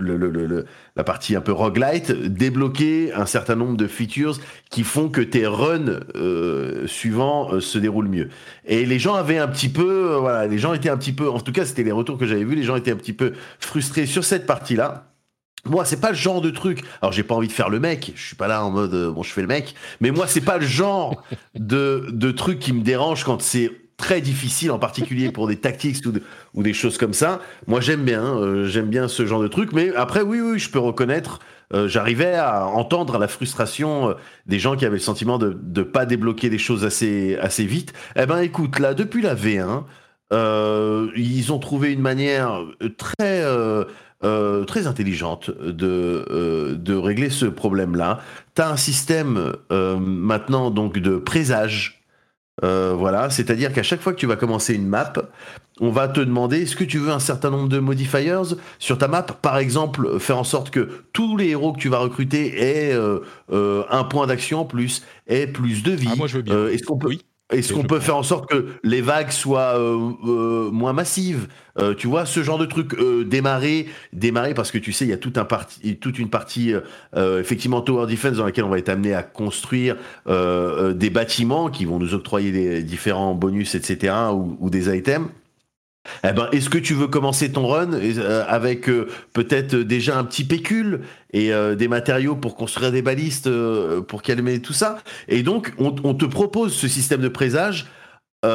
[0.94, 4.38] la partie un peu roguelite, débloquer un certain nombre de features
[4.70, 6.00] qui font que tes runs
[6.86, 8.28] suivants se déroulent mieux.
[8.66, 11.40] Et les gens avaient un petit peu, voilà, les gens étaient un petit peu, en
[11.40, 14.06] tout cas c'était les retours que j'avais vus, les gens étaient un petit peu frustrés
[14.06, 15.08] sur cette partie-là.
[15.64, 16.82] Moi, c'est pas le genre de truc.
[17.00, 18.10] Alors, j'ai pas envie de faire le mec.
[18.16, 19.76] Je suis pas là en mode bon, je fais le mec.
[20.00, 21.22] Mais moi, c'est pas le genre
[21.54, 23.70] de de truc qui me dérange quand c'est
[24.02, 26.22] très difficile, en particulier pour des tactics ou, de,
[26.54, 27.40] ou des choses comme ça.
[27.68, 29.72] Moi, j'aime bien, euh, j'aime bien ce genre de truc.
[29.72, 31.38] Mais après, oui, oui, je peux reconnaître.
[31.72, 34.14] Euh, J'arrivais à entendre la frustration euh,
[34.46, 37.92] des gens qui avaient le sentiment de ne pas débloquer des choses assez, assez vite.
[38.16, 39.84] Eh ben, écoute, là, depuis la V1,
[40.32, 42.60] euh, ils ont trouvé une manière
[42.98, 43.44] très
[44.68, 48.20] très intelligente de, de régler ce problème-là.
[48.54, 52.01] Tu as un système maintenant donc de présage.
[52.60, 55.12] Voilà, c'est-à-dire qu'à chaque fois que tu vas commencer une map,
[55.80, 58.42] on va te demander est-ce que tu veux un certain nombre de modifiers
[58.78, 59.22] sur ta map?
[59.22, 62.96] Par exemple, faire en sorte que tous les héros que tu vas recruter aient
[63.50, 66.08] un point d'action en plus, aient plus de vie.
[66.12, 66.66] Ah, moi, je veux bien.
[66.68, 67.24] est-ce qu'on peut oui.
[67.52, 71.48] Est-ce qu'on peut faire en sorte que les vagues soient euh, euh, moins massives
[71.78, 72.94] euh, Tu vois, ce genre de truc.
[73.26, 76.74] démarrer, démarrer, parce que tu sais, il y a tout un parti, toute une partie,
[77.16, 79.96] effectivement, Tower Defense, dans laquelle on va être amené à construire
[80.26, 85.28] des bâtiments qui vont nous octroyer des différents bonus, etc., ou, ou des items.
[86.24, 90.24] Eh ben, est-ce que tu veux commencer ton run euh, avec euh, peut-être déjà un
[90.24, 91.02] petit pécule
[91.32, 93.48] et euh, des matériaux pour construire des balistes
[94.08, 94.98] pour calmer tout ça?
[95.28, 97.86] Et donc, on, te propose ce système de présage
[98.44, 98.48] en,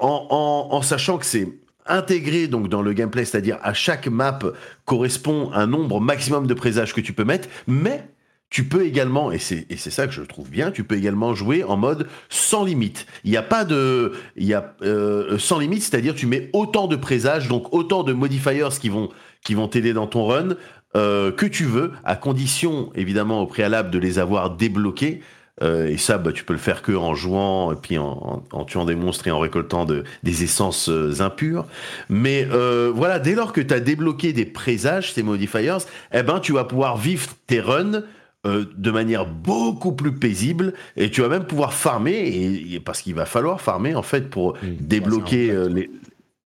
[0.00, 1.48] en, en, sachant que c'est
[1.86, 4.38] intégré donc dans le gameplay, c'est-à-dire à chaque map
[4.84, 8.08] correspond un nombre maximum de présages que tu peux mettre, mais
[8.48, 11.34] tu peux également, et c'est, et c'est ça que je trouve bien, tu peux également
[11.34, 13.06] jouer en mode sans limite.
[13.24, 14.12] Il n'y a pas de...
[14.36, 18.12] Il y a euh, sans limite, c'est-à-dire tu mets autant de présages, donc autant de
[18.12, 19.10] modifiers qui vont,
[19.44, 20.56] qui vont t'aider dans ton run
[20.96, 25.20] euh, que tu veux, à condition évidemment au préalable de les avoir débloqués.
[25.62, 28.84] Euh, et ça, bah, tu peux le faire que en jouant, et puis en, tuant
[28.84, 31.64] des monstres et en récoltant de, des essences euh, impures.
[32.08, 35.78] Mais euh, voilà, dès lors que tu as débloqué des présages, ces modifiers,
[36.12, 38.02] eh ben, tu vas pouvoir vivre tes runs
[38.46, 43.02] euh, de manière beaucoup plus paisible et tu vas même pouvoir farmer et, et parce
[43.02, 45.90] qu'il va falloir farmer en fait pour oui, débloquer euh, les,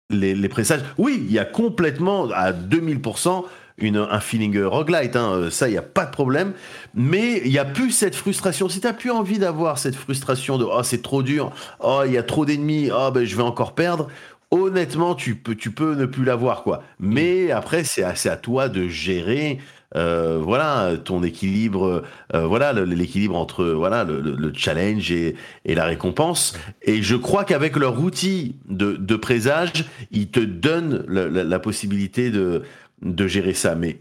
[0.10, 0.82] les, les présages.
[0.98, 3.46] Oui, il y a complètement à 2000%
[3.80, 6.54] une, un feeling roguelite, hein, ça, il n'y a pas de problème.
[6.94, 8.70] Mais il n'y a plus cette frustration.
[8.70, 12.14] Si tu n'as plus envie d'avoir cette frustration de oh, c'est trop dur, oh, il
[12.14, 14.08] y a trop d'ennemis, oh, ben, je vais encore perdre.
[14.52, 16.84] Honnêtement, tu peux, tu peux ne plus l'avoir, quoi.
[17.00, 19.60] Mais après, c'est à, à toi de gérer
[19.96, 22.04] euh, voilà ton équilibre
[22.36, 25.36] euh, voilà l'équilibre entre le, le, challenge et,
[25.66, 26.58] la récompense.
[26.84, 33.54] Et je crois qu'avec leur outil de, présage ils te donnent la, possibilité de gérer
[33.54, 33.76] ça.
[33.76, 34.00] Mais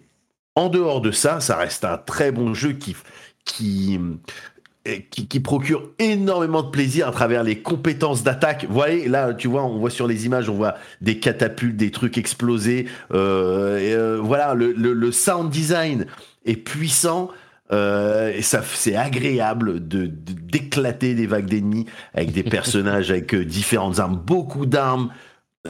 [0.55, 3.99] en dehors de ça ça reste un très bon jeu qui
[5.11, 8.67] qui, qui, procure énormément de plaisir à travers les compétences d'attaque.
[8.69, 11.91] Vous voyez, là, tu vois, on voit sur les images, on voit des catapultes, des
[11.91, 12.87] trucs explosés.
[13.13, 16.07] Euh, et, euh, voilà, le, le, le, sound design
[16.45, 17.31] est puissant.
[17.71, 23.99] Euh, et ça, c'est agréable de, d'éclater des vagues d'ennemis avec des personnages avec différentes
[23.99, 25.11] armes, beaucoup d'armes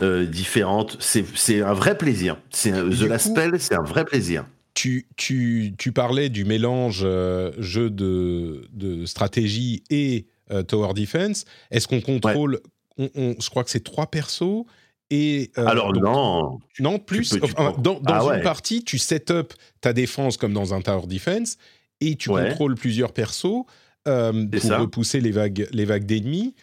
[0.01, 0.97] différentes.
[1.01, 2.37] C'est, c'est un vrai plaisir.
[2.51, 4.45] C'est The Last Spell, c'est un vrai plaisir.
[4.79, 11.47] Tu, tu, tu, parlais du mélange euh, jeu de, de, stratégie et euh, tower defense.
[11.73, 12.61] Est-ce qu'on contrôle
[12.97, 13.11] ouais.
[13.17, 14.65] on, on, Je crois que c'est trois persos.
[15.11, 16.61] Et, euh, Alors donc, non.
[16.79, 17.29] Non, plus.
[17.29, 18.43] Tu peux, tu enfin, dans, dans ah, une ouais.
[18.43, 21.57] partie, tu set up ta défense comme dans un tower defense
[22.01, 22.51] et tu ouais.
[22.51, 23.65] contrôles plusieurs persos
[24.05, 24.79] pour ça.
[24.79, 26.55] repousser les vagues, les vagues d'ennemis.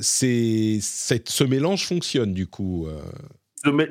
[0.00, 2.88] C'est, ce mélange fonctionne du coup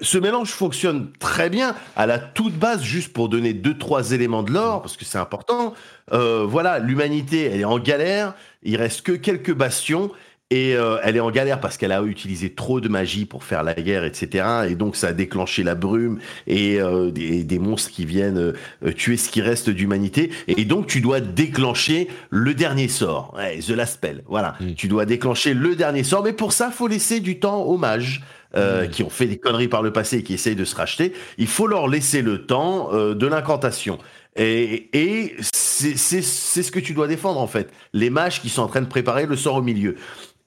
[0.02, 4.44] ce, mélange fonctionne très bien à la toute base, juste pour donner deux trois éléments
[4.44, 5.74] de l'or, parce que c'est important.
[6.14, 8.34] Euh, voilà, l'humanité, elle est en galère.
[8.64, 10.12] Il reste que quelques bastions.
[10.52, 13.64] Et euh, elle est en galère parce qu'elle a utilisé trop de magie pour faire
[13.64, 14.46] la guerre, etc.
[14.70, 18.92] Et donc ça a déclenché la brume et euh, des, des, monstres qui viennent euh,
[18.96, 20.30] tuer ce qui reste d'humanité.
[20.48, 24.24] Et donc tu dois déclencher le dernier sort, ouais, The Last Spell.
[24.28, 24.74] Voilà, mmh.
[24.76, 26.24] tu dois déclencher le dernier sort.
[26.24, 28.22] Mais pour ça, faut laisser du temps aux mages
[28.58, 28.90] euh, mmh.
[28.90, 31.48] qui ont fait des conneries par le passé et qui essayent de se racheter, il
[31.48, 33.98] faut leur laisser le temps euh, de l'incantation.
[34.38, 37.70] Et, et c'est c'est- c'est ce que tu dois défendre en fait.
[37.94, 39.96] Les mages qui sont en train de préparer le sort au milieu.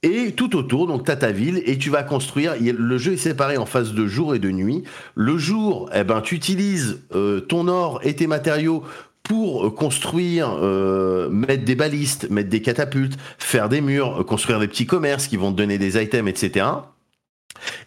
[0.03, 2.55] Et tout autour, donc tu as ta ville et tu vas construire.
[2.61, 4.85] Le jeu est séparé en phase de jour et de nuit.
[5.17, 8.85] Le jour, eh ben, tu utilises euh, ton or et tes matériaux
[9.25, 14.61] pour euh, construire, euh, mettre des balistes, mettre des catapultes, faire des murs, euh, construire
[14.61, 16.67] des petits commerces qui vont te donner des items, etc.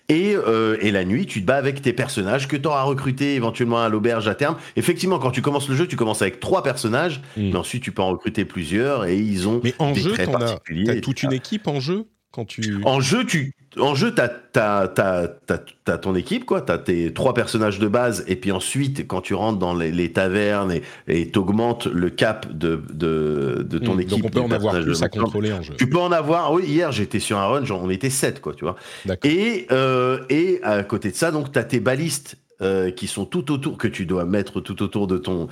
[0.10, 3.36] Et, euh, et la nuit, tu te bats avec tes personnages que tu auras recrutés
[3.36, 4.58] éventuellement à l'auberge à terme.
[4.76, 7.52] Effectivement, quand tu commences le jeu, tu commences avec trois personnages, Mm.
[7.52, 10.32] mais ensuite tu peux en recruter plusieurs et ils ont Mais en des jeu, traits
[10.32, 10.86] particuliers.
[10.86, 12.08] t'as toute une équipe en jeu?
[12.32, 12.82] Quand tu.
[12.86, 16.62] En jeu, tu, en jeu, t'as, t'as, t'as, t'as, t'as ton équipe, quoi.
[16.62, 20.12] T'as tes trois personnages de base, et puis ensuite, quand tu rentres dans les, les
[20.12, 20.74] tavernes
[21.08, 24.22] et, t'augmentes le cap de, de, de ton Hmm, équipe.
[24.22, 25.76] Donc on peut en avoir plus à contrôler en jeu.
[25.78, 26.52] Tu peux en avoir.
[26.52, 28.76] Oui, hier j'étais sur un run, genre, on était 7 quoi, tu vois.
[29.06, 29.32] D'accord.
[29.32, 33.52] Et euh, et à côté de ça, donc t'as tes balistes euh, qui sont tout
[33.52, 35.48] autour que tu dois mettre tout autour de ton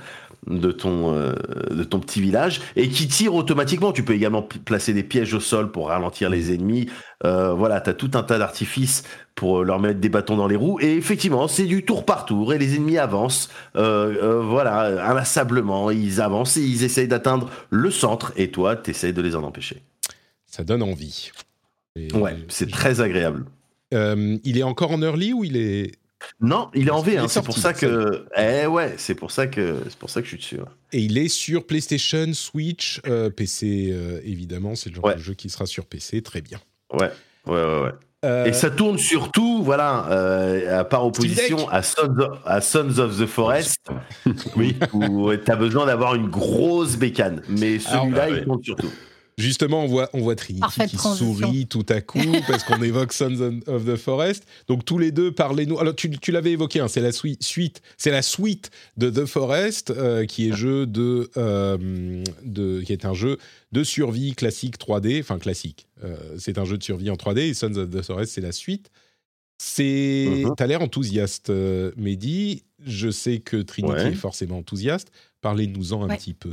[0.46, 1.34] de ton euh,
[1.70, 3.92] de ton petit village et qui tirent automatiquement.
[3.92, 6.88] Tu peux également placer des pièges au sol pour ralentir les ennemis.
[7.24, 9.02] Euh, voilà, t'as tout un tas d'artifices
[9.34, 10.78] pour leur mettre des bâtons dans les roues.
[10.80, 13.50] Et effectivement, c'est du tour par tour et les ennemis avancent.
[13.74, 18.32] Voilà, inlassablement, ils avancent et ils essayent d'atteindre le centre.
[18.36, 19.82] Et toi, t'essayes de les en empêcher.
[20.46, 21.30] Ça donne envie.
[21.96, 23.44] Et- Ouais, c'est très agréable.
[23.92, 25.92] Il est encore en early ou il est.
[26.40, 28.24] Non, il est en V, hein, c'est pour ça que.
[28.36, 30.56] Eh ouais, c'est pour ça que c'est pour ça que je suis dessus.
[30.58, 30.64] ouais.
[30.92, 34.74] Et il est sur PlayStation, Switch, euh, PC, euh, évidemment.
[34.74, 35.14] C'est le genre Ouais.
[35.14, 36.20] de jeu qui sera sur PC.
[36.22, 36.58] Très bien.
[36.92, 37.10] Ouais,
[37.46, 37.90] ouais, ouais, ouais.
[38.22, 43.18] Euh, Et ça tourne surtout, voilà, euh, par opposition à Sons, of, à Sons of
[43.18, 43.78] the Forest,
[44.56, 47.40] oui, où tu as besoin d'avoir une grosse bécane.
[47.48, 48.44] Mais Alors, celui-là, bah, il ouais.
[48.44, 48.90] tourne surtout.
[49.40, 51.34] Justement, on voit, on voit Trinity Parfaite qui transition.
[51.34, 54.44] sourit tout à coup parce qu'on évoque Sons of the Forest.
[54.68, 55.78] Donc tous les deux, parlez-nous.
[55.78, 59.24] Alors tu, tu l'avais évoqué, hein, c'est la sui- suite, c'est la suite de The
[59.26, 63.38] Forest euh, qui est jeu de, euh, de, qui est un jeu
[63.72, 65.86] de survie classique 3D, enfin classique.
[66.04, 68.52] Euh, c'est un jeu de survie en 3D et Sons of the Forest c'est la
[68.52, 68.90] suite.
[69.62, 70.54] C'est, Mhm.
[70.56, 71.50] t'as l'air enthousiaste,
[71.96, 72.62] Mehdi.
[72.86, 74.12] Je sais que Trinity Ouais.
[74.12, 75.08] est forcément enthousiaste.
[75.42, 76.16] Parlez-nous-en un Ouais.
[76.16, 76.50] petit peu.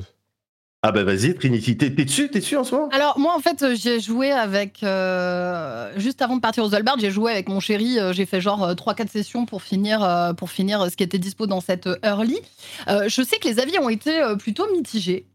[0.89, 2.87] Ah bah vas-y, Trinity, t'es dessus, t'es dessus en ce moment?
[2.93, 6.95] Alors moi en fait euh, j'ai joué avec euh, juste avant de partir aux Albert
[6.97, 10.49] j'ai joué avec mon chéri euh, j'ai fait genre 3-4 sessions pour finir euh, pour
[10.49, 12.39] finir euh, ce qui était dispo dans cette euh, early.
[12.87, 15.25] Euh, je sais que les avis ont été euh, plutôt mitigés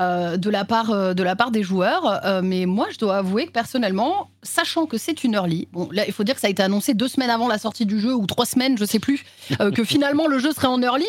[0.00, 3.16] euh, de la part euh, de la part des joueurs euh, mais moi je dois
[3.16, 6.46] avouer que personnellement sachant que c'est une early bon là il faut dire que ça
[6.46, 9.00] a été annoncé deux semaines avant la sortie du jeu ou trois semaines je sais
[9.00, 9.24] plus
[9.58, 11.06] que finalement le jeu serait en early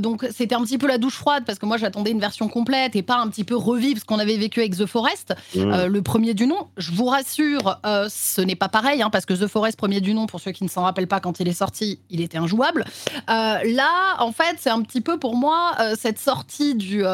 [0.00, 2.96] donc c'était un petit peu la douche froide parce que moi j'attendais une version complète
[2.96, 5.86] et pas un petit peu revivre ce qu'on avait vécu avec The Forest Mmh.
[5.86, 6.68] le premier du nom.
[6.76, 7.78] Je vous rassure,
[8.08, 10.64] ce n'est pas pareil, hein, parce que The Forest, premier du nom, pour ceux qui
[10.64, 12.84] ne s'en rappellent pas quand il est sorti, il était injouable.
[13.28, 17.04] Là, en fait, c'est un petit peu pour moi cette sortie du,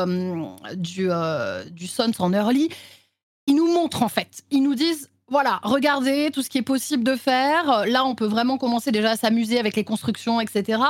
[0.77, 2.69] du, euh, du Sons en early.
[3.47, 5.09] Ils nous montrent, en fait, ils nous disent.
[5.33, 7.87] Voilà, regardez tout ce qui est possible de faire.
[7.87, 10.83] Là, on peut vraiment commencer déjà à s'amuser avec les constructions, etc.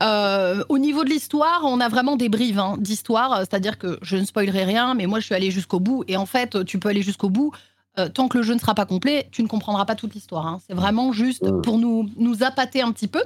[0.00, 4.16] Euh, au niveau de l'histoire, on a vraiment des brives hein, d'histoire, c'est-à-dire que je
[4.16, 6.88] ne spoilerai rien, mais moi je suis allée jusqu'au bout, et en fait, tu peux
[6.88, 7.52] aller jusqu'au bout.
[7.98, 10.46] euh, tant que le jeu ne sera pas complet, tu ne comprendras pas toute l'histoire.
[10.46, 10.60] hein.
[10.66, 13.22] C'est vraiment juste pour nous, nous appâter un petit peu.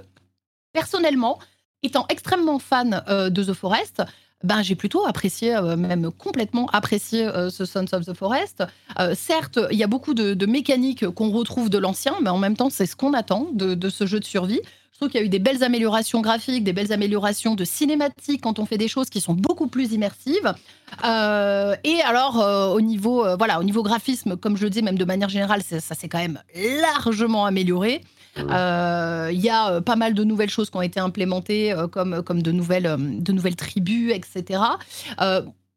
[0.72, 1.38] Personnellement,
[1.84, 4.02] étant extrêmement fan euh, de The Forest,
[4.44, 8.64] ben, j'ai plutôt apprécié, euh, même complètement apprécié euh, ce Sons of the Forest.
[8.98, 12.56] Euh, certes, il y a beaucoup de, mécaniques qu'on retrouve de l'ancien, mais en même
[12.56, 14.60] temps, c'est ce qu'on attend de, ce jeu de survie.
[14.92, 18.40] Je trouve qu'il y a eu des belles améliorations graphiques, des belles améliorations de cinématiques
[18.42, 20.54] quand on fait des choses qui sont beaucoup plus immersives.
[21.02, 25.28] Et alors, au niveau, voilà, au niveau graphisme, comme je le dis, même de manière
[25.28, 28.00] générale, ça s'est quand même largement amélioré.
[28.38, 31.88] Euh, Il y a euh, pas mal de nouvelles choses qui ont été implémentées, euh,
[31.88, 34.60] comme, comme de, nouvelles, de nouvelles tribus, etc.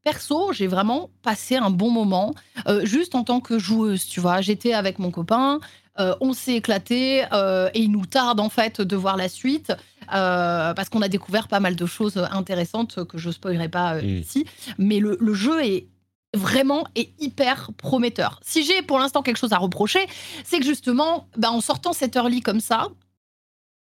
[0.03, 2.33] Perso, j'ai vraiment passé un bon moment,
[2.67, 4.39] euh, juste en tant que joueuse, tu vois.
[4.39, 5.59] J'étais avec mon copain,
[5.99, 9.73] euh, on s'est éclaté, euh, et il nous tarde en fait de voir la suite,
[10.07, 14.19] parce qu'on a découvert pas mal de choses intéressantes que je spoilerai pas euh, Mm.
[14.21, 14.45] ici.
[14.77, 15.87] Mais le, le jeu est
[16.35, 18.39] vraiment est hyper prometteur.
[18.43, 20.05] Si j'ai pour l'instant quelque chose à reprocher,
[20.43, 22.89] c'est que justement, bah, en sortant cette early comme ça,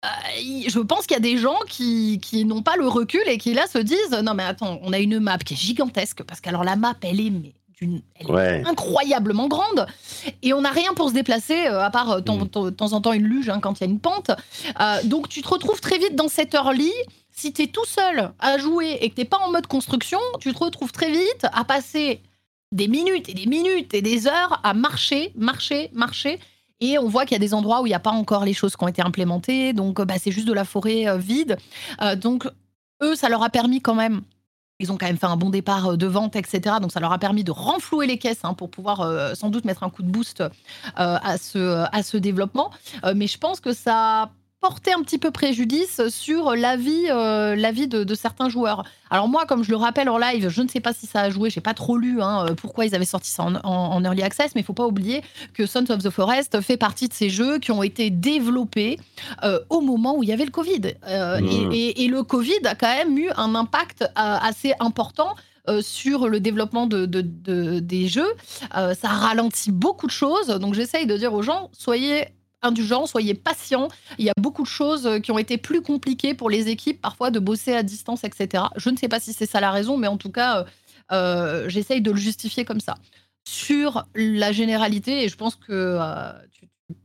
[0.04, 0.08] euh,
[0.66, 3.54] je pense qu'il y a des gens qui, qui n'ont pas le recul et qui
[3.54, 6.64] là se disent non mais attends, on a une map qui est gigantesque parce qu'alors
[6.64, 8.62] la map elle est mais d'une elle est Ouais.
[8.66, 9.86] incroyablement grande
[10.42, 12.48] et on n'a rien pour se déplacer euh, à part euh, Mm.
[12.48, 14.32] temps- de temps en temps une luge hein, quand il y a une pente.
[14.80, 16.90] Euh, donc tu te retrouves très vite dans cette early.
[17.30, 20.52] Si tu es tout seul à jouer et que t'es pas en mode construction, tu
[20.52, 22.20] te retrouves très vite à passer
[22.72, 26.40] des minutes et des minutes et des heures à marcher, marcher, marcher.
[26.80, 28.54] Et on voit qu'il y a des endroits où il n'y a pas encore les
[28.54, 29.72] choses qui ont été implémentées.
[29.72, 31.56] Donc, euh, bah, c'est juste de la forêt euh, vide.
[32.00, 32.48] Euh, donc,
[33.02, 34.22] eux, ça leur a permis quand même
[34.80, 36.76] Ils ont quand même fait un bon départ de vente, etc.
[36.80, 39.82] Donc ça leur a permis de renflouer les caisses hein, pour pouvoir sans doute mettre
[39.82, 40.42] un coup de boost
[40.96, 42.70] à, ce, à ce développement.
[43.14, 44.30] mais je pense que ça
[44.62, 48.84] porter un petit peu préjudice sur l'avis euh, vie de, de, certains joueurs.
[49.10, 51.30] Alors moi, comme je le rappelle en live, je ne sais pas si ça a
[51.30, 54.54] joué, j'ai pas trop lu hein, euh, pourquoi ils avaient sorti ça en, early access,
[54.54, 55.22] mais il faut pas oublier
[55.52, 59.00] que Sons of the Forest fait partie de ces jeux qui ont été développés
[59.42, 60.94] euh, au moment où il y avait le Covid.
[61.08, 61.72] Mmh.
[61.72, 65.34] et, le Covid a quand même eu un impact assez important
[65.80, 68.32] sur le développement de, des jeux.
[68.72, 70.48] ça ralentit beaucoup de choses.
[70.48, 72.28] Donc j'essaye de dire aux gens, soyez
[72.62, 73.88] indulgents, soyez patients.
[74.18, 77.00] Il y a beaucoup de choses euh, qui ont été plus compliquées pour les équipes,
[77.00, 78.64] parfois de bosser à distance, etc.
[78.76, 80.64] Je ne sais pas si c'est ça la raison, mais en tout cas, euh,
[81.12, 82.94] euh, j'essaye de le justifier comme ça.
[83.46, 85.98] Sur la généralité, et je pense que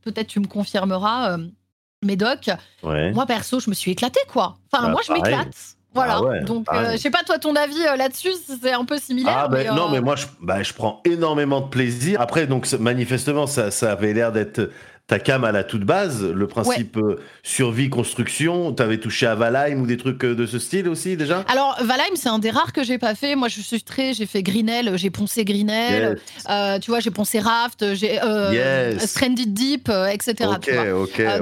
[0.03, 1.37] peut-être tu me confirmeras,
[2.05, 2.51] Médoc,
[2.83, 4.59] moi perso, je me suis éclatée, quoi.
[4.71, 5.55] Enfin, bah, moi, je m'éclate.
[5.95, 6.21] Voilà.
[6.23, 9.35] Ah Donc, je sais pas, toi, ton avis là-dessus, c'est un peu similaire.
[9.35, 12.21] Ah, ben, Non, mais moi, je, bah, je prends énormément de plaisir.
[12.21, 14.69] Après, donc, manifestement, ça, ça avait l'air d'être
[15.07, 19.35] ta cam à la toute base, le principe euh, survie, construction, tu avais touché à
[19.35, 21.45] Valheim ou des trucs euh, de ce style aussi déjà?
[21.47, 23.35] Alors Valheim, c'est un des rares que j'ai pas fait.
[23.35, 26.19] Moi, je suis très, j'ai fait Greenell, j'ai poncé Greenell,
[26.49, 28.19] euh, tu vois, j'ai poncé Raft, j'ai
[28.99, 30.49] Stranded Deep, etc.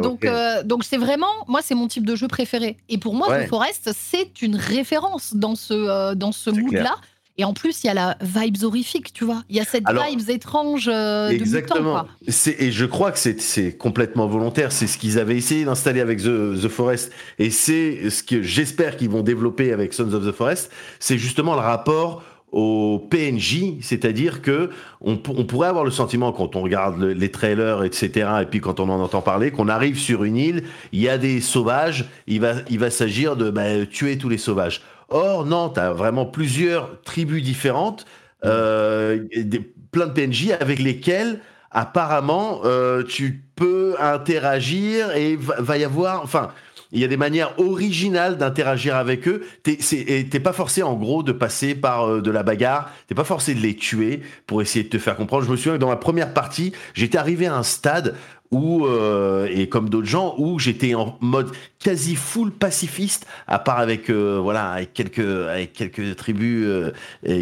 [0.02, 0.28] donc,
[0.66, 2.78] donc c'est vraiment, moi, c'est mon type de jeu préféré.
[2.88, 6.96] Et pour moi, The Forest, c'est une référence dans ce, dans ce mood-là.
[7.38, 9.44] Et en plus, il y a la vibe horrifique, tu vois.
[9.50, 12.04] Il y a cette vibe étrange euh, exactement.
[12.04, 14.72] de mutant, Et je crois que c'est complètement volontaire.
[14.72, 17.12] C'est ce qu'ils avaient essayé d'installer avec the, the, Forest.
[17.38, 20.72] Et c'est ce que j'espère qu'ils vont développer avec Sons of the Forest.
[21.00, 24.70] C'est justement le rapport au PNJ, c'est-à-dire que
[25.02, 28.88] on, pourrait avoir le sentiment quand on regarde les trailers, etc., et puis quand on
[28.88, 30.64] en entend parler, qu'on arrive sur une île,
[30.94, 34.38] il y a des sauvages, il va, il va s'agir de bah, tuer tous les
[34.38, 34.82] sauvages.
[35.10, 38.06] Or, non, tu as vraiment plusieurs tribus différentes,
[38.44, 39.60] euh, des,
[39.92, 41.40] plein de PNJ avec lesquels
[41.72, 46.52] apparemment euh, tu peux interagir et va, va y avoir, enfin,
[46.92, 49.46] il y a des manières originales d'interagir avec eux.
[49.64, 52.90] T'es pas forcé en gros de passer par euh, de la bagarre.
[53.08, 55.44] T'es pas forcé de les tuer pour essayer de te faire comprendre.
[55.44, 58.16] Je me souviens que dans ma première partie, j'étais arrivé à un stade
[58.52, 63.80] où, euh, et comme d'autres gens, où j'étais en mode quasi full pacifiste, à part
[63.80, 66.68] avec, euh, voilà, avec quelques, avec quelques tribus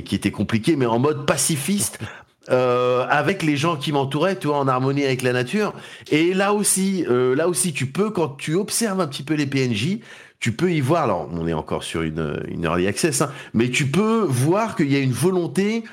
[0.06, 2.00] qui étaient compliquées, mais en mode pacifiste,
[2.50, 5.74] euh, avec les gens qui m'entouraient, tu en harmonie avec la nature.
[6.12, 9.46] Et là aussi, euh, là aussi, tu peux, quand tu observes un petit peu les
[9.46, 10.00] PNJ,
[10.40, 13.70] tu peux y voir, alors on est encore sur une, une early access, hein, mais
[13.70, 15.86] tu peux voir qu'il y a une volonté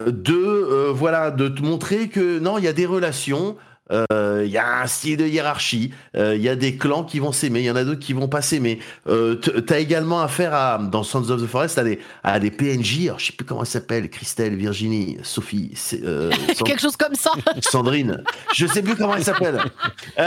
[0.00, 3.56] de, euh, voilà, de te montrer que non, il y a des relations,
[3.90, 7.18] il euh, y a un style de hiérarchie, il euh, y a des clans qui
[7.18, 8.78] vont s'aimer, il y en a d'autres qui vont pas s'aimer.
[9.08, 12.50] Euh, tu as également affaire à, dans Sons of the Forest à des, à des
[12.50, 15.74] PNJ, alors je sais plus comment elle s'appelle, Christelle, Virginie, Sophie,
[16.64, 17.32] quelque chose comme ça.
[17.60, 18.24] Sandrine,
[18.54, 19.60] je sais plus comment elle s'appelle.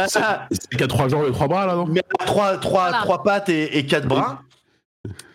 [0.07, 0.21] c'est
[0.77, 1.87] qui a trois jambes et trois bras là, non?
[1.87, 4.43] Mais trois, trois, trois pattes et, et quatre bras.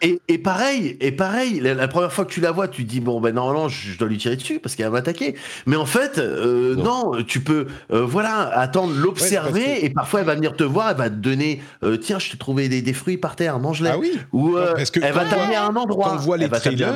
[0.01, 3.21] Et, pareil, et pareil, la, première fois que tu la vois, tu te dis bon
[3.21, 5.37] ben normalement je, dois lui tirer dessus parce qu'elle va m'attaquer.
[5.67, 7.23] Mais en fait, euh, non.
[7.27, 11.11] tu peux euh, voilà attendre, l'observer et parfois elle va venir te voir, elle va
[11.11, 13.91] te donner euh, tiens je t'ai trouvé des, fruits par terre, mange-les.
[13.91, 14.19] Ah oui.
[14.33, 16.09] Ou elle va t'amener à un endroit.
[16.09, 16.93] Quand on voit les trailers,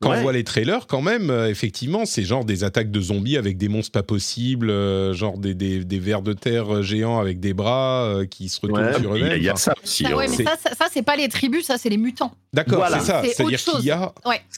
[0.00, 3.58] quand on voit les trailers, quand même, effectivement, c'est genre des attaques de zombies avec
[3.58, 4.70] des monstres pas possibles,
[5.14, 9.14] genre des, des, des, vers de terre géants avec des bras qui se retournent sur
[9.14, 9.36] eux-mêmes.
[9.36, 10.04] Il y, a ça aussi.
[10.04, 10.16] Ça, hein.
[10.18, 12.32] mais ça, ça, c'est pas les tribus, ça, c'est les mutants.
[12.52, 13.22] D'accord, c'est ça.
[13.22, 14.12] C'est-à-dire qu'il y a,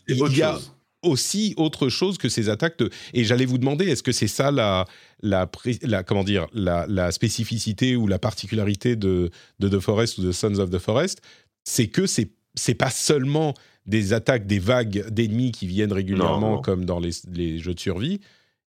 [0.09, 0.59] il y a
[1.03, 2.79] aussi autre chose que ces attaques.
[2.79, 2.91] De...
[3.13, 4.87] Et j'allais vous demander, est-ce que c'est ça la,
[5.21, 5.51] la,
[5.83, 10.33] la, comment dire, la, la, spécificité ou la particularité de, de The Forest ou de
[10.33, 11.21] Sons of the Forest?
[11.65, 13.55] C'est que c'est c'est pas seulement
[13.87, 18.21] des attaques, des vagues d'ennemis qui viennent régulièrement, comme dans les, jeux de survie.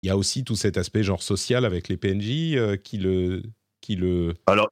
[0.02, 3.42] Il y a aussi tout cet aspect genre social avec les PNJ euh, qui le,
[3.80, 4.34] qui le.
[4.46, 4.68] Alors,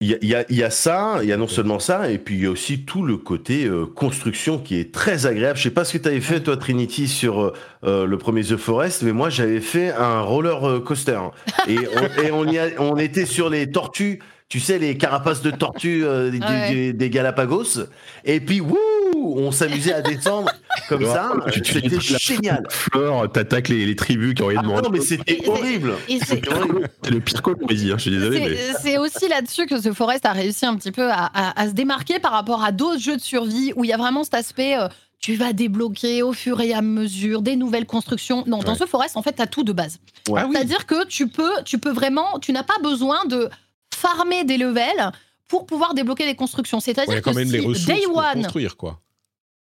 [0.00, 2.42] il y, a, y, a, ça, il y a non seulement ça, et puis il
[2.42, 5.56] y a aussi tout le côté euh, construction qui est très agréable.
[5.56, 8.56] Je sais pas ce que tu avais fait toi Trinity sur euh, le premier The
[8.56, 11.20] Forest, mais moi j'avais fait un roller coaster
[11.68, 15.50] et on, et on, y on était sur les tortues tu sais, les carapaces de
[15.50, 17.80] tortue euh, ah des, Galapagos.
[18.24, 18.76] Et puis, wouh,
[19.24, 20.50] on s'amusait à descendre
[20.88, 21.32] comme ça.
[21.64, 22.66] C'était génial.
[22.70, 24.80] Fleur, t'attaques les, les, tribus qui ont rien demandé.
[24.84, 25.94] Ah non, mais c'était horrible.
[26.08, 28.58] C'est le pire coup de plaisir, je suis désolé.
[28.80, 32.32] C'est aussi là-dessus que The Forest a réussi un petit peu à, se démarquer par
[32.32, 34.76] rapport à d'autres jeux de survie où il y a vraiment cet aspect.
[34.78, 34.88] Euh,
[35.20, 38.44] tu vas débloquer au fur et à mesure des nouvelles constructions.
[38.46, 39.98] Non, dans The Forest, en fait, tu as tout de base.
[40.26, 43.48] C'est-à-dire que tu peux, tu peux vraiment, tu n'as pas besoin de
[43.94, 45.12] farmer des levels
[45.48, 46.80] pour pouvoir débloquer des constructions.
[46.80, 49.00] C'est-à-dire que même si les Day One, construire quoi.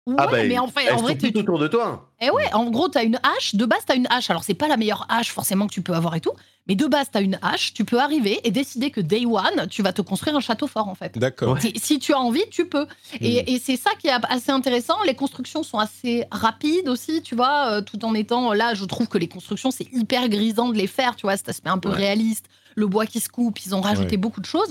[0.07, 2.11] Ouais, ah bah, mais en fait, en vrai, tu, tout autour de toi.
[2.21, 3.55] Eh ouais, en gros, tu as une hache.
[3.55, 4.29] De base, tu as une hache.
[4.29, 6.33] Alors, c'est pas la meilleure hache forcément que tu peux avoir et tout.
[6.67, 7.73] Mais de base, tu as une hache.
[7.73, 10.87] Tu peux arriver et décider que day one, tu vas te construire un château fort,
[10.89, 11.17] en fait.
[11.17, 11.59] D'accord.
[11.59, 12.85] Si, si tu as envie, tu peux.
[13.19, 14.95] Et, et c'est ça qui est assez intéressant.
[15.07, 19.07] Les constructions sont assez rapides aussi, tu vois, euh, tout en étant là, je trouve
[19.07, 21.89] que les constructions, c'est hyper grisant de les faire, tu vois, cet aspect un peu
[21.89, 21.95] Ouais.
[21.95, 22.45] réaliste,
[22.75, 24.17] le bois qui se coupe, ils ont rajouté Ouais.
[24.17, 24.69] beaucoup de choses.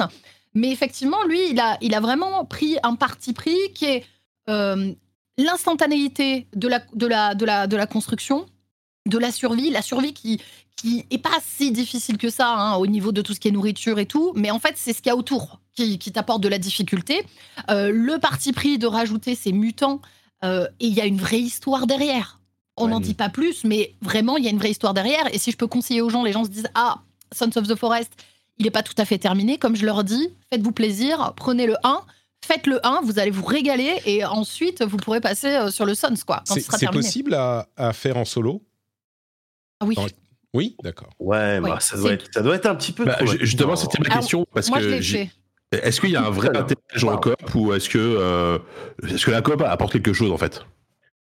[0.55, 4.05] Mais effectivement, lui, il a, il a vraiment pris un parti pris qui est
[4.49, 4.93] euh,
[5.39, 8.47] l'instantanéité de la, de, la, de, la, de la construction,
[9.09, 10.41] de la survie, la survie qui
[10.77, 13.53] qui est pas si difficile que ça hein, au niveau de tout ce qui est
[13.53, 16.43] nourriture et tout, mais en fait c'est ce qu'il y a autour qui, qui t'apporte
[16.43, 17.25] de la difficulté.
[17.71, 20.01] Euh, le parti pris de rajouter ces mutants
[20.45, 22.41] euh, et il y a une vraie histoire derrière.
[22.77, 23.03] On n'en Ouais.
[23.05, 25.33] dit pas plus, mais vraiment il y a une vraie histoire derrière.
[25.33, 26.99] Et si je peux conseiller aux gens, les gens se disent ah
[27.33, 28.11] Sons of the Forest,
[28.59, 29.59] il n'est pas tout à fait terminé.
[29.59, 32.01] Comme je leur dis, faites-vous plaisir, prenez le 1.
[32.47, 35.95] Faites le 1, vous allez vous régaler et ensuite vous pourrez passer euh, sur le
[35.95, 37.03] Sons quoi, quand C'est sera c'est terminé.
[37.03, 38.63] possible à, à faire en solo?
[39.81, 39.95] Ah oui.
[39.97, 40.07] Dans-
[40.53, 41.09] Oui, d'accord.
[41.19, 43.05] Ouais, bah, ça, doit être, ça doit être un petit peu.
[43.05, 45.31] Bah, trop- justement, c'était ma Alors, question parce Moi je que l'ai j'ai-
[45.73, 45.89] fait.
[45.89, 47.21] est-ce qu'il y a un vrai intérêt à jouer en wow.
[47.21, 48.59] coop ou est-ce que euh,
[49.09, 50.61] est-ce que la coop apporte quelque chose en fait?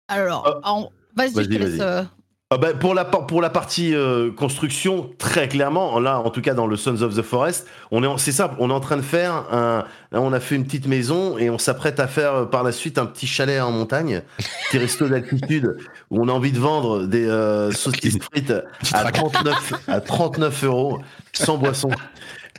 [0.09, 1.77] Alors, Euh, en- vas-y, je te laisse.
[1.79, 2.07] vas-y.
[2.55, 6.53] Ah bah, pour, la, pour la partie euh, construction, très clairement, là, en tout cas
[6.53, 9.03] dans le Sons of the Forest, on est, c'est simple, on est en train de
[9.03, 9.87] faire un.
[10.11, 12.73] Là, on a fait une petite maison et on s'apprête à faire euh, par la
[12.73, 14.21] suite un petit chalet en montagne,
[14.69, 15.79] petit resto d'altitude
[16.11, 18.53] où on a envie de vendre des euh, saucisses frites
[18.93, 19.33] à raquette.
[19.33, 20.99] 39, à 39 euros
[21.33, 21.89] sans boisson.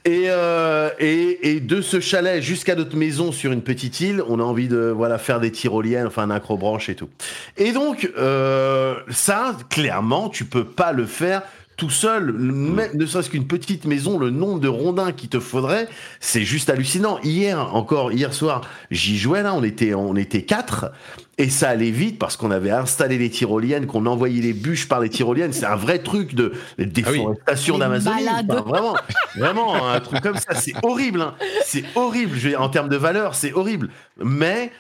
[0.06, 4.42] Et, euh, et, et de ce chalet jusqu'à notre maison sur une petite île, on
[4.42, 7.08] a envie de voilà faire des tyroliennes, enfin un acrobranche et tout.
[7.56, 11.44] Et donc euh, ça, clairement, tu peux pas le faire
[11.78, 15.88] tout seul, même ne serait-ce qu'une petite maison, le nombre de rondins qu'il te faudrait,
[16.20, 17.20] c'est juste hallucinant.
[17.24, 20.92] Hier encore, hier soir, j'y jouais là, on était on était quatre
[21.38, 25.00] et ça allait vite parce qu'on avait installé les tyroliennes, qu'on envoyait les bûches par
[25.00, 25.54] les tyroliennes.
[25.54, 28.28] C'est un vrai truc de déforestation Les d'Amazonie.
[28.50, 28.96] Enfin, vraiment,
[29.36, 31.22] vraiment un truc comme ça, c'est horrible.
[31.22, 31.34] hein.
[31.66, 32.38] C'est horrible.
[32.38, 33.90] Je veux dire, en termes de valeur, c'est horrible.
[34.24, 34.72] Mais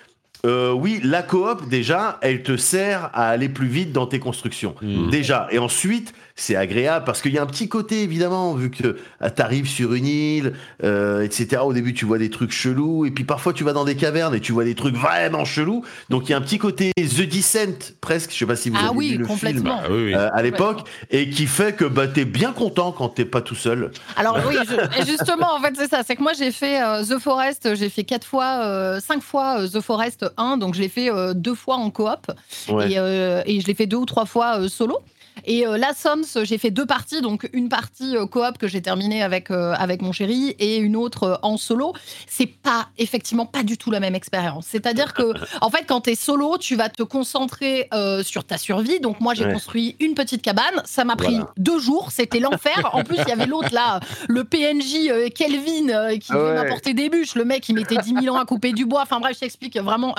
[0.46, 4.76] euh, oui, la coop, déjà, elle te sert à aller plus vite dans tes constructions.
[4.82, 5.10] Mm.
[5.10, 5.48] Déjà.
[5.52, 9.42] Et ensuite, c'est agréable parce qu'il y a un petit côté, évidemment, vu que tu
[9.42, 10.54] arrives sur une île,
[10.84, 11.62] euh, etc.
[11.64, 13.06] Au début, tu vois des trucs chelous.
[13.06, 15.84] Et puis parfois, tu vas dans des cavernes et tu vois des trucs vraiment chelous.
[16.10, 18.32] Donc, il y a un petit côté The Descent, presque.
[18.32, 19.68] Je sais pas si vous Ah avez oui, vu le film.
[19.72, 20.16] Ah oui, oui.
[20.16, 20.88] euh, à l'époque.
[21.12, 23.92] Et qui fait que bah, t'es bien content quand t'es pas tout seul.
[24.16, 26.02] Alors oui, je- justement, en fait, c'est ça.
[26.06, 29.60] C'est que moi, j'ai fait euh, The Forest, j'ai fait quatre fois, euh, cinq fois
[29.62, 32.32] euh, The Forest 1, donc je l'ai fait euh, deux fois en coop
[32.70, 32.92] Ouais.
[32.94, 34.98] et, euh, et je l'ai fait deux ou trois fois euh, solo.
[35.46, 38.82] Et euh, la Sons, j'ai fait deux parties, donc une partie euh, coop que j'ai
[38.82, 41.94] terminée avec, euh, avec mon chéri et une autre euh, en solo.
[42.28, 44.66] C'est pas, effectivement, pas du tout la même expérience.
[44.70, 47.90] C'est-à-dire que, en fait, quand t'es solo, tu vas te concentrer
[48.24, 49.00] sur ta survie.
[49.00, 49.52] Donc moi, j'ai Ouais.
[49.54, 50.82] construit une petite cabane.
[50.86, 51.52] Ça m'a pris Voilà.
[51.58, 52.12] deux jours.
[52.12, 52.90] C'était l'enfer.
[52.94, 54.00] En plus, il y avait l'autre là,
[54.30, 56.54] le PNJ Kelvin qui Ah ouais.
[56.54, 57.36] m'apporter des bûches.
[57.36, 59.02] Le mec, il mettait 10 000 ans à couper du bois.
[59.02, 60.16] Enfin bref, je t'explique vraiment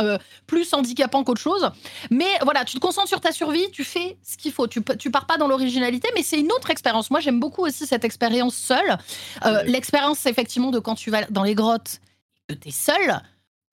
[0.46, 1.70] plus handicapant qu'autre chose.
[2.10, 4.66] Mais voilà, tu te concentres sur ta survie, tu fais ce qu'il faut.
[4.66, 7.10] Tu, tu pars pas dans l'originalité, mais c'est une autre expérience.
[7.10, 8.96] Moi, j'aime beaucoup aussi cette expérience seule.
[9.44, 12.00] Euh, L'expérience, effectivement, de quand tu vas dans les grottes,
[12.48, 13.20] que tu es seul.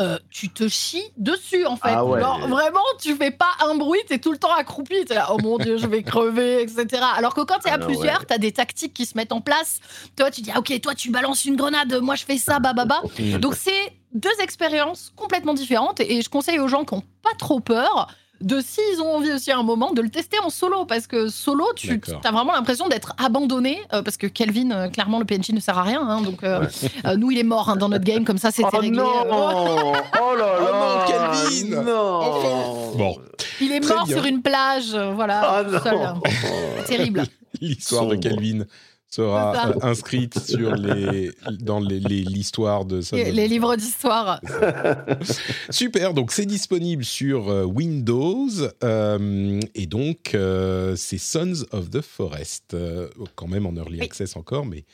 [0.02, 1.94] euh, tu te chies dessus en fait.
[1.94, 2.20] Ah ouais.
[2.20, 5.38] Genre, vraiment, tu fais pas un bruit, t'es tout le temps accroupi, t'es là, oh
[5.42, 7.04] mon dieu, je vais crever, etc.
[7.16, 8.26] Alors que quand t'es à Ah plusieurs, ouais.
[8.28, 9.80] t'as des tactiques qui se mettent en place.
[10.18, 13.02] Toi, tu dis, ah, ok, toi, tu balances une grenade, moi, je fais ça, bababa.
[13.40, 17.60] Donc, c'est deux expériences complètement différentes et je conseille aux gens qui n'ont pas trop
[17.60, 18.08] peur
[18.42, 21.28] de s'ils ont envie aussi à un moment de le tester en solo parce que
[21.30, 25.52] solo tu as vraiment l'impression d'être abandonné euh, parce que Kelvin euh, clairement le PNJ
[25.52, 26.66] ne sert à rien hein, donc euh,
[27.06, 29.06] euh, nous il est mort hein, dans notre game comme ça c'était Oh réglé non
[29.26, 32.92] Euh, Oh là Oh non, là Kelvin Non.
[32.98, 33.18] Bon,
[33.60, 34.18] il est Très mort bien.
[34.18, 35.96] sur une plage euh, voilà Ah tout seul.
[35.98, 36.22] non
[36.88, 37.24] terrible.
[37.60, 38.16] L'histoire de.
[38.16, 38.66] Kelvin
[39.14, 44.40] sera euh, inscrite sur les, dans les- les- l'histoire de les, livres d'histoire
[45.70, 48.48] Super, donc c'est disponible sur euh, Windows
[48.84, 54.06] euh, et donc euh, c'est Sons of the Forest, euh, quand même en early Oui.
[54.06, 54.86] access encore, mais,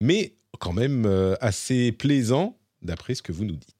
[0.00, 1.06] mais quand même
[1.40, 3.73] assez plaisant d'après ce que vous nous dites.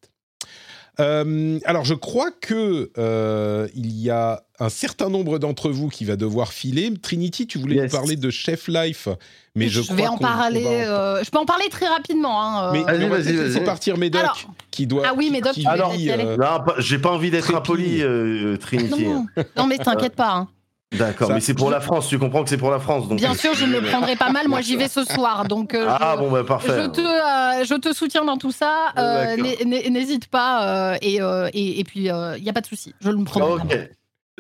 [1.00, 6.04] Euh, alors je crois que euh, il y a un certain nombre d'entre vous qui
[6.04, 6.92] va devoir filer.
[7.02, 7.92] Trinity, tu voulais Yes.
[7.92, 9.08] nous parler de Chef Life,
[9.56, 12.40] mais je, je crois vais en parler en- euh, je peux en parler très rapidement
[12.40, 12.70] hein.
[12.72, 14.38] Mais va vas-y, laisser partir Médoc Alors-
[14.70, 15.02] qui doit.
[15.06, 19.06] Ah oui, Médoc, qui, qui euh, Non, pas- j'ai pas envie d'être impoli, euh, Trinity.
[19.06, 19.26] non.
[19.56, 20.48] non mais t'inquiète pas hein.
[20.94, 23.08] D'accord, mais c'est pour la France, tu comprends que c'est pour la France.
[23.08, 23.18] Donc...
[23.18, 24.48] Bien sûr, je ne le prendrai pas mal.
[24.48, 25.44] Moi, j'y vais ce soir.
[25.46, 26.68] Donc, euh, Ah je- bon, bah parfait.
[26.82, 28.92] Je te, euh, je te soutiens dans tout ça.
[28.98, 30.92] Euh, N'hésite pas.
[30.92, 32.94] euh, et, euh, et, et puis, il n'y a pas de souci.
[33.00, 33.52] Je le prendrai.
[33.76, 33.90] Ok,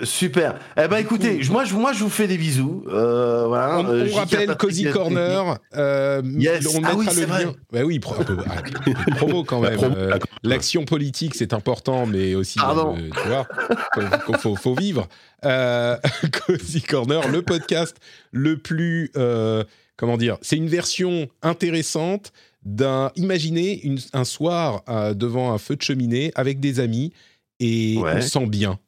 [0.02, 0.58] super.
[0.76, 2.84] Eh ben écoutez, je- moi, je, moi je vous fais des bisous.
[2.88, 3.78] Euh, voilà.
[3.78, 5.58] On, Euh, on rappelle Cozy Corner.
[5.76, 6.66] euh, Yes.
[6.74, 7.46] On Ah oui, c'est vrai.
[7.72, 8.62] Bah oui, pro- un peu- ah,
[9.16, 9.78] promo quand même.
[9.82, 10.18] Euh.
[10.42, 12.96] L'action politique, c'est important, mais aussi, Pardon.
[12.98, 13.46] euh, tu vois,
[14.26, 15.06] faut, faut, faut vivre.
[15.44, 15.96] Euh,
[16.46, 17.96] Cozy Corner, le podcast
[18.32, 19.62] le plus, euh,
[19.96, 22.32] comment dire, c'est une version intéressante
[22.64, 23.12] d'un.
[23.16, 27.12] Imaginez une- un soir euh, devant un feu de cheminée avec des amis
[27.60, 28.14] et Ouais.
[28.16, 28.78] on se sent bien.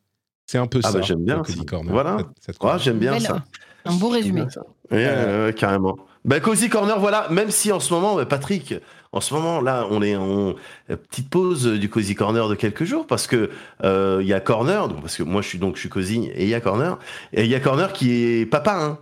[0.47, 0.99] C'est un peu Ah ça.
[0.99, 1.65] bah, j'aime bien Cozy ça.
[1.65, 1.93] Corner.
[1.93, 2.17] Voilà.
[2.59, 3.45] Convient j'aime bien ça.
[3.85, 4.43] Un beau résumé.
[4.91, 5.97] Ouais, ouais, ouais, carrément.
[6.25, 8.75] Bah, Cozy Corner, voilà, même si en ce moment, bah, Patrick,
[9.13, 10.55] en ce moment, là, on est en
[10.91, 13.51] euh, petite pause du Cozy Corner de quelques jours parce que
[13.85, 16.27] euh, il y a Corner, donc, parce que moi je suis donc je suis Cozy
[16.35, 16.99] et il y a Corner,
[17.33, 18.99] et il y a Corner qui est papa, hein.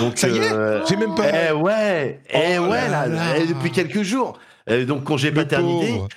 [0.00, 1.24] Donc, Ça y est euh, J'ai même pas.
[1.50, 3.38] eh ouais, eh Oh ouais, là là, là.
[3.38, 4.38] eh, depuis quelques jours.
[4.86, 5.92] Donc congé Le paternité.
[5.94, 6.08] pauvre.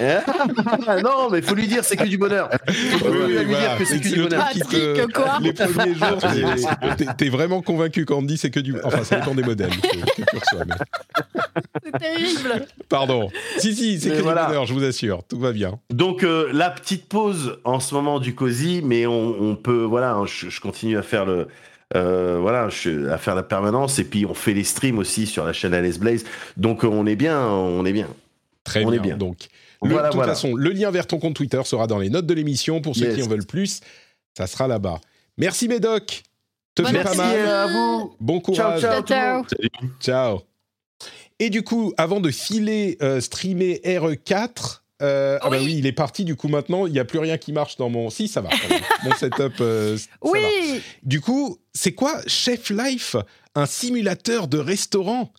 [0.00, 2.48] Eh, non, mais faut lui dire, c'est que du bonheur.
[2.68, 4.44] Oui, Faut oui, lui dire que c'est que C'est du bonheur.
[4.44, 6.18] Patrick, quoi Les premiers jours,
[6.96, 8.74] t'es- t'es vraiment convaincu quand on dit c'est que du.
[8.84, 9.70] Enfin, ça dépend des modèles
[11.84, 12.66] C'est terrible.
[12.88, 13.30] Pardon.
[13.58, 14.42] Si, si, c'est que voilà.
[14.42, 15.22] du bonheur, je vous assure.
[15.24, 15.78] Tout va bien.
[15.90, 20.12] Donc euh, la petite pause en ce moment du cosy, mais on, on peut voilà,
[20.12, 21.48] hein, je, je continue à faire le
[21.96, 25.44] euh, voilà, je- à faire la permanence et puis on fait les streams aussi sur
[25.44, 26.24] la chaîne Alice Blaze.
[26.56, 28.08] Donc euh, on est bien, on est bien.
[28.64, 28.98] Très On bien.
[28.98, 29.16] est bien.
[29.16, 29.36] Donc,
[29.82, 30.32] le- Voilà, de toute voilà.
[30.34, 32.80] façon, le lien vers ton compte Twitter sera dans les notes de l'émission.
[32.80, 33.16] Pour ceux Yes.
[33.16, 33.80] qui en veulent plus,
[34.36, 35.00] ça sera là-bas.
[35.36, 36.22] Merci, Médoc.
[36.74, 37.46] Te fais pas Merci mal.
[37.48, 38.14] à vous.
[38.20, 38.80] Bon courage.
[38.80, 39.02] ciao.
[39.02, 39.86] Ciao, tout le ciao.
[40.00, 40.40] Ciao.
[41.40, 45.76] Et du coup, avant de filer euh, streamer RE4, euh, ah bah Oui.
[45.78, 46.24] il est parti.
[46.24, 48.10] Du coup, maintenant, il n'y a plus rien qui marche dans mon.
[48.10, 48.48] Si, ça va.
[49.04, 49.60] mon setup.
[49.60, 50.30] euh, ça va.
[50.30, 50.80] Oui.
[51.04, 53.14] Du coup, c'est quoi Chef Life
[53.54, 55.32] Un simulateur de restaurant?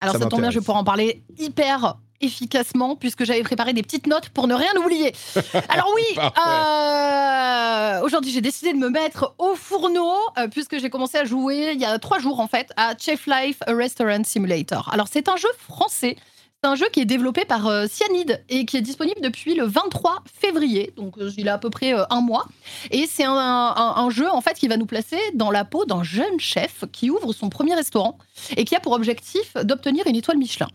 [0.00, 3.72] Alors Ça ça, tombe bien, je vais pouvoir en parler hyper efficacement puisque j'avais préparé
[3.72, 5.14] des petites notes pour ne rien oublier.
[5.68, 11.18] Alors oui, euh, aujourd'hui j'ai décidé de me mettre au fourneau euh, puisque j'ai commencé
[11.18, 14.88] à jouer il y a trois jours en fait à Chef Life a Restaurant Simulator.
[14.92, 16.16] Alors c'est un jeu français.
[16.64, 19.64] C'est un jeu qui est développé par euh, Cyanide et qui est disponible depuis le
[19.66, 22.46] 23 février, donc il a à peu près un mois.
[22.90, 25.84] Et c'est un, un- un jeu en fait qui va nous placer dans la peau
[25.84, 28.16] d'un jeune chef qui ouvre son premier restaurant
[28.56, 30.68] et qui a pour objectif d'obtenir une étoile Michelin.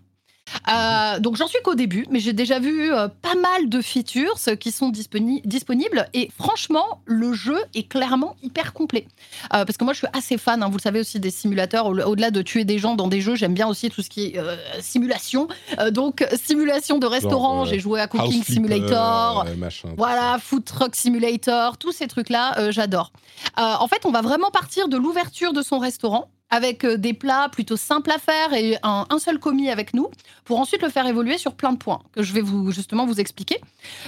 [0.70, 4.36] Euh, donc j'en suis qu'au début, mais j'ai déjà vu euh, pas mal de features
[4.48, 9.08] euh, qui sont disponi- disponibles et franchement le jeu est clairement hyper complet.
[9.54, 11.86] Euh, parce que moi je suis assez fan, hein, vous le savez aussi des simulateurs.
[11.88, 14.28] Au- Au-delà de tuer des gens dans des jeux, j'aime bien aussi tout ce qui
[14.28, 14.40] est
[14.82, 15.48] simulation.
[15.92, 19.46] Donc simulation de restaurant, j'ai joué à Cooking Simulator.
[19.58, 19.90] machin.
[19.98, 23.12] Voilà, Food Truck Simulator, tous ces trucs-là, j'adore.
[23.58, 27.50] En fait, on va vraiment partir de l'ouverture de son restaurant avec euh, des plats
[27.50, 30.10] plutôt simples à faire et un, seul commis avec nous,
[30.44, 33.20] pour ensuite le faire évoluer sur plein de points que je vais vous justement vous
[33.20, 33.60] expliquer.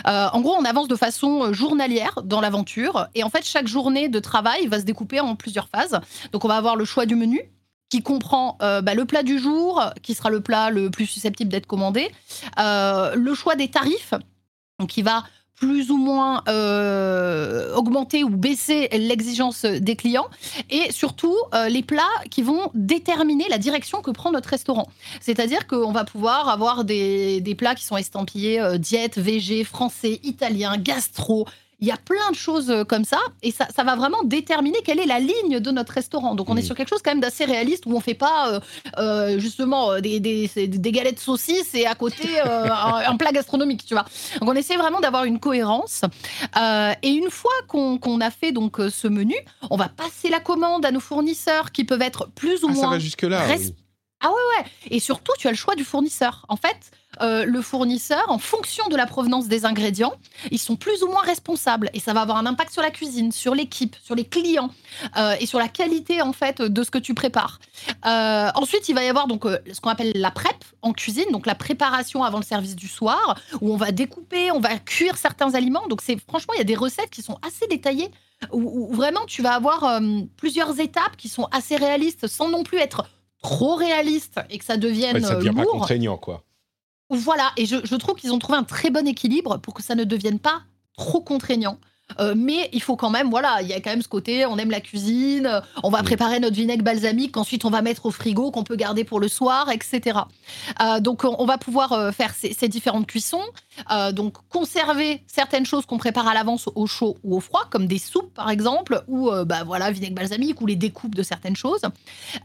[0.05, 3.67] Euh, en gros, on avance de façon euh, journalière dans l'aventure et en fait, chaque
[3.67, 5.99] journée de travail va se découper en plusieurs phases.
[6.31, 7.41] Donc, on va avoir le choix du menu
[7.89, 11.67] qui comprend bah, le plat du jour, qui sera le plat le plus susceptible d'être
[11.67, 12.11] commandé,
[12.57, 14.15] le choix des tarifs,
[14.87, 15.23] qui va
[15.55, 20.27] plus ou moins euh, augmenter ou baisser l'exigence des clients
[20.69, 24.89] et surtout euh, les plats qui vont déterminer la direction que prend notre restaurant.
[25.21, 30.19] C'est-à-dire qu'on va pouvoir avoir des, des plats qui sont estampillés euh, diète, végé, français,
[30.23, 31.47] italien, gastro.
[31.83, 34.79] Il y a plein de choses euh, comme ça et ça, ça va vraiment déterminer
[34.85, 36.33] quelle est la ligne de notre restaurant.
[36.33, 36.65] Donc on est Mhm.
[36.67, 38.59] sur quelque chose quand même d'assez réaliste où on fait pas euh,
[38.99, 43.85] euh, justement des, des, des galettes saucisses et à côté euh, un, un plat gastronomique,
[43.85, 44.05] tu vois.
[44.39, 46.03] Donc on essaie vraiment d'avoir une cohérence.
[46.57, 49.35] Euh, et une fois qu'on a fait donc ce menu,
[49.69, 52.79] on va passer la commande à nos fournisseurs qui peuvent être plus ou Ah, ça
[52.81, 53.41] moins va jusque-là.
[53.43, 53.83] Reste- oui.
[54.21, 54.65] ah ouais, ouais.
[54.89, 56.45] Et surtout, tu as le choix du fournisseur.
[56.47, 56.77] En fait,
[57.21, 60.13] euh, le fournisseur, en fonction de la provenance des ingrédients,
[60.51, 61.89] ils sont plus ou moins responsables.
[61.93, 64.69] Et ça va avoir un impact sur la cuisine, sur l'équipe, sur les clients
[65.17, 67.59] euh, et sur la qualité, en fait, de ce que tu prépares.
[68.05, 71.45] Euh, ensuite, il va y avoir donc ce qu'on appelle la prep en cuisine, donc
[71.45, 75.53] la préparation avant le service du soir, où on va découper, on va cuire certains
[75.55, 75.87] aliments.
[75.87, 78.09] Donc, c'est franchement, il y a des recettes qui sont assez détaillées.
[78.51, 80.01] Où, où vraiment tu vas avoir
[80.35, 83.05] plusieurs étapes qui sont assez réalistes sans non plus être
[83.41, 85.73] trop réaliste et que ça devienne Ouais, ça devient pas lourd.
[85.73, 86.43] contraignant, quoi.
[87.13, 89.95] Voilà, et je, je trouve qu'ils ont trouvé un très bon équilibre pour que ça
[89.95, 90.63] ne devienne pas
[90.97, 91.77] trop contraignant.
[92.19, 94.57] Euh, mais il faut quand même, voilà, il y a quand même ce côté, on
[94.57, 98.51] aime la cuisine, on va préparer notre vinaigre balsamique qu'ensuite on va mettre au frigo,
[98.51, 100.19] qu'on peut garder pour le soir, etc.
[100.81, 103.43] Euh, donc on va pouvoir euh, faire ces, ces différentes cuissons.
[103.91, 107.87] Euh, donc conserver certaines choses qu'on prépare à l'avance au chaud ou au froid, comme
[107.87, 111.81] des soupes par exemple, ou bah, voilà, vinaigre balsamique, ou les découpes de certaines choses.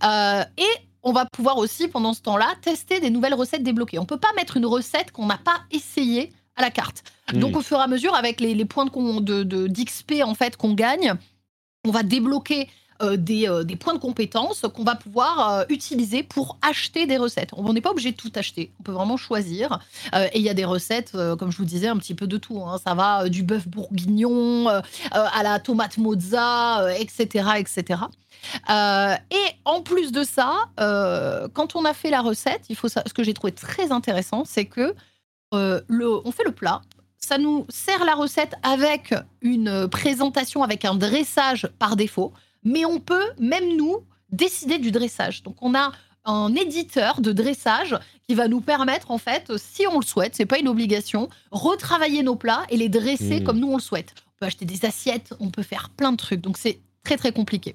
[0.03, 3.99] Et on va pouvoir aussi, pendant ce temps-là, tester des nouvelles recettes débloquées.
[3.99, 7.03] On peut pas mettre une recette qu'on n'a pas essayée à la carte.
[7.41, 10.23] Donc, au fur et à mesure, avec les, les points de, con- de, de- d'XP
[10.25, 11.15] en fait qu'on gagne,
[11.87, 12.69] on va débloquer
[13.17, 17.51] des, euh, des points de compétences qu'on va pouvoir euh, utiliser pour acheter des recettes.
[17.57, 18.73] On n'est pas obligé de tout acheter.
[18.81, 19.79] On peut vraiment choisir.
[20.15, 22.27] Euh, et il y a des recettes, euh, comme je vous disais, un petit peu
[22.27, 22.61] de tout.
[22.63, 22.79] hein.
[22.85, 24.81] Ça va euh, du bœuf bourguignon euh, euh,
[25.13, 28.03] à la tomate mozza, euh, etc., etc.
[28.71, 32.89] Euh, et en plus de ça, euh, quand on a fait la recette, il faut
[32.89, 34.95] ce que j'ai trouvé très intéressant, c'est que
[35.55, 36.83] euh, on fait le plat.
[37.19, 39.13] Ça nous sert la recette avec
[39.43, 42.33] une présentation, avec un dressage par défaut,
[42.65, 45.43] mais on peut, même nous, décider du dressage.
[45.43, 45.93] Donc on a
[46.25, 47.97] un éditeur de dressage
[48.29, 52.23] qui va nous permettre, en fait, si on le souhaite, c'est pas une obligation, retravailler
[52.23, 53.45] nos plats et les dresser Mmh.
[53.45, 54.15] comme nous on le souhaite.
[54.27, 56.41] On peut acheter des assiettes, on peut faire plein de trucs.
[56.41, 57.75] Donc c'est très très compliqué.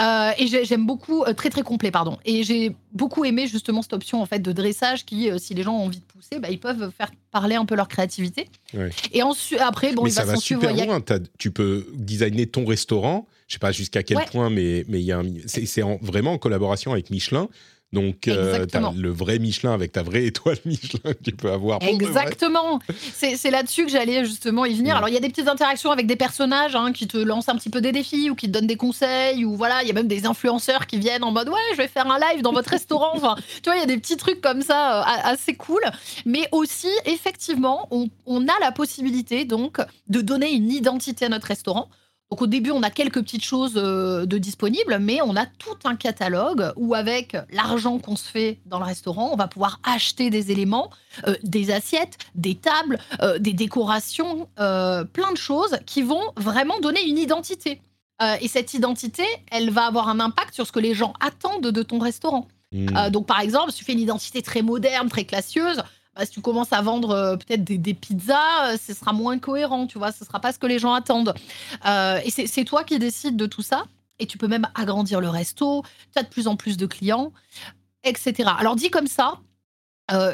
[0.00, 2.18] Euh, et j'ai- j'aime beaucoup, euh, très très complet, pardon.
[2.24, 5.62] Et j'ai beaucoup aimé justement cette option en fait de dressage qui, euh, si les
[5.62, 8.48] gens ont envie de pousser, bah, ils peuvent faire parler un peu leur créativité.
[8.74, 8.90] Ouais.
[9.12, 11.00] Et ensuite, après, bon, mais il ça va super a- loin.
[11.38, 13.26] Tu peux designer ton restaurant.
[13.46, 14.26] Je sais pas jusqu'à quel Ouais.
[14.32, 17.48] point, mais mais il y a un- c'est c'est en- vraiment en collaboration avec Michelin.
[17.92, 18.94] Donc, euh, Exactement.
[18.96, 21.78] le vrai Michelin avec ta vraie étoile Michelin que tu peux avoir.
[21.78, 21.88] pour.
[21.88, 22.78] Exactement.
[23.14, 24.94] C'est là-dessus que j'allais justement y venir.
[24.94, 24.98] Mm.
[24.98, 27.56] Alors, il y a des petites interactions avec des personnages hein, qui te lancent un
[27.56, 29.44] petit peu des défis ou qui te donnent des conseils.
[29.44, 31.88] Ou voilà, il y a même des influenceurs qui viennent en mode Ouais, je vais
[31.88, 33.10] faire un live dans votre restaurant.
[33.14, 35.82] Enfin, tu vois, il y a des petits trucs comme ça euh, assez cool.
[36.24, 39.78] Mais aussi, effectivement, on, on a la possibilité donc
[40.08, 41.88] de donner une identité à notre restaurant.
[42.32, 45.76] Donc au début, on a quelques petites choses euh, de disponibles, mais on a tout
[45.84, 50.30] un catalogue où avec l'argent qu'on se fait dans le restaurant, on va pouvoir acheter
[50.30, 50.88] des éléments,
[51.26, 56.80] euh, des assiettes, des tables, euh, des décorations, euh, plein de choses qui vont vraiment
[56.80, 57.82] donner une identité.
[58.40, 61.82] Et cette identité, elle va avoir un impact sur ce que les gens attendent de
[61.82, 62.46] ton restaurant.
[62.72, 62.86] Mm.
[62.96, 65.82] Euh, donc, par exemple, si tu fais une identité très moderne, très classieuse,
[66.14, 69.86] bah, si tu commences à vendre euh, peut-être des, pizzas, euh, ce sera moins cohérent,
[69.86, 71.34] tu vois, ce sera pas ce que les gens attendent.
[71.86, 73.84] Euh, et c'est toi qui décides de tout ça.
[74.18, 75.82] Et tu peux même agrandir le resto,
[76.12, 77.32] tu as de plus en plus de clients,
[78.04, 78.50] etc.
[78.58, 79.40] Alors, dit comme ça,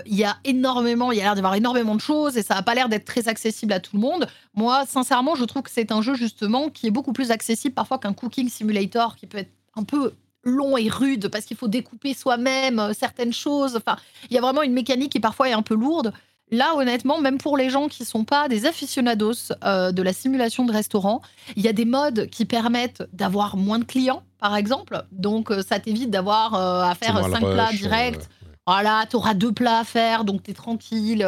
[0.07, 2.63] il y a énormément, il y a l'air d'avoir énormément de choses et ça n'a
[2.63, 4.27] pas l'air d'être très accessible à tout le monde.
[4.55, 7.99] Moi, sincèrement, je trouve que c'est un jeu justement qui est beaucoup plus accessible parfois
[7.99, 10.13] qu'un cooking simulator qui peut être un peu
[10.49, 13.77] long et rude parce qu'il faut découper soi-même euh, certaines choses.
[13.77, 13.97] Enfin,
[14.31, 16.13] il y a vraiment une mécanique qui parfois est un peu lourde.
[16.51, 20.65] Là, honnêtement, même pour les gens qui sont pas des aficionados euh, de la simulation
[20.65, 21.21] de restaurant,
[21.57, 25.03] il y a des modes qui permettent d'avoir moins de clients, par exemple.
[25.13, 28.29] Donc, euh, ça t'évite d'avoir euh, à faire moins le cinq plats rush, directs.
[28.67, 31.27] Voilà, tu auras deux plats à faire, donc tu es tranquille,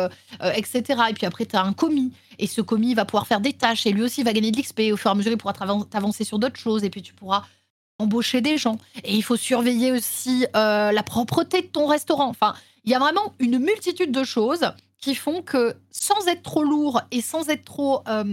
[0.54, 0.82] etc.
[1.08, 2.12] Et puis après, tu as un commis.
[2.38, 4.80] Et ce commis va pouvoir faire des tâches et lui aussi va gagner de l'XP.
[4.92, 6.84] Au fur et à mesure, il pourra t'avan- t'avancer sur d'autres choses.
[6.84, 7.44] Et puis tu pourras
[8.00, 8.78] embaucher des gens.
[9.04, 12.28] Et il faut surveiller aussi euh, la propreté de ton restaurant.
[12.28, 12.54] Enfin,
[12.84, 17.00] il y a vraiment une multitude de choses qui font que sans être trop lourd
[17.10, 18.24] et sans être trop euh,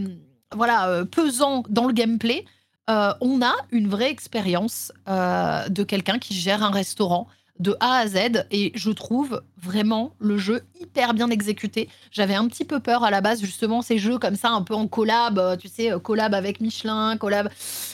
[0.54, 2.46] voilà, euh, pesant dans le gameplay,
[2.90, 7.28] on a une vraie expérience de quelqu'un qui gère un restaurant
[7.60, 11.90] de A à Z et je trouve vraiment le jeu hyper bien exécuté.
[12.12, 14.76] J'avais un petit peu peur à la base justement ces jeux comme ça un peu
[14.76, 17.50] en collab, euh, tu sais, euh, collab avec Michelin, collab.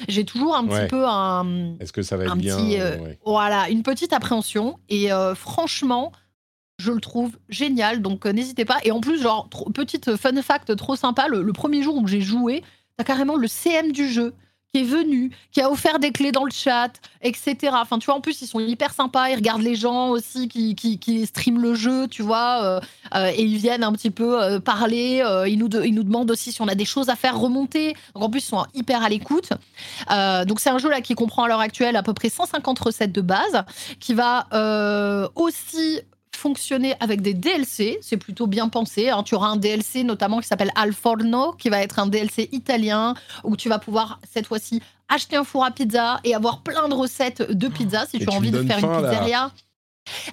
[0.09, 0.81] J'ai toujours un Ouais.
[0.81, 3.19] petit peu un Est-ce que ça va être bien petit, euh, ouais.
[3.25, 4.77] voilà, une petite appréhension.
[4.89, 6.11] Et euh, franchement,
[6.79, 8.01] je le trouve génial.
[8.01, 8.79] Donc euh, n'hésitez pas.
[8.83, 12.07] Et en plus, genre, trop- petite fun fact trop sympa, le, le premier jour où
[12.07, 12.63] j'ai joué,
[12.97, 14.33] t'as carrément le CM du jeu
[14.73, 16.89] qui est venu, qui a offert des clés dans le chat,
[17.21, 17.55] etc.
[17.73, 19.29] Enfin, tu vois, en plus, ils sont hyper sympas.
[19.29, 22.63] Ils regardent les gens aussi qui, qui, qui streament le jeu, tu vois.
[22.63, 22.79] euh,
[23.15, 25.23] euh, et ils viennent un petit peu euh, parler.
[25.47, 25.67] ils, nous
[26.03, 27.95] demandent aussi si on a des choses à faire remonter.
[28.15, 29.49] En plus, ils sont hyper à l'écoute.
[30.47, 33.11] Donc c'est un jeu là qui comprend à l'heure actuelle à peu près 150 recettes
[33.11, 33.63] de base,
[33.99, 34.47] qui va
[35.35, 36.01] aussi
[36.43, 39.09] fonctionner avec des DLC, c'est plutôt bien pensé.
[39.09, 39.23] hein.
[39.23, 43.13] Tu auras un DLC notamment qui s'appelle Al Forno, qui va être un DLC italien,
[43.45, 46.93] où tu vas pouvoir cette fois-ci acheter un four à pizza et avoir plein de
[46.93, 49.51] recettes de pizza si Et tu as envie de faire une pizzeria.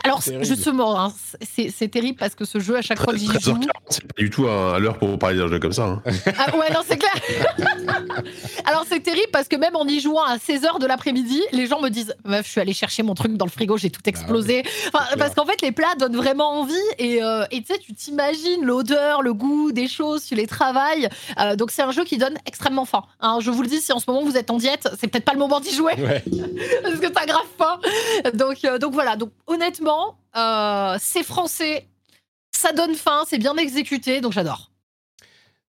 [0.04, 3.32] Alors justement, hein, c'est terrible parce que ce jeu, à chaque fois que j'y joue,
[3.52, 5.84] 13h40, c'est pas du tout à l'heure pour parler d'un jeu comme ça.
[5.84, 6.02] hein.
[6.38, 7.12] Ah ouais, non, c'est clair.
[8.64, 11.80] Alors, c'est terrible parce que même en y jouant à 16h de l'après-midi, les gens
[11.80, 14.62] me disent Meuf, je suis allée chercher mon truc dans le frigo, j'ai tout explosé.
[14.92, 15.16] Enfin, clair.
[15.18, 18.64] parce qu'en fait, les plats donnent vraiment envie et euh, et tu sais, tu t'imagines
[18.64, 21.08] l'odeur, le goût des choses, tu les travailles.
[21.38, 23.02] Euh, donc, c'est un jeu qui donne extrêmement faim.
[23.20, 25.24] Hein, je vous le dis, si en ce moment vous êtes en diète, c'est peut-être
[25.24, 26.22] pas le moment d'y jouer Ouais.
[26.82, 27.78] parce que t'as grave faim.
[28.34, 29.16] Donc, euh, donc voilà.
[29.16, 31.86] Donc, honnêtement, euh, c'est français.
[32.52, 34.70] Ça donne faim, c'est bien exécuté, donc j'adore.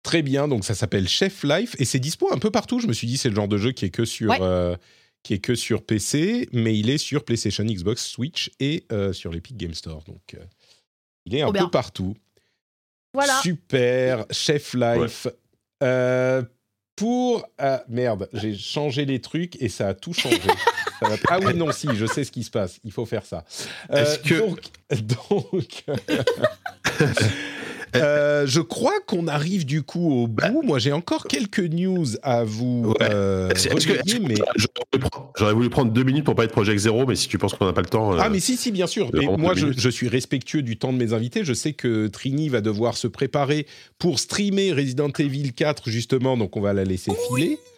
[0.02, 2.80] Très bien, donc ça s'appelle Chef Life et c'est dispo un peu partout.
[2.80, 4.38] Je me suis dit c'est le genre de jeu qui est que sur Ouais.
[4.42, 4.76] euh,
[5.24, 9.32] qui est que sur PC, mais il est sur PlayStation, Xbox, Switch et euh, sur
[9.32, 10.04] l'Epic Game Store.
[10.06, 10.44] Donc euh,
[11.26, 12.16] il est un peu partout.
[13.14, 13.40] Voilà.
[13.42, 15.28] Super, Chef Life.
[15.84, 16.44] Euh,
[16.96, 20.38] pour ah, merde, j'ai changé les trucs et ça a tout changé.
[21.02, 22.80] Ça va- Ah oui non si, je sais ce qui se passe.
[22.84, 23.44] Il faut faire ça.
[23.92, 24.60] Euh, Est-ce que- donc,
[25.02, 25.84] donc
[27.96, 30.62] euh, je crois qu'on arrive du coup au bout.
[30.64, 33.08] Moi, j'ai encore quelques news à vous Ouais.
[33.12, 33.50] euh,
[34.22, 34.36] mais
[35.38, 37.66] j'aurais voulu prendre- deux minutes pour parler de Project Zero, mais si tu penses qu'on
[37.66, 38.14] n'a pas le temps.
[38.14, 39.10] euh, Ah mais si si bien sûr.
[39.14, 41.44] Mais moi je, suis respectueux du temps de mes invités.
[41.44, 43.66] Je sais que Trini va devoir se préparer
[43.98, 47.60] pour streamer Resident Evil 4 justement, donc on va la laisser filer.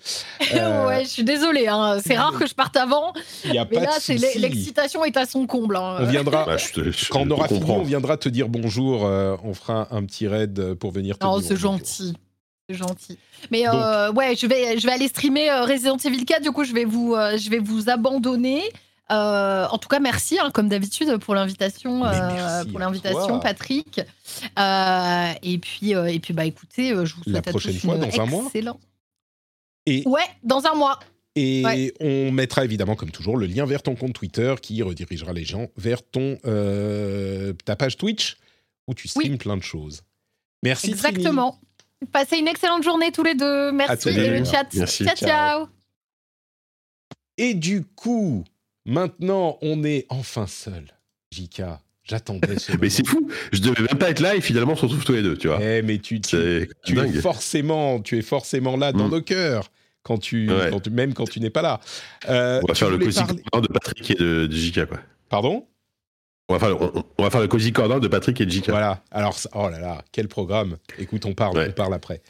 [0.56, 1.68] Euh, ouais, je suis désolée.
[1.68, 2.00] hein.
[2.04, 3.14] C'est rare que je parte avant,
[3.46, 4.40] Il y a mais pas là, de c'est souci.
[4.40, 5.76] l'excitation est à son comble.
[5.76, 5.98] hein.
[6.00, 9.06] On viendra bah, je te- je- quand on aura fini, on viendra te dire bonjour.
[9.06, 12.14] euh, on fera un petit raid pour venir te dire c'est gentil.
[12.70, 13.18] C'est gentil.
[13.52, 16.42] Mais euh, ouais, je vais, je vais aller streamer euh, Resident Evil 4.
[16.42, 18.62] Du coup, je vais vous, euh, je vais vous abandonner.
[19.12, 23.40] Euh, en tout cas, merci, hein, comme d'habitude, pour l'invitation, euh, pour l'invitation.
[23.40, 24.00] Patrick.
[24.58, 27.74] Euh, et puis, euh, et puis, bah, écoutez, euh, je vous La souhaite à prochaine
[27.74, 28.80] tous fois, une dans un mois excellent-
[29.86, 31.00] Et Ouais, dans un mois.
[31.36, 31.94] Et Ouais.
[32.00, 35.68] on mettra évidemment, comme toujours, le lien vers ton compte Twitter qui redirigera les gens
[35.78, 38.38] vers ton, euh, ta page Twitch
[38.88, 40.02] où tu streams plein de choses.
[40.64, 40.92] Merci.
[40.92, 40.94] Trini.
[41.08, 41.60] Exactement.
[42.12, 43.72] Passez une excellente journée tous les deux.
[43.72, 44.40] Merci tous les et deux.
[44.40, 44.68] le chat.
[44.74, 45.06] Merci.
[45.06, 45.16] ciao.
[45.16, 45.28] Ciao.
[45.30, 45.68] ciao.
[47.38, 48.44] Et du coup,
[48.86, 50.86] maintenant, on est enfin seul.
[51.32, 54.76] Jika, j'attendais ce Mais c'est fou, je devais même pas être là et finalement on
[54.76, 55.62] se retrouve tous les deux, tu vois.
[55.64, 59.12] Eh, mais tu, tu, C'est tu es forcément, tu es forcément là dans Mm.
[59.12, 59.72] nos cœurs.
[60.04, 60.70] Quand tu, Ouais.
[60.72, 61.80] quand tu- même quand tu n'es pas là.
[62.28, 63.14] Euh, On va faire le parler-
[63.52, 65.00] corner de Patrick et de, de JK, quoi.
[65.30, 65.68] Pardon?
[66.52, 68.70] On va, faire le, on, on va faire le cozy corner de Patrick et JK.
[68.70, 69.04] Voilà.
[69.12, 70.78] Alors, oh là là, quel programme.
[71.00, 71.68] Écoute, on parle, Ouais.
[71.70, 72.22] on parle après.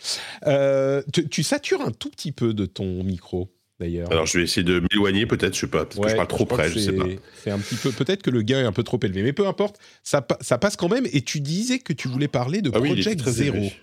[0.47, 3.49] Euh, tu, tu satures un tout petit peu de ton micro,
[3.79, 4.11] d'ailleurs.
[4.11, 6.45] Alors je vais essayer de m'éloigner peut-être, je sais pas, peut-être que je parle trop
[6.45, 7.05] près, je sais pas.
[7.43, 7.91] c'est- un petit peu.
[7.91, 9.77] Peut-être que le gain est un peu trop élevé, mais peu importe.
[10.03, 11.07] Ça, pa- ça passe quand même.
[11.13, 13.55] Et tu disais que tu voulais parler de Ah Project Zero.
[13.55, 13.73] élevé.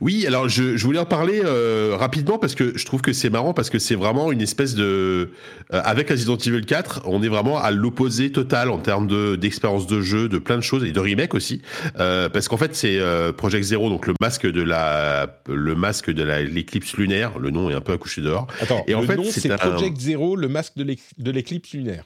[0.00, 3.30] Oui, alors je, je voulais en parler euh, rapidement parce que je trouve que c'est
[3.30, 5.30] marrant parce que c'est vraiment une espèce de
[5.72, 9.86] euh, avec Resident Evil 4, on est vraiment à l'opposé total en termes de d'expérience
[9.86, 11.62] de jeu, de plein de choses et de remake aussi
[11.98, 16.10] Euh, parce qu'en fait c'est euh, Project Zero donc le masque de la le masque
[16.10, 18.46] de l'éclipse lunaire, le nom est un peu accouché dehors.
[18.60, 22.04] Attends, Et en le fait, c'est un- Project Zero, le masque de l'éclipse lunaire.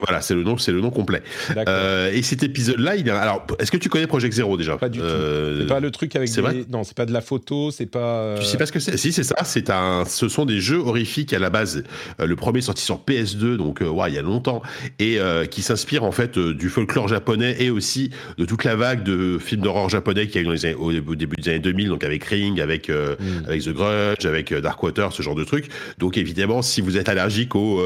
[0.00, 1.22] Voilà, c'est le nom, c'est le nom complet.
[1.56, 4.98] Euh, et cet épisode-là, il alors est-ce que tu connais Project Zero déjà Pas du
[4.98, 5.04] tout.
[5.04, 6.66] Euh, c'est pas le truc avec c'est des...
[6.68, 8.18] Non, c'est pas de la photo, c'est pas...
[8.18, 8.96] euh, Tu sais pas ce que c'est?
[8.96, 9.36] Si, c'est ça.
[9.44, 10.04] C'est un.
[10.04, 11.84] Ce sont des jeux horrifiques à la base.
[12.18, 14.62] Le premier sorti sur PS2, donc ouais, il y a longtemps,
[14.98, 19.04] et euh, qui s'inspire en fait du folklore japonais et aussi de toute la vague
[19.04, 21.60] de films d'horreur japonais qu'il y a eu dans les années- au, début des années
[21.60, 23.44] 2000, donc avec Ring, avec hmm.
[23.46, 25.68] avec The Grudge, avec Darkwater, ce genre de trucs.
[25.98, 27.80] Donc évidemment, si vous êtes allergique aux,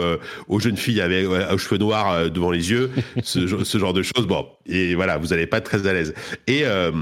[0.49, 2.91] aux jeunes filles avec aux cheveux noirs euh, devant les yeux,
[3.23, 6.15] ce, genre- de choses, bon, et voilà, vous n'allez pas très à l'aise.
[6.47, 6.93] Et euh,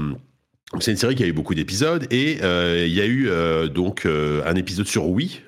[0.79, 3.69] c'est une série qui a eu beaucoup d'épisodes et euh, il y a eu euh,
[3.69, 5.41] donc euh, un épisode sur Wii.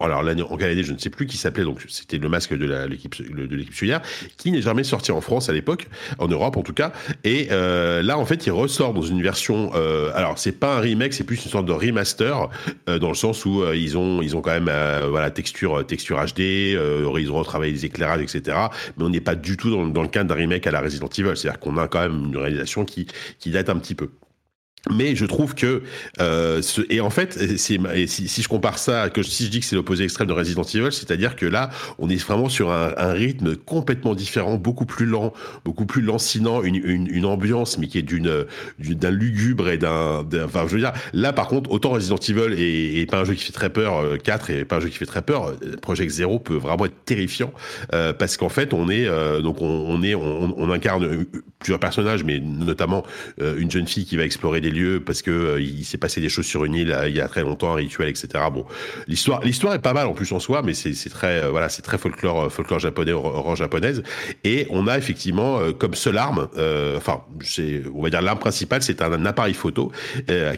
[0.00, 2.66] Alors l'année en année je ne sais plus qui s'appelait donc c'était le masque de
[2.86, 3.64] l'équipe de
[4.36, 5.86] qui n'est jamais sorti en France à l'époque
[6.18, 6.92] en Europe en tout cas
[7.22, 9.72] et là en fait il ressort dans une version
[10.14, 12.48] alors c'est pas un remake c'est plus une sorte de remaster
[12.88, 14.70] dans le sens où ils ont quand même
[15.08, 18.58] voilà texture texture HD ils ont retravaillé les éclairages etc
[18.96, 21.36] mais on n'est pas du tout dans, le cadre d'un remake à la Resident Evil
[21.36, 23.06] c'est à dire qu'on a quand même une réalisation qui
[23.38, 24.08] qui date un petit peu
[24.90, 25.82] mais je trouve que
[26.20, 29.60] euh, ce, et en fait et si, si je compare ça que si je dis
[29.60, 32.92] que c'est l'opposé extrême de Resident Evil c'est-à-dire que là on est vraiment sur un,
[32.96, 35.32] un rythme complètement différent beaucoup plus lent
[35.64, 38.46] beaucoup plus lancinant une, une, une ambiance mais qui est d'une
[38.78, 43.00] d'un lugubre et d'un enfin je veux dire là par contre autant Resident Evil est,
[43.00, 44.98] est pas un jeu qui fait très peur euh, 4 et pas un jeu qui
[44.98, 47.52] fait très peur euh, Project Zero peut vraiment être terrifiant
[47.92, 51.24] euh, parce qu'en fait on est euh, donc on, on est on, on incarne euh,
[51.66, 53.04] plusieurs personnages mais notamment
[53.40, 56.20] euh, une jeune fille qui va explorer des lieu parce que euh, il s'est passé
[56.20, 58.28] des choses sur une île il y a très longtemps, un rituel, etc.
[58.52, 58.64] Bon,
[59.08, 61.98] l'histoire, l'histoire est pas mal en plus en soi, mais c'est très, voilà, c'est très
[61.98, 64.04] folklore, folklore japonais, orange japonaise.
[64.44, 66.48] Et on a effectivement comme seule arme,
[66.96, 69.90] enfin, c'est, on va dire l'arme principale, c'est un, appareil photo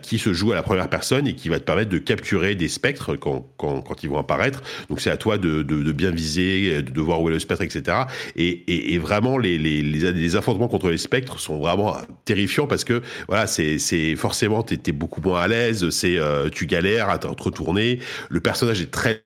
[0.02, 2.68] qui se joue à la première personne et qui va te permettre de capturer des
[2.68, 4.62] spectres quand, quand, ils vont apparaître.
[4.90, 5.62] Donc c'est à toi de,
[5.93, 7.97] bien viser, de voir où est le spectre, etc.
[8.36, 13.03] Et, et, vraiment les, les, les affrontements contre les spectres sont vraiment terrifiants parce que
[13.29, 17.19] voilà, c'est, c'est forcément t'es, es beaucoup moins à l'aise, c'est euh, tu galères à
[17.19, 18.01] te retourner.
[18.29, 19.25] Le personnage est très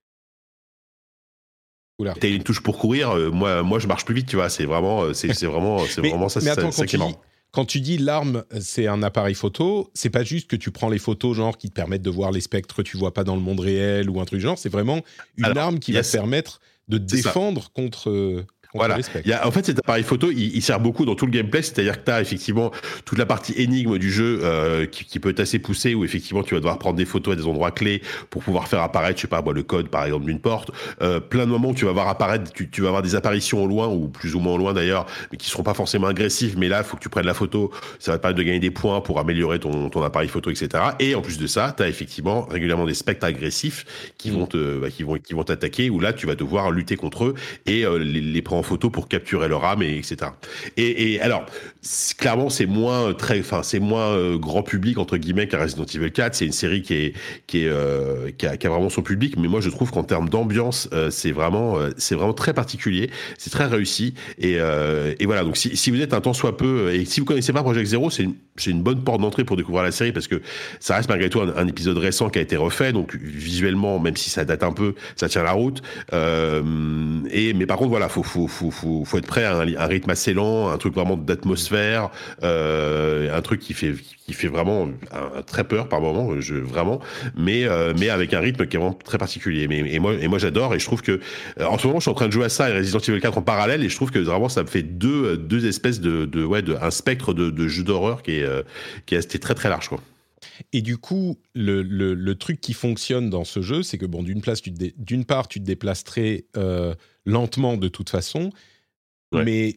[2.20, 4.48] T'as une touche pour courir, euh, moi, moi je marche plus vite, tu vois.
[4.48, 6.40] C'est vraiment, euh, c'est, c'est vraiment, c'est mais, vraiment ça.
[6.42, 7.14] Mais attends, ça, quand, tu dis,
[7.52, 10.98] quand tu dis l'arme, c'est un appareil photo, c'est pas juste que tu prends les
[10.98, 13.42] photos genre qui te permettent de voir les spectres que tu vois pas dans le
[13.42, 14.58] monde réel ou un truc genre.
[14.58, 15.02] C'est vraiment
[15.36, 16.06] une Alors, arme qui yes.
[16.06, 17.16] va te permettre de te ça.
[17.16, 18.44] défendre contre.
[18.74, 18.96] Voilà.
[18.96, 19.26] les spectres.
[19.26, 21.32] Il y a, en fait, cet appareil photo, il, il sert beaucoup dans tout le
[21.32, 22.70] gameplay, c'est-à-dire que tu as effectivement
[23.04, 26.42] toute la partie énigme du jeu euh, qui, qui peut être assez poussée, où effectivement
[26.42, 29.22] tu vas devoir prendre des photos à des endroits clés pour pouvoir faire apparaître, je
[29.22, 30.70] sais pas, moi, le code par exemple d'une porte.
[31.02, 33.62] Euh, plein de moments où tu vas voir apparaître, tu, tu vas avoir des apparitions
[33.62, 36.56] au loin ou plus ou moins au loin d'ailleurs, mais qui seront pas forcément agressives.
[36.58, 38.60] Mais là, il faut que tu prennes la photo, ça va te permettre de gagner
[38.60, 40.68] des points pour améliorer ton, ton appareil photo, etc.
[40.98, 43.84] Et en plus de ça, tu as effectivement régulièrement des spectres agressifs
[44.18, 44.34] qui Mm.
[44.34, 45.90] vont te, bah, qui vont, qui vont t'attaquer.
[45.90, 47.34] Où là, tu vas devoir lutter contre eux
[47.66, 50.30] et euh, les, les prendre en photo pour capturer leur âme, et etc.
[50.76, 51.44] Et, alors,
[52.16, 55.84] clairement, c'est moins euh, très, enfin, c'est moins euh, grand public entre guillemets qu'un Resident
[55.84, 56.34] Evil 4.
[56.34, 57.14] C'est une série qui est,
[57.46, 59.36] qui est, euh, qui, a, vraiment son public.
[59.36, 63.10] Mais moi, je trouve qu'en termes d'ambiance, euh, c'est vraiment, euh, c'est vraiment très particulier.
[63.36, 64.14] C'est très réussi.
[64.38, 65.44] Et, et voilà.
[65.44, 67.86] Donc, si, si vous êtes un tant soit peu, et si vous connaissez pas Project
[67.86, 70.42] Zero, c'est c'est une bonne porte d'entrée pour découvrir la série parce que
[70.78, 72.92] ça reste malgré tout un, épisode récent qui a été refait.
[72.92, 75.82] Donc, visuellement, même si ça date un peu, ça tient la route.
[76.12, 79.86] Et mais par contre, voilà, faut, faut, faut, faut, faut être prêt à un, un
[79.86, 81.71] rythme assez lent, un truc vraiment d'atmosphère,
[82.42, 83.94] euh, un truc qui fait
[84.26, 87.00] qui fait vraiment un, très peur par moment, je, vraiment,
[87.36, 89.68] mais euh, mais avec un rythme qui est vraiment très particulier.
[89.68, 91.20] Mais et moi et moi j'adore et je trouve que
[91.60, 93.20] euh, en ce moment je suis en train de jouer à ça et Resident Evil
[93.20, 96.24] 4 en parallèle et je trouve que vraiment ça me fait deux deux espèces de,
[96.26, 98.46] de ouais de un spectre de, de jeux d'horreur qui est
[99.06, 100.00] qui est, très très large quoi.
[100.72, 104.22] Et du coup, le, le- le truc qui fonctionne dans ce jeu, c'est que bon,
[104.22, 104.42] d'une
[104.98, 106.94] d'une part, tu te déplaces très euh,
[107.24, 108.50] lentement de toute façon,
[109.32, 109.44] Ouais.
[109.44, 109.76] mais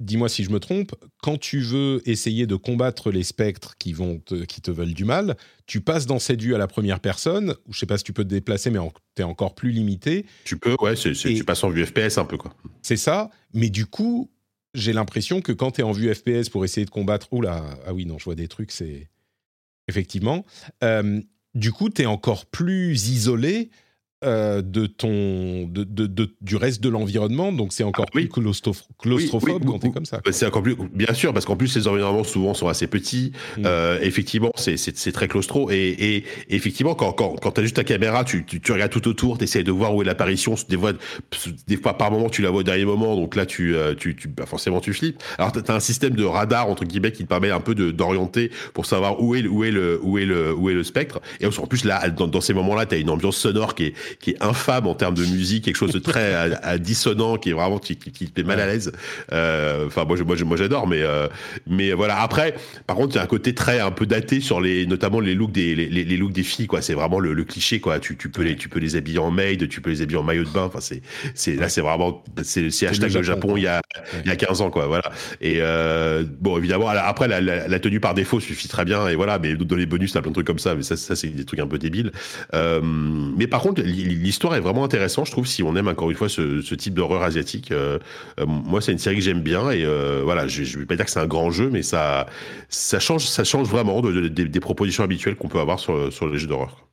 [0.00, 4.18] dis-moi si je me trompe, quand tu veux essayer de combattre les spectres qui vont
[4.18, 5.36] te, qui te veulent du mal,
[5.66, 7.54] tu passes dans cette vue à la première personne.
[7.66, 8.78] Ou je sais pas si tu peux te déplacer, mais
[9.14, 10.26] tu es encore plus limité.
[10.44, 12.54] Tu peux ouais, tu passes en vue FPS un peu quoi.
[12.82, 13.30] C'est ça.
[13.52, 14.30] Mais du coup,
[14.74, 17.32] j'ai l'impression que quand tu es en vue FPS pour essayer de combattre.
[17.32, 19.08] Oula, ah oui, non, je vois des trucs, c'est.
[19.88, 20.44] Effectivement.
[20.84, 21.20] Euh,
[21.54, 23.70] du coup, tu es encore plus isolé
[24.24, 27.52] euh, de ton, de, de- de- du reste de l'environnement.
[27.52, 28.26] Donc, c'est encore Ah oui.
[28.26, 29.94] plus claustroph- claustrophobe Oui, oui, quand tu es oui.
[29.94, 30.20] comme ça.
[30.30, 33.32] C'est encore plus, bien sûr, parce qu'en plus les environnements souvent sont assez petits.
[33.58, 33.62] Mm.
[33.66, 37.84] Euh, effectivement, c'est très claustro et, et, et effectivement quand quand quand t'as juste ta
[37.84, 40.54] caméra, tu tu, tu regardes tout autour, t'essayes de voir où est l'apparition.
[40.68, 40.92] Des fois,
[41.66, 44.14] des fois par moment tu la vois au dernier moment, donc là tu euh, tu,
[44.16, 45.22] tu bah, forcément tu flippes.
[45.38, 48.86] Alors t'as un système de radar entre guillemets qui te permet un peu d'orienter pour
[48.86, 51.20] savoir où est le- où est le où est le où est le spectre.
[51.40, 54.30] Et en plus là dans, dans ces moments-là, t'as une ambiance sonore qui est qui
[54.30, 57.52] est infâme en termes de musique, quelque chose de très à, à dissonant qui est
[57.52, 58.92] vraiment qui, qui, qui te met mal à l'aise.
[59.32, 61.28] Euh, Enfin, moi, je- moi, je- moi, j'adore, mais euh,
[61.66, 62.20] mais voilà.
[62.20, 62.54] Après,
[62.86, 65.34] par contre, il y a un côté très un peu daté sur les, notamment les
[65.34, 66.82] looks des les, les- looks des filles, quoi.
[66.82, 67.98] C'est vraiment le, le cliché, quoi.
[68.00, 70.22] Tu, tu peux les tu peux les habiller en maid, tu peux les habiller en
[70.22, 70.64] maillot de bain.
[70.64, 71.02] Enfin, c'est
[71.34, 73.80] c'est là, c'est vraiment c'est c'est hashtag le Japon, Japon il y a
[74.24, 74.86] il y a 15 ans, quoi.
[74.86, 75.10] Voilà.
[75.40, 79.14] Et euh, bon, évidemment, après la, la, la tenue par défaut suffit très bien, et
[79.16, 79.38] voilà.
[79.38, 81.44] Mais dans les bonus, t'as plein de trucs comme ça, mais ça, ça c'est des
[81.44, 82.12] trucs un peu débiles.
[82.54, 86.16] Euh, mais par contre, l'histoire est vraiment intéressante, je trouve, si on aime encore une
[86.16, 87.72] fois ce, ce type d'horreur asiatique.
[87.72, 87.98] Euh,
[88.38, 90.96] euh, moi, c'est une série que j'aime bien et euh, voilà, je, je vais pas
[90.96, 92.26] dire que c'est un grand jeu, mais ça,
[92.68, 96.12] ça change, ça change vraiment de, de- des- des propositions habituelles qu'on peut avoir sur,
[96.12, 96.86] sur les jeux d'horreur.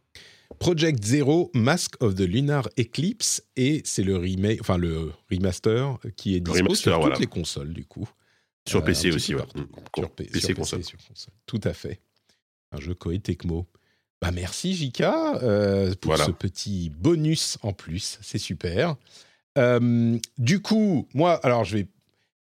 [0.60, 6.36] Project Zero, Mask of the Lunar Eclipse, et c'est le remake, enfin le remaster qui
[6.36, 7.20] est dispo remaster, sur toutes voilà.
[7.20, 8.10] les consoles du coup.
[8.68, 9.44] Sur Euh, PC aussi, ouais.
[9.96, 10.84] Sur, PC, sur console.
[10.84, 11.34] sur console.
[11.46, 12.00] Tout à fait.
[12.72, 13.66] Un jeu Koei Tecmo.
[14.22, 16.26] Bah merci Jika euh, pour Voilà.
[16.26, 18.96] ce petit bonus en plus, c'est super.
[19.58, 21.88] Euh, du coup, moi, alors je vais,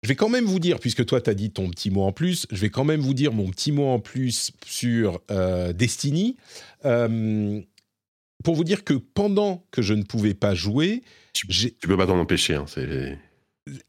[0.02, 2.12] je vais quand même vous dire, puisque toi tu as dit ton petit mot en
[2.12, 6.36] plus, je vais quand même vous dire mon petit mot en plus sur euh, Destiny.
[8.42, 11.02] Pour vous dire que pendant que je ne pouvais pas jouer,
[11.48, 12.54] j'ai Tu peux pas t'en empêcher.
[12.54, 13.18] Hein, c'est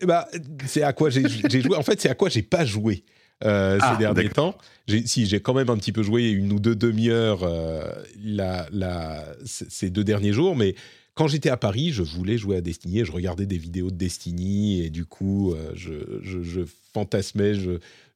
[0.06, 0.28] bah,
[0.68, 1.78] c'est à quoi j'ai j'ai joué.
[1.78, 3.06] En fait, c'est à quoi j'ai pas joué
[3.44, 4.54] euh, Ah, ces derniers d'accord.
[4.54, 4.58] temps.
[5.06, 7.84] Si, j'ai quand même un petit peu joué une ou deux demi-heures euh,
[8.24, 10.76] la- la- c- ces deux derniers jours, mais
[11.14, 14.82] quand j'étais à Paris, je voulais jouer à Destiny je regardais des vidéos de Destiny
[14.82, 16.62] et du coup, euh, je, je- je
[16.94, 17.54] fantasmais,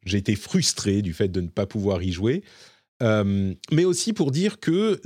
[0.06, 2.44] j'étais frustré du fait de ne pas pouvoir y jouer.
[3.02, 5.00] Mais aussi pour dire que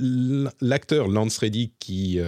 [0.60, 2.18] l'acteur Lance Reddick, qui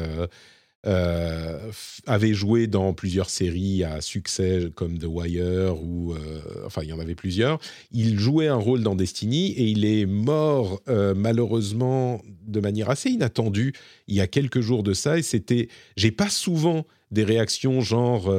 [0.85, 1.71] euh,
[2.09, 6.93] avait joué dans plusieurs séries à succès comme The Wire ou euh, enfin il y
[6.93, 7.61] en avait plusieurs,
[7.93, 13.11] il jouait un rôle dans Destiny et il est mort euh, malheureusement de manière assez
[13.11, 13.75] inattendue
[14.09, 15.19] il y a quelques jours de ça.
[15.19, 18.35] Et c'était j'ai pas souvent des réactions genre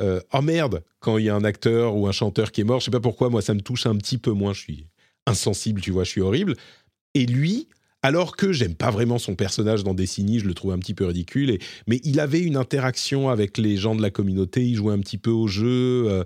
[0.00, 2.86] oh merde quand il y a un acteur ou un chanteur qui est mort je
[2.86, 4.54] sais pas pourquoi moi ça me touche un petit peu moins.
[4.54, 4.86] Je suis
[5.26, 6.56] insensible tu vois je suis horrible.
[7.12, 7.68] Et lui
[8.06, 11.06] alors que j'aime pas vraiment son personnage dans Destiny, je le trouve un petit peu
[11.06, 11.58] ridicule, et,
[11.88, 15.18] mais il avait une interaction avec les gens de la communauté, il jouait un petit
[15.18, 16.22] peu au jeu, euh,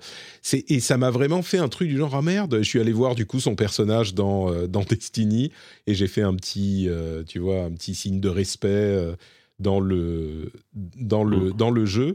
[0.69, 3.15] et ça m'a vraiment fait un truc du genre, ah merde, je suis allé voir
[3.15, 5.53] du coup son personnage dans, euh, dans Destiny,
[5.87, 9.17] et j'ai fait un petit, euh, tu vois, un petit signe de respect
[9.59, 12.15] dans, le, dans, le, dans le jeu.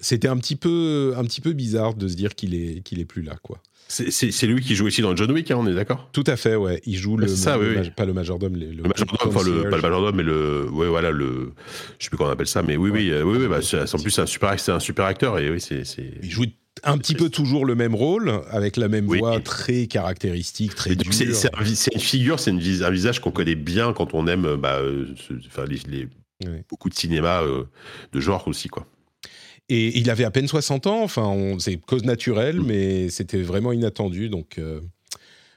[0.00, 3.04] C'était un petit, peu, un petit peu bizarre de se dire qu'il est, qu'il est
[3.04, 3.62] plus là, quoi.
[3.88, 6.08] C'est- lui qui joue ici dans John Wick, hein, on est d'accord?
[6.12, 6.80] Tout à fait, ouais.
[6.86, 7.90] Il joue le, c'est ça, le oui, oui.
[7.94, 11.10] pas le majordome, le, Le majordome, enfin le, pas le majordome, mais le, ouais, voilà,
[11.10, 11.52] le,
[11.98, 13.98] je sais plus comment on appelle ça, mais oui, oui, euh, oui, oui, bah, en
[13.98, 16.10] plus c'est un super, c'est un super acteur et oui, c'est, c'est.
[16.22, 16.44] Il joue
[16.82, 19.18] un petit peu toujours le même rôle, avec la même Oui.
[19.18, 21.06] voix très caractéristique, très c'est, dure.
[21.92, 25.06] une figure, c'est vis- un visage qu'on connaît bien quand on aime, bah, euh,
[25.68, 26.08] les, les-
[26.44, 26.64] Ouais.
[26.68, 27.62] beaucoup de cinéma euh,
[28.12, 28.86] de genre aussi, quoi.
[29.68, 34.28] Et il avait à peine 60 ans, enfin, c'est cause naturelle, mais c'était vraiment inattendu.
[34.28, 34.80] Donc, euh,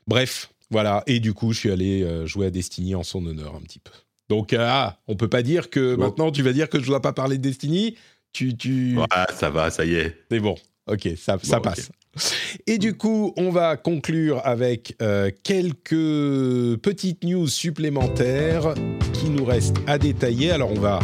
[0.07, 1.03] bref, voilà.
[1.07, 3.79] Et du coup, je suis allé euh, jouer à Destiny en son honneur un petit
[3.79, 3.91] peu.
[4.29, 6.03] Donc, euh, ah, on peut pas dire que Bon.
[6.05, 7.95] maintenant tu vas dire que je dois pas parler de Destiny.
[8.33, 8.97] Tu, tu...
[9.11, 10.15] Ah, ça va, ça y est.
[10.29, 10.55] C'est bon.
[10.87, 11.89] Ok, ça, passe.
[12.65, 18.73] Et du coup, on va conclure avec euh, quelques petites news supplémentaires
[19.37, 20.51] nous restent à détailler.
[20.51, 20.99] Alors, on va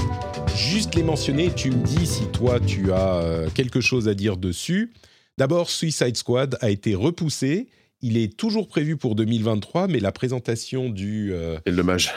[0.55, 1.51] juste les mentionner.
[1.55, 4.91] Tu me dis si toi, tu as euh, quelque chose à dire dessus.
[5.38, 7.68] D'abord, Suicide Squad a été repoussé.
[8.01, 11.31] Il est toujours prévu pour 2023, mais la présentation du...
[11.31, 12.11] euh, Quel dommage.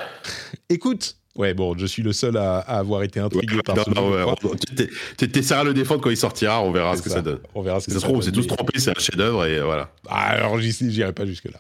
[0.71, 3.91] Écoute, ouais, bon, je suis le seul à, à avoir été intrigué par Non, ce
[3.91, 7.17] non, jeu, ouais, on- le défendre quand il sortira, on verra C'est ce que ça.
[7.17, 7.41] ça donne.
[7.55, 9.61] On verra ce que Ça se ça trouve, s'est tous trompés, c'est un chef-d'œuvre et
[9.61, 9.91] voilà.
[10.09, 11.59] Ah, alors, j'irai pas jusque-là.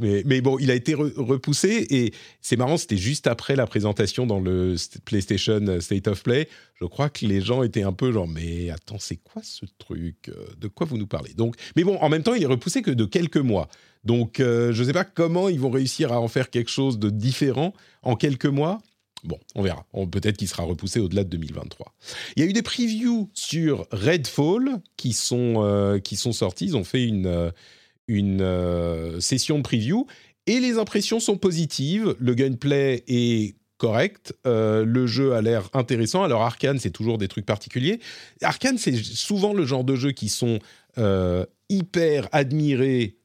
[0.00, 3.66] Mais, mais bon, il a été re- repoussé et c'est marrant, c'était juste après la
[3.66, 6.48] présentation dans le st- PlayStation State of Play.
[6.80, 10.28] Je crois que les gens étaient un peu genre, mais attends, c'est quoi ce truc
[10.28, 11.32] Euh, De quoi vous nous parlez?
[11.34, 13.68] Donc, mais bon, en même temps, il est repoussé que de quelques mois.
[14.04, 16.98] Donc, euh, je ne sais pas comment ils vont réussir à en faire quelque chose
[16.98, 17.72] de différent
[18.02, 18.78] en quelques mois.
[19.26, 19.84] Bon, on verra.
[20.10, 21.92] Peut-être qu'il sera repoussé au-delà de 2023.
[22.36, 26.66] Il y a eu des previews sur Redfall qui sont, euh, qui sont sortis.
[26.66, 27.50] Ils ont fait une, euh,
[28.08, 30.06] une euh, session de preview
[30.46, 32.14] et les impressions sont positives.
[32.20, 34.32] Le gameplay est correct.
[34.46, 36.22] Euh, le jeu a l'air intéressant.
[36.22, 37.98] Alors, Arkane, c'est toujours des trucs particuliers.
[38.42, 40.58] Arkane, c'est souvent le genre de jeux qui sont
[41.68, 43.18] hyper admirés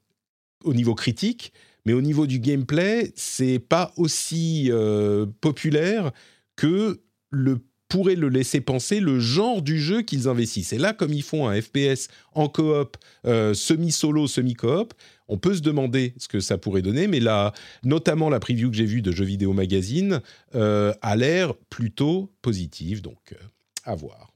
[0.66, 1.54] au niveau critique,
[1.86, 6.12] mais au niveau du gameplay, c'est pas aussi euh, populaire
[6.56, 7.60] que le
[7.92, 10.72] pourrait le laisser penser le genre du jeu qu'ils investissent.
[10.72, 12.96] Et là, comme ils font un FPS en coop,
[13.28, 14.94] euh, semi-solo, semi-coop,
[15.28, 17.52] on peut se demander ce que ça pourrait donner, mais là,
[17.84, 20.22] notamment la preview que j'ai vue de Jeux Vidéo Magazine
[20.56, 23.36] euh, a l'air plutôt positive, donc
[23.84, 24.32] à voir.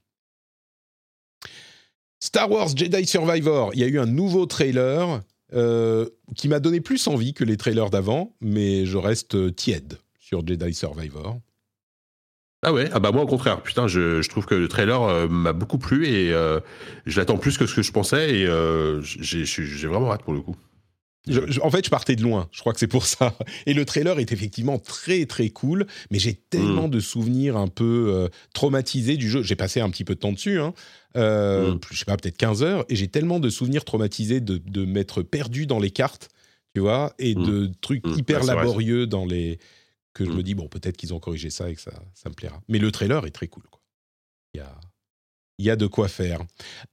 [2.19, 5.21] Star Wars Jedi Survivor, il y a eu un nouveau trailer
[5.53, 9.99] euh, qui m'a donné plus envie que les trailers d'avant, mais je reste euh, tiède
[10.19, 11.39] sur Jedi Survivor.
[12.63, 15.53] Ah ouais, ah bah moi au contraire, putain, je, trouve que le trailer euh, m'a
[15.53, 16.31] beaucoup plu et
[17.05, 18.47] je l'attends plus que ce que je pensais et
[19.03, 20.55] j'ai vraiment hâte pour le coup.
[21.27, 22.47] Je- je- en fait, je partais de loin.
[22.51, 23.35] Je crois que c'est pour ça.
[23.65, 28.07] Et le trailer est effectivement très très cool, mais j'ai tellement de souvenirs un peu
[28.13, 29.41] euh, traumatisés du jeu.
[29.43, 30.73] J'ai passé un petit peu de temps dessus, hein.
[31.17, 31.79] Euh, Mm.
[31.91, 35.21] je sais pas, peut-être 15 heures, et j'ai tellement de souvenirs traumatisés de, de m'être
[35.23, 36.29] perdu dans les cartes,
[36.73, 37.43] tu vois, et Mm.
[37.45, 38.13] de trucs Mm.
[38.17, 39.57] hyper Ouais, c'est vrai, laborieux dans les.
[40.13, 40.35] que je Mm.
[40.37, 42.61] me dis, bon, peut-être qu'ils ont corrigé ça et que ça, ça me plaira.
[42.69, 43.81] Mais le trailer est très cool, quoi.
[44.53, 44.71] Il y a,
[45.57, 46.39] il y a de quoi faire.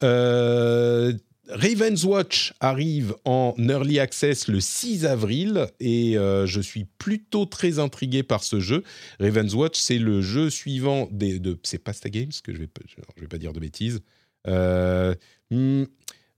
[0.02, 1.12] Euh,
[1.54, 7.78] Raven's Watch arrive en early access le 6 avril et euh, je suis plutôt très
[7.78, 8.82] intrigué par ce jeu.
[9.20, 11.58] Raven's Watch, c'est le jeu suivant des, de.
[11.62, 14.00] C'est Pasta Games que je vais, je, vais pas dire de bêtises.
[14.48, 15.14] Euh,
[15.50, 15.84] hmm,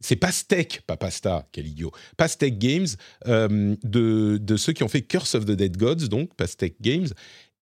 [0.01, 1.93] c'est Pastec, pas Pasta, quel idiot.
[2.16, 2.89] Pastec Games,
[3.27, 7.09] euh, de, de ceux qui ont fait Curse of the Dead Gods, donc Pastec Games.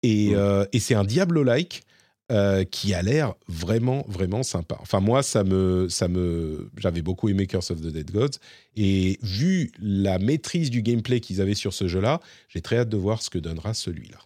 [0.02, 0.32] Et,
[0.72, 1.84] et c'est un Diablo-like
[2.32, 4.78] euh, qui a l'air vraiment, vraiment sympa.
[4.80, 8.38] Enfin, moi, ça me, ça me, j'avais beaucoup aimé Curse of the Dead Gods.
[8.74, 12.96] Et vu la maîtrise du gameplay qu'ils avaient sur ce jeu-là, j'ai très hâte de
[12.96, 14.16] voir ce que donnera celui-là.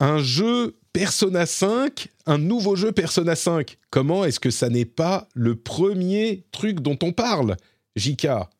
[0.00, 3.78] Un jeu Persona 5, un nouveau jeu Persona 5.
[3.88, 7.56] Comment est-ce que ça n'est pas le premier truc dont on parle,
[7.96, 8.50] Jika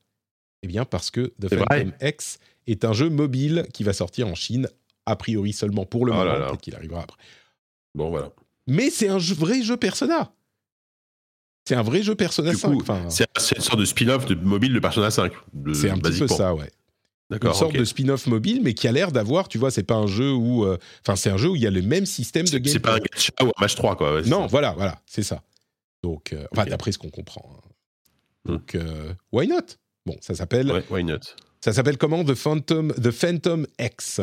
[0.62, 1.54] Eh bien, parce que The.
[1.54, 4.68] Phantom X est un jeu mobile qui va sortir en Chine,
[5.06, 7.18] a priori seulement pour le Oh moment, peut-être qu'il arrivera après.
[7.94, 8.30] Bon, voilà.
[8.66, 10.32] Mais c'est un jeu- vrai jeu Persona.
[11.66, 12.70] C'est un vrai jeu Persona Du 5.
[12.72, 13.26] coup, enfin, C'est
[13.56, 15.32] une sorte de spin-off de mobile de Persona 5.
[15.52, 16.70] de- c'est un petit peu ça, ouais.
[17.30, 20.06] Une sorte de spin-off mobile, mais qui a l'air d'avoir, tu vois, c'est pas un
[20.06, 20.64] jeu où.
[20.66, 22.72] euh, Enfin, c'est un jeu où il y a le même système de gameplay.
[22.72, 24.14] c'est pas un gacha ou un match 3, quoi.
[24.16, 24.46] ouais, Non, ça.
[24.48, 25.42] voilà, voilà, c'est ça.
[26.02, 27.48] Donc, euh, enfin, d'après ce qu'on comprend.
[27.56, 27.68] hein.
[28.44, 28.52] Hmm.
[28.52, 29.60] Donc, euh, why not?
[30.04, 31.20] Bon, ça s'appelle Ouais, why not?
[31.64, 32.22] Ça s'appelle comment?
[32.24, 34.20] The Phantom, The Phantom X.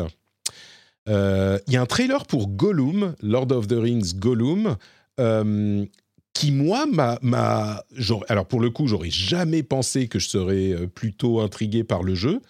[1.10, 4.76] Euh, Il y a un trailer pour Gollum, Lord of the Rings Gollum,
[5.18, 5.84] euh,
[6.32, 7.84] qui moi m'a,
[8.28, 12.14] alors pour le coup j'aurais jamais pensé que je serais euh, plutôt intrigué par le
[12.14, 12.40] jeu,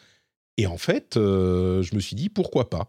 [0.58, 2.88] et en fait je me suis dit pourquoi pas?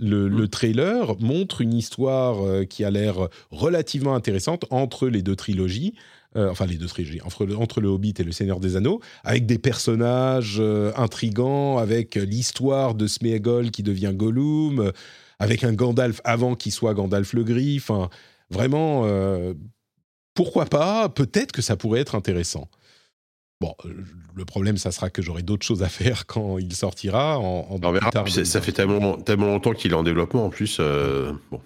[0.00, 5.36] Le, le trailer montre une histoire euh, qui a l'air relativement intéressante entre les deux
[5.36, 5.94] trilogies,
[6.34, 9.00] euh, enfin les deux trilogies, entre le, entre le Hobbit et le Seigneur des Anneaux,
[9.22, 14.90] avec des personnages euh, intrigants, avec l'histoire de Sméagol qui devient Gollum,
[15.38, 17.76] avec un Gandalf avant qu'il soit Gandalf le Gris.
[17.78, 18.08] Enfin,
[18.50, 19.06] vraiment,
[20.34, 22.68] pourquoi pas Peut-être que ça pourrait être intéressant.
[23.60, 23.94] Bon, euh,
[24.34, 27.38] le problème, ça sera que j'aurai d'autres choses à faire quand il sortira.
[27.38, 28.06] En, en On verra.
[28.06, 28.60] plus tard Puis ça, ça 2020.
[28.66, 30.78] fait tellement, tellement longtemps qu'il est en développement en plus.
[30.80, 31.60] euh, bon.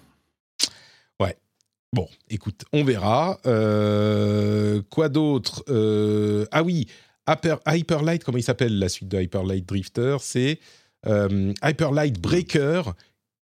[1.91, 3.39] Bon, écoute, on verra.
[3.47, 6.85] Euh, quoi d'autre Euh, Ah oui,
[7.27, 10.59] Hyper, Hyperlight, comment il s'appelle la suite de Hyperlight Drifter C'est
[11.07, 12.83] Hyperlight Breaker.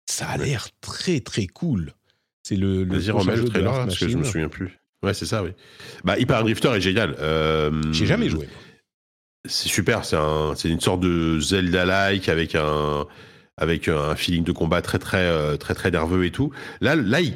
[0.08, 1.92] Ça a l'air très très cool.
[2.44, 4.78] C'est le, le Vas-y, remets le trailer parce que je me souviens plus.
[5.02, 5.50] Ouais, c'est ça, oui.
[6.04, 7.14] Bah, Hyper Drifter est génial.
[7.18, 8.48] Euh, J'ai jamais joué.
[9.48, 13.06] C'est super, c'est un, c'est une sorte de Zelda-like avec un,
[13.58, 16.50] avec un feeling de combat très très euh, très très nerveux et tout.
[16.82, 17.34] Là, là, ils,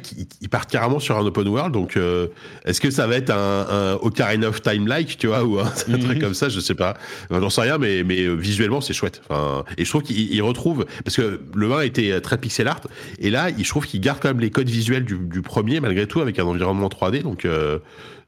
[0.49, 1.73] partent carrément sur un open world.
[1.73, 2.27] Donc, euh,
[2.65, 5.87] est-ce que ça va être un, un Ocarina of Time-like, tu vois, ou un, truc
[6.17, 6.19] Mhm.
[6.19, 6.95] comme ça Je sais pas.
[7.29, 9.21] Enfin, J'en sais rien, mais mais euh, visuellement, c'est chouette.
[9.27, 12.81] Enfin, et je trouve qu'ils ils retrouvent parce que le 1 était très pixel art,
[13.17, 15.79] et là, il- je trouve qu'ils gardent quand même les codes visuels du, du premier
[15.79, 17.23] malgré tout avec un environnement 3D.
[17.23, 17.79] Donc euh,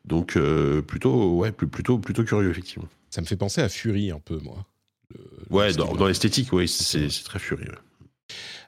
[0.05, 2.87] donc euh, plutôt ouais plutôt plutôt curieux effectivement.
[3.11, 4.65] Ça me fait penser à Fury un peu, moi.
[5.49, 7.73] Ouais, dans, dans l'esthétique, oui, c'est très furieux.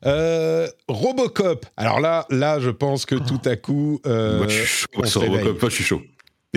[0.05, 1.65] Euh, Robocop.
[1.77, 5.05] Alors là, là, je pense que tout à coup, euh, Moi, je suis chaud.
[5.05, 5.61] sur Robocop.
[5.61, 6.01] Moi, je suis chaud.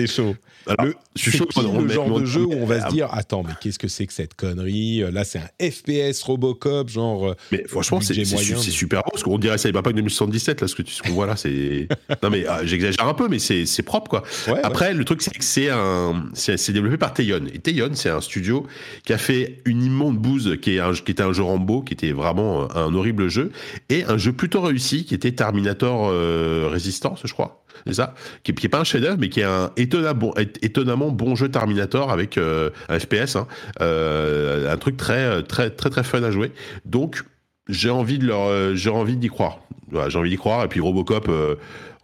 [0.07, 0.35] C'est chaud.
[0.67, 1.45] Alors, Le- je suis c'est chaud.
[1.47, 3.43] qui on- on le met- genre de jeu où on va Ah, se dire attends
[3.43, 7.63] mais qu'est-ce que c'est que cette connerie là c'est un FPS Robocop genre euh, Mais
[7.67, 11.01] franchement, c'est mais- super beau, parce qu'on dirait Cyberpunk 2077, là, ce que tu- ce
[11.01, 11.87] qu'on voit là, c'est...
[12.23, 14.23] non mais euh, j'exagère un peu, mais c'est propre, quoi.
[14.47, 14.59] ouais, ouais.
[14.63, 17.45] Après, le truc, c'est que c'est un, c'est développé par Teyon.
[17.53, 18.67] Et Teyon, c'est un studio
[19.05, 21.93] qui a fait une immonde bouse, qui, est un, qui était un jeu Rambo, qui
[21.93, 23.51] était vraiment un horrible jeu,
[23.89, 27.58] et un jeu plutôt réussi, qui était Terminator euh, Resistance, je crois.
[27.87, 31.49] C'est ça qui, qui est pas un chef-d'œuvre, mais qui est un étonnamment bon, jeu
[31.49, 33.47] Terminator avec euh, un FPS, hein,
[33.81, 36.51] euh, un truc très, très, très, très fun à jouer.
[36.85, 37.23] Donc,
[37.69, 39.59] j'ai envie de leur, euh, j'ai envie d'y croire.
[39.91, 40.65] J'ai envie d'y croire.
[40.65, 41.55] Et puis Robocop, euh,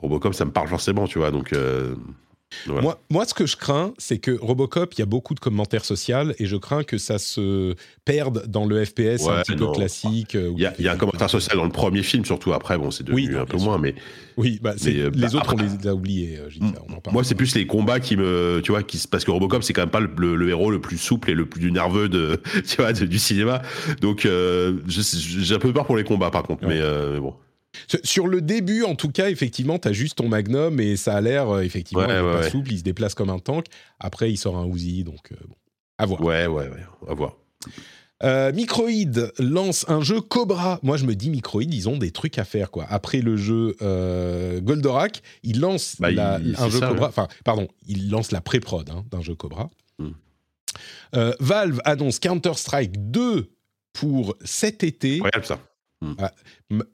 [0.02, 1.32] Robocop, ça me parle forcément, tu vois.
[1.32, 1.96] Donc, euh,
[2.68, 2.82] voilà.
[2.82, 5.84] Moi, moi, ce que je crains, c'est que Robocop, il y a beaucoup de commentaires
[5.84, 8.98] sociaux et je crains que ça se perde dans le FPS
[9.28, 10.36] un Ouais, petit peu classique.
[10.36, 12.78] euh, il y a, y un commentaire social dans le premier film, surtout après.
[12.78, 13.94] Bon, c'est devenu Oui, un peu moins, mais
[14.38, 16.38] Oui, bah, Mais, euh, les bah, autres, après- on les a oubliés.
[16.40, 17.14] euh, Gilles, ça, on en parle.
[17.14, 19.82] Moi, c'est plus les combats qui me, tu vois, qui, parce que Robocop, c'est quand
[19.82, 22.78] même pas le, le- le héros le plus souple et le plus nerveux de, tu
[22.78, 23.62] vois, de- du cinéma.
[24.02, 26.64] Donc, euh, j'ai un peu peur pour les combats, par contre.
[26.64, 26.76] Ouais.
[26.76, 27.34] Mais euh, bon.
[28.04, 31.22] Sur- le début, en tout cas, effectivement, tu as juste ton Magnum et ça a
[31.22, 32.50] l'air, euh, effectivement, Ouais, il est ouais, pas ouais.
[32.50, 33.66] souple, il se déplace comme un tank.
[34.00, 35.56] Après, il sort un Uzi, donc euh, bon,
[35.98, 36.22] à voir.
[36.22, 36.86] Ouais, ouais, ouais.
[37.08, 37.36] Va voir.
[38.24, 40.80] Euh, Microïd lance un jeu Cobra.
[40.84, 42.86] Moi, je me dis, Microïd, ils ont des trucs à faire, quoi.
[42.90, 47.10] Après le jeu euh, Goldorak, ils lancent Bah, la- il- un jeu ça, Cobra.
[47.10, 49.70] Enfin, pardon, ils lancent la pré-prod hein, d'un jeu Cobra.
[50.00, 50.12] Hmm.
[51.16, 53.50] Euh, Valve annonce Counter-Strike 2
[53.94, 55.20] pour cet été.
[55.22, 55.60] Regarde ça.
[56.02, 56.16] M-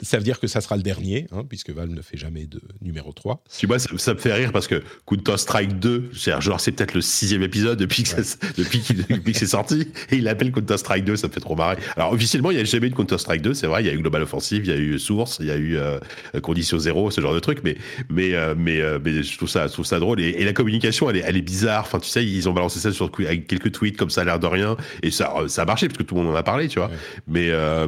[0.02, 2.60] Ça veut dire que ça sera le dernier, hein, puisque Valve ne fait jamais de
[2.82, 3.42] numéro 3.
[3.58, 6.74] Tu vois, ça, ça me fait rire parce que Counter Strike 2, c'est genre c'est
[6.74, 10.24] peut-être le sixième épisode depuis que, ça- depuis qu'il- depuis que c'est sorti, et il
[10.26, 11.78] l'appelle Counter Strike 2, ça me fait trop marrer.
[11.96, 13.90] Alors officiellement, il n'y a jamais eu de Counter Strike 2, c'est vrai, il y
[13.90, 16.00] a eu Global Offensive, il y a eu Source, il y a eu euh,
[16.44, 17.78] Condition Zéro, ce genre de truc, mais
[18.10, 20.52] mais euh, mais, euh, mais je trouve ça je trouve ça drôle et, et la
[20.52, 21.84] communication, elle est elle est bizarre.
[21.86, 24.40] Enfin, tu sais, ils ont balancé ça sur avec quelques tweets comme ça, a l'air
[24.40, 26.68] de rien, et ça ça a marché parce que tout le monde en a parlé,
[26.68, 26.90] tu vois.
[26.90, 26.96] Ouais.
[27.28, 27.88] Mais euh,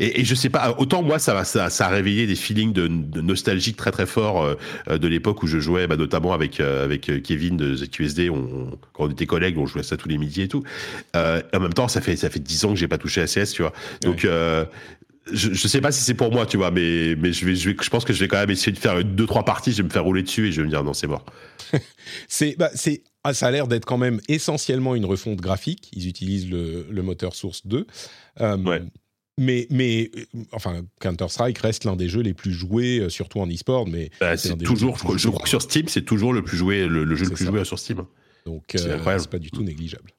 [0.00, 2.72] et, et je sais pas, autant moi ça va ça, ça a réveillé des feelings
[2.72, 4.42] de, de nostalgique très très forts
[4.88, 8.30] euh, de l'époque où je jouais, bah, notamment avec euh, avec euh, Kevin de ZQSD,
[8.30, 10.62] on, quand on était collègues, on jouait ça tous les midis et tout.
[11.16, 13.26] Euh, en même temps, ça fait ça fait dix ans que j'ai pas touché à
[13.26, 13.72] CS, tu vois.
[14.02, 14.26] Donc
[15.32, 17.70] je, je sais pas si c'est pour moi, tu vois, mais mais je vais, je
[17.70, 19.78] vais je pense que je vais quand même essayer de faire deux trois parties, je
[19.78, 21.24] vais me faire rouler dessus et je vais me dire non c'est mort.
[22.28, 25.90] C'est bah, c'est ah, ça a l'air d'être quand même essentiellement une refonte graphique.
[25.92, 27.86] Ils utilisent le, le moteur Source 2.
[28.40, 28.82] Euh, Ouais.
[29.40, 33.48] Mais, mais euh, enfin, Counter-Strike reste l'un des jeux les plus joués, euh, surtout en
[33.48, 33.88] e-sport.
[33.88, 36.86] Mais Bah, c'est toujours, je crois, je que sur Steam, c'est toujours le plus joué,
[36.86, 37.50] le, le jeu le plus ça.
[37.50, 38.04] joué sur Steam.
[38.44, 40.12] Donc, C'est euh, pas du tout négligeable.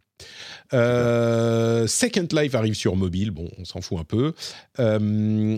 [0.73, 4.33] Euh, Second Life arrive sur mobile, bon, on s'en fout un peu.
[4.79, 5.57] Euh,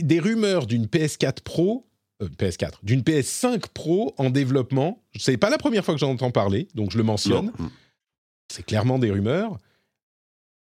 [0.00, 1.86] des rumeurs d'une PS4 Pro,
[2.22, 5.02] euh, PS4, d'une PS5 Pro en développement.
[5.18, 7.52] C'est pas la première fois que j'en entends parler, donc je le mentionne.
[7.58, 7.70] Non.
[8.52, 9.58] C'est clairement des rumeurs.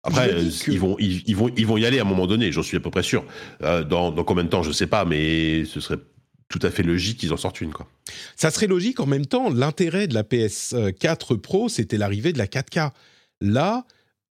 [0.03, 2.27] Après, euh, que- ils, vont, ils, ils vont, ils vont y aller à un moment
[2.27, 3.25] donné, j'en suis à peu près sûr.
[3.63, 5.99] Euh, dans, dans combien de temps, je sais pas, mais ce serait
[6.49, 7.73] tout à fait logique qu'ils en sortent une.
[7.73, 7.87] Quoi.
[8.35, 9.51] Ça serait logique en même temps.
[9.51, 12.91] L'intérêt de la PS4 Pro, c'était l'arrivée de la 4K.
[13.41, 13.85] Là,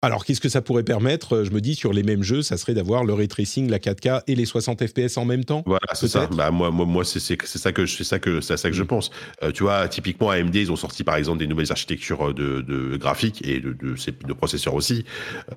[0.06, 1.44] alors qu'est-ce que ça pourrait permettre?
[1.44, 4.22] Je me dis sur les mêmes jeux, ça serait d'avoir le ray tracing, la 4K
[4.26, 5.62] et les 60 FPS en même temps.
[5.66, 6.26] Voilà, c'est ça.
[6.28, 7.72] Bah, moi, moi, moi c'est ça que ça
[8.18, 8.86] que ça que je Mm.
[8.86, 9.10] pense.
[9.42, 12.96] Euh, tu vois, typiquement AMD, ils ont sorti par exemple des nouvelles architectures de, de
[12.96, 15.04] graphiques et de, de, ces- de processeurs aussi.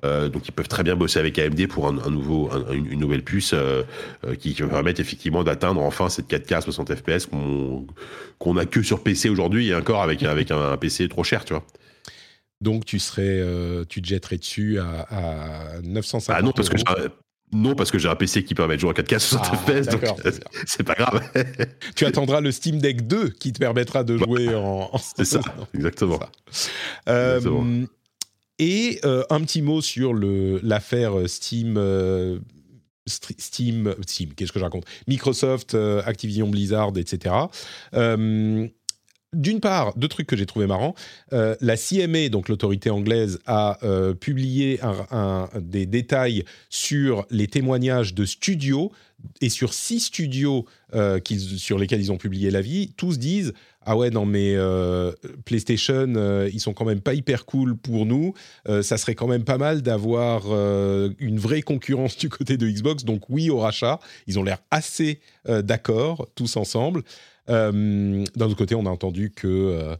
[0.04, 2.98] Euh, donc ils peuvent très bien bosser avec AMD pour un, un nouveau, un- une,
[2.98, 3.82] nouvelle puce euh,
[4.26, 7.86] euh, qui, qui va permettre effectivement d'atteindre enfin cette 4K à 60 FPS qu'on
[8.38, 11.44] qu'on a que sur PC aujourd'hui et encore avec avec un, un PC trop cher,
[11.44, 11.64] tu vois.
[12.60, 15.06] Donc tu serais, euh, tu te jetterais dessus à,
[15.76, 16.84] à 950 Ah non parce que euros.
[16.98, 17.08] j'ai un-
[17.50, 19.56] non parce que j'ai un PC qui permet de jouer à 4K à 60 Ah,
[19.56, 20.02] FPS, donc
[20.66, 21.22] c'est pas grave.
[21.96, 24.90] Tu attendras le Steam Deck 2 qui te permettra de jouer en.
[24.92, 25.40] en- c'est ça,
[25.72, 26.18] exactement.
[26.50, 26.70] ça.
[27.08, 27.86] Euh, Exactement.
[28.58, 31.76] et euh, un petit mot sur l'affaire Steam.
[31.78, 32.38] euh,
[33.06, 34.84] Steam, Steam, qu'est-ce que je raconte?
[35.06, 35.74] Microsoft,
[36.04, 37.34] Activision Blizzard, etc.
[37.94, 38.68] Euh,
[39.34, 40.94] d'une part, deux trucs que j'ai trouvé marrants.
[41.32, 44.80] Euh, la CMA, donc l'autorité anglaise, a euh, publié
[45.60, 48.90] des détails sur les témoignages de studios
[49.40, 50.64] et sur six studios
[50.94, 51.18] euh,
[51.56, 52.92] sur lesquels ils ont publié l'avis.
[52.96, 53.52] Tous disent
[53.82, 54.54] ah ouais non mais
[55.46, 58.34] PlayStation ils sont quand même pas hyper cool pour nous.
[58.66, 60.44] Ça serait quand même pas mal d'avoir
[61.18, 63.04] une vraie concurrence du côté de Xbox.
[63.04, 63.98] Donc oui au rachat.
[64.26, 67.02] Ils ont l'air assez d'accord tous ensemble.
[67.48, 69.96] Euh, D'un autre côté, on a entendu que euh,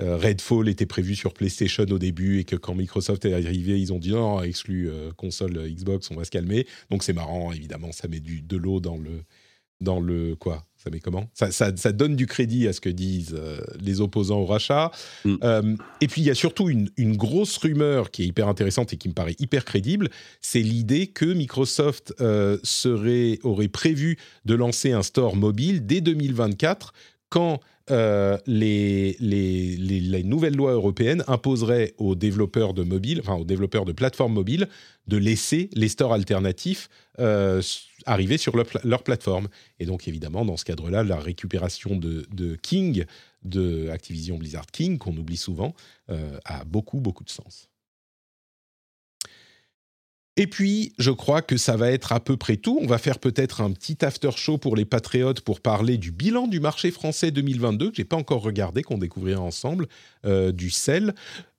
[0.00, 3.92] euh, Redfall était prévu sur PlayStation au début et que quand Microsoft est arrivé, ils
[3.92, 6.66] ont dit non, exclu console Xbox, on va se calmer.
[6.90, 9.22] Donc c'est marrant, évidemment, ça met du, de l'eau dans le,
[9.82, 10.64] dans le quoi?
[10.76, 11.28] Ça met comment?
[11.32, 14.90] Ça, ça, ça donne du crédit à ce que disent euh, les opposants au rachat.
[15.24, 15.34] Mm.
[15.44, 18.92] Euh, et puis il y a surtout une, une grosse rumeur qui est hyper intéressante
[18.92, 20.10] et qui me paraît hyper crédible,
[20.40, 26.92] c'est l'idée que Microsoft euh, serait, aurait prévu de lancer un store mobile dès 2024
[27.28, 27.60] quand
[28.46, 33.84] les, les, les- les nouvelles lois européennes imposeraient aux développeurs de mobile, enfin aux développeurs
[33.84, 34.66] de plateformes mobiles,
[35.08, 36.88] de laisser les stores alternatifs
[38.06, 39.48] arriver sur leur, pla- leur plateforme.
[39.78, 43.04] Et donc évidemment, dans ce cadre-là, la récupération de, King,
[43.42, 45.74] de Activision Blizzard King, qu'on oublie souvent,
[46.10, 47.68] euh, a beaucoup, beaucoup de sens.
[50.38, 52.78] Et puis, je crois que ça va être à peu près tout.
[52.80, 56.46] On va faire peut-être un petit after show pour les patriotes pour parler du bilan
[56.46, 59.88] du marché français 2022 que j'ai pas encore regardé, qu'on découvrira ensemble,
[60.24, 61.14] euh, du CEL,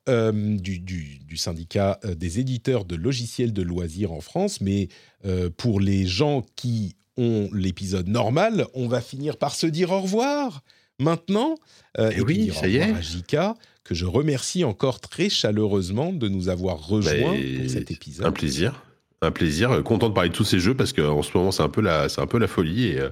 [0.10, 4.62] euh, du, du- du syndicat euh, des éditeurs de logiciels de loisirs en France.
[4.62, 4.90] Mais
[5.26, 10.02] euh, pour les gens qui ont l'épisode normal, on va finir par se dire au
[10.02, 10.62] revoir
[11.00, 11.56] maintenant.
[12.00, 12.82] Euh, Eh puis oui, dire ça au y est.
[12.94, 17.92] à Jika, que je remercie encore très chaleureusement de nous avoir rejoints Mais pour cet
[17.92, 18.34] Un épisode.
[18.34, 18.84] plaisir.
[19.26, 19.72] Un plaisir.
[19.72, 21.82] Euh, Content de parler de tous ces jeux parce qu'en ce moment, c'est un peu
[21.82, 23.10] la, un peu la folie et euh,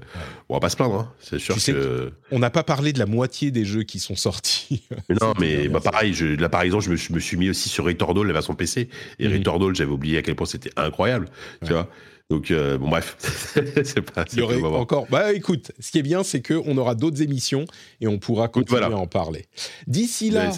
[0.50, 0.96] on va pas se plaindre.
[0.96, 1.14] hein.
[1.20, 2.12] C'est sûr Tu sais que.
[2.32, 4.84] On n'a pas parlé de la moitié des jeux qui sont sortis.
[5.10, 7.50] Mais non, mais bah, pareil, je, là par exemple, je me, suis- me suis mis
[7.50, 8.90] aussi sur Retordal, la version PC.
[9.20, 9.38] Et Mhm.
[9.38, 11.30] Retordal, j'avais oublié à quel point c'était incroyable.
[11.64, 11.74] Tu Ouais.
[11.80, 11.90] vois
[12.30, 13.16] Donc, euh, bon, bref.
[13.84, 14.26] c'est pas.
[14.34, 15.08] Il y aurait encore.
[15.10, 17.66] Bah écoute, ce qui est bien, c'est qu'on aura d'autres émissions
[18.02, 18.96] et on pourra continuer Voilà.
[18.96, 19.46] à en parler.
[19.88, 20.50] D'ici là,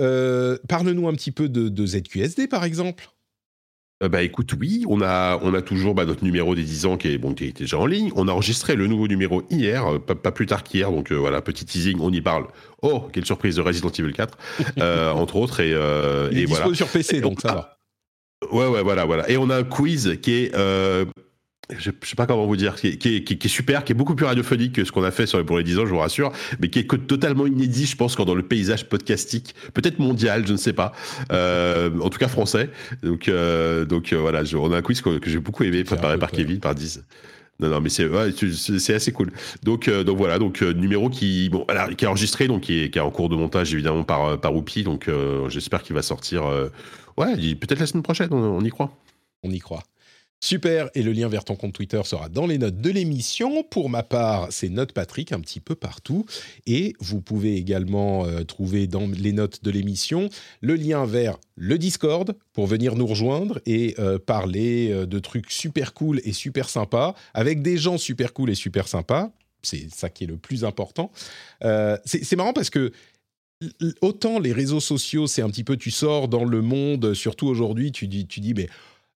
[0.00, 3.08] euh, parle-nous un petit peu de, de ZQSD par exemple.
[4.02, 6.96] Euh, bah écoute, oui, on a, on a toujours bah, notre numéro des 10 ans
[6.96, 8.10] qui est, bon, qui est déjà en ligne.
[8.16, 11.16] On a enregistré le nouveau numéro hier, euh, pas, pas plus tard qu'hier, donc euh,
[11.16, 12.46] voilà, petit teasing, on y parle.
[12.82, 14.38] Oh, quelle surprise de Resident Evil 4,
[14.78, 16.74] euh, entre autres, et, Il est et dispo voilà.
[16.74, 17.78] sur PC, donc on ça va.
[18.50, 19.30] Ouais, ouais, voilà, voilà.
[19.30, 20.54] Et on a un quiz qui est,
[21.70, 23.50] je, je sais pas comment vous dire, qui est, qui est- qui est- qui est
[23.50, 25.78] super, qui est beaucoup plus radiophonique que ce qu'on a fait sur, pour les 10
[25.78, 28.88] ans, je vous rassure, mais qui est totalement inédit, je pense, quand dans le paysage
[28.88, 30.92] podcastique, peut-être mondial, je ne sais pas,
[31.30, 32.70] euh, en tout cas français.
[33.02, 35.84] Donc, euh, donc euh, voilà, je- on a un quiz que, que j'ai beaucoup aimé,
[35.84, 36.30] préparé par.
[36.30, 37.02] Kevin, par 10.
[37.60, 39.30] Non, non, mais c'est ouais, c'est c'est assez cool.
[39.62, 42.80] Donc, euh, donc voilà, donc euh, numéro qui, bon, alors, qui est enregistré, donc qui
[42.84, 44.82] est, qui est en cours de montage évidemment par par Whoopi.
[44.82, 46.44] Donc, euh, j'espère qu'il va sortir.
[47.16, 48.96] ouais, peut-être la semaine prochaine, on, on y croit.
[49.44, 49.82] On y croit.
[50.44, 53.62] Super, et le lien vers ton compte Twitter sera dans les notes de l'émission.
[53.62, 56.26] Pour ma part, c'est Note Patrick un petit peu partout.
[56.66, 61.78] Et vous pouvez également euh, trouver dans les notes de l'émission le lien vers le
[61.78, 66.68] Discord pour venir nous rejoindre et euh, parler euh, de trucs super cool et super
[66.68, 69.30] sympas avec des gens super cool et super sympas.
[69.62, 71.12] C'est ça qui est le plus important.
[72.04, 72.90] c'est marrant parce que
[74.00, 77.92] autant les réseaux sociaux, c'est un petit peu, tu sors dans le monde, surtout aujourd'hui,
[77.92, 78.68] tu dis, tu dis, mais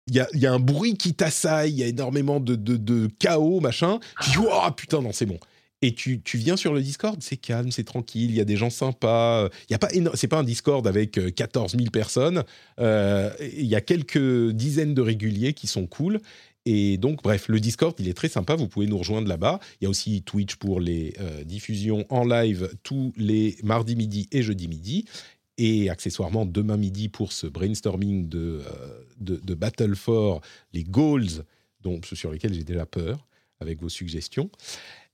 [0.06, 4.00] il y a, un bruit qui t'assaille, il y a énormément de, chaos, machin.
[4.22, 5.38] Tu dis, oh putain, non, c'est bon.
[5.82, 8.70] Et tu, viens sur le Discord, c'est calme, c'est tranquille, il y a des gens
[8.70, 9.48] sympas.
[9.68, 12.42] Il y a pas c'est pas un Discord avec 14 euh, 000 personnes.
[12.80, 16.20] Euh, il y a quelques dizaines de réguliers qui sont cool.
[16.66, 18.54] Et donc, bref, le Discord, il est très sympa.
[18.54, 19.60] Vous pouvez nous rejoindre là-bas.
[19.80, 24.28] Il y a aussi Twitch pour les euh, diffusions en live tous les mardis midi
[24.32, 25.04] et jeudi midi
[25.58, 30.40] et accessoirement demain midi pour ce brainstorming de, euh, de, Battle for
[30.72, 31.44] les goals,
[31.82, 33.26] donc sur lesquels j'ai déjà peur,
[33.60, 34.50] avec vos suggestions.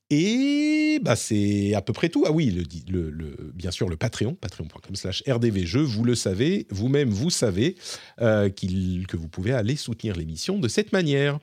[0.08, 2.24] Et bah, c'est à peu près tout.
[2.26, 7.30] Ah oui, le, bien sûr, le Patreon, patreon.com slash rdvjeux, vous le savez, vous-même vous
[7.30, 7.76] savez
[8.20, 11.38] euh, que vous pouvez aller soutenir l'émission de cette manière.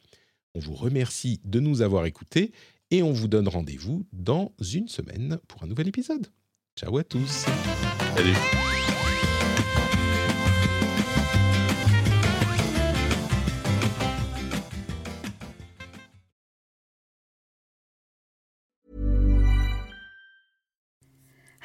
[0.54, 2.52] On vous remercie de nous avoir écoutés
[2.92, 6.28] et on vous donne rendez-vous dans une semaine pour un nouvel épisode.
[6.76, 7.46] Ciao à tous.
[8.16, 8.67] Salut.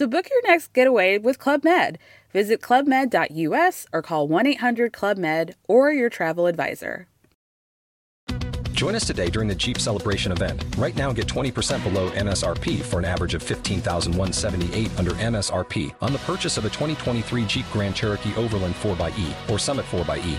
[0.00, 1.98] So book your next getaway with Club Med.
[2.32, 7.06] Visit clubmed.us or call 1 800 Club Med or your travel advisor.
[8.72, 10.64] Join us today during the Jeep Celebration event.
[10.78, 16.18] Right now, get 20% below MSRP for an average of 15178 under MSRP on the
[16.20, 20.38] purchase of a 2023 Jeep Grand Cherokee Overland 4xE or Summit 4xE.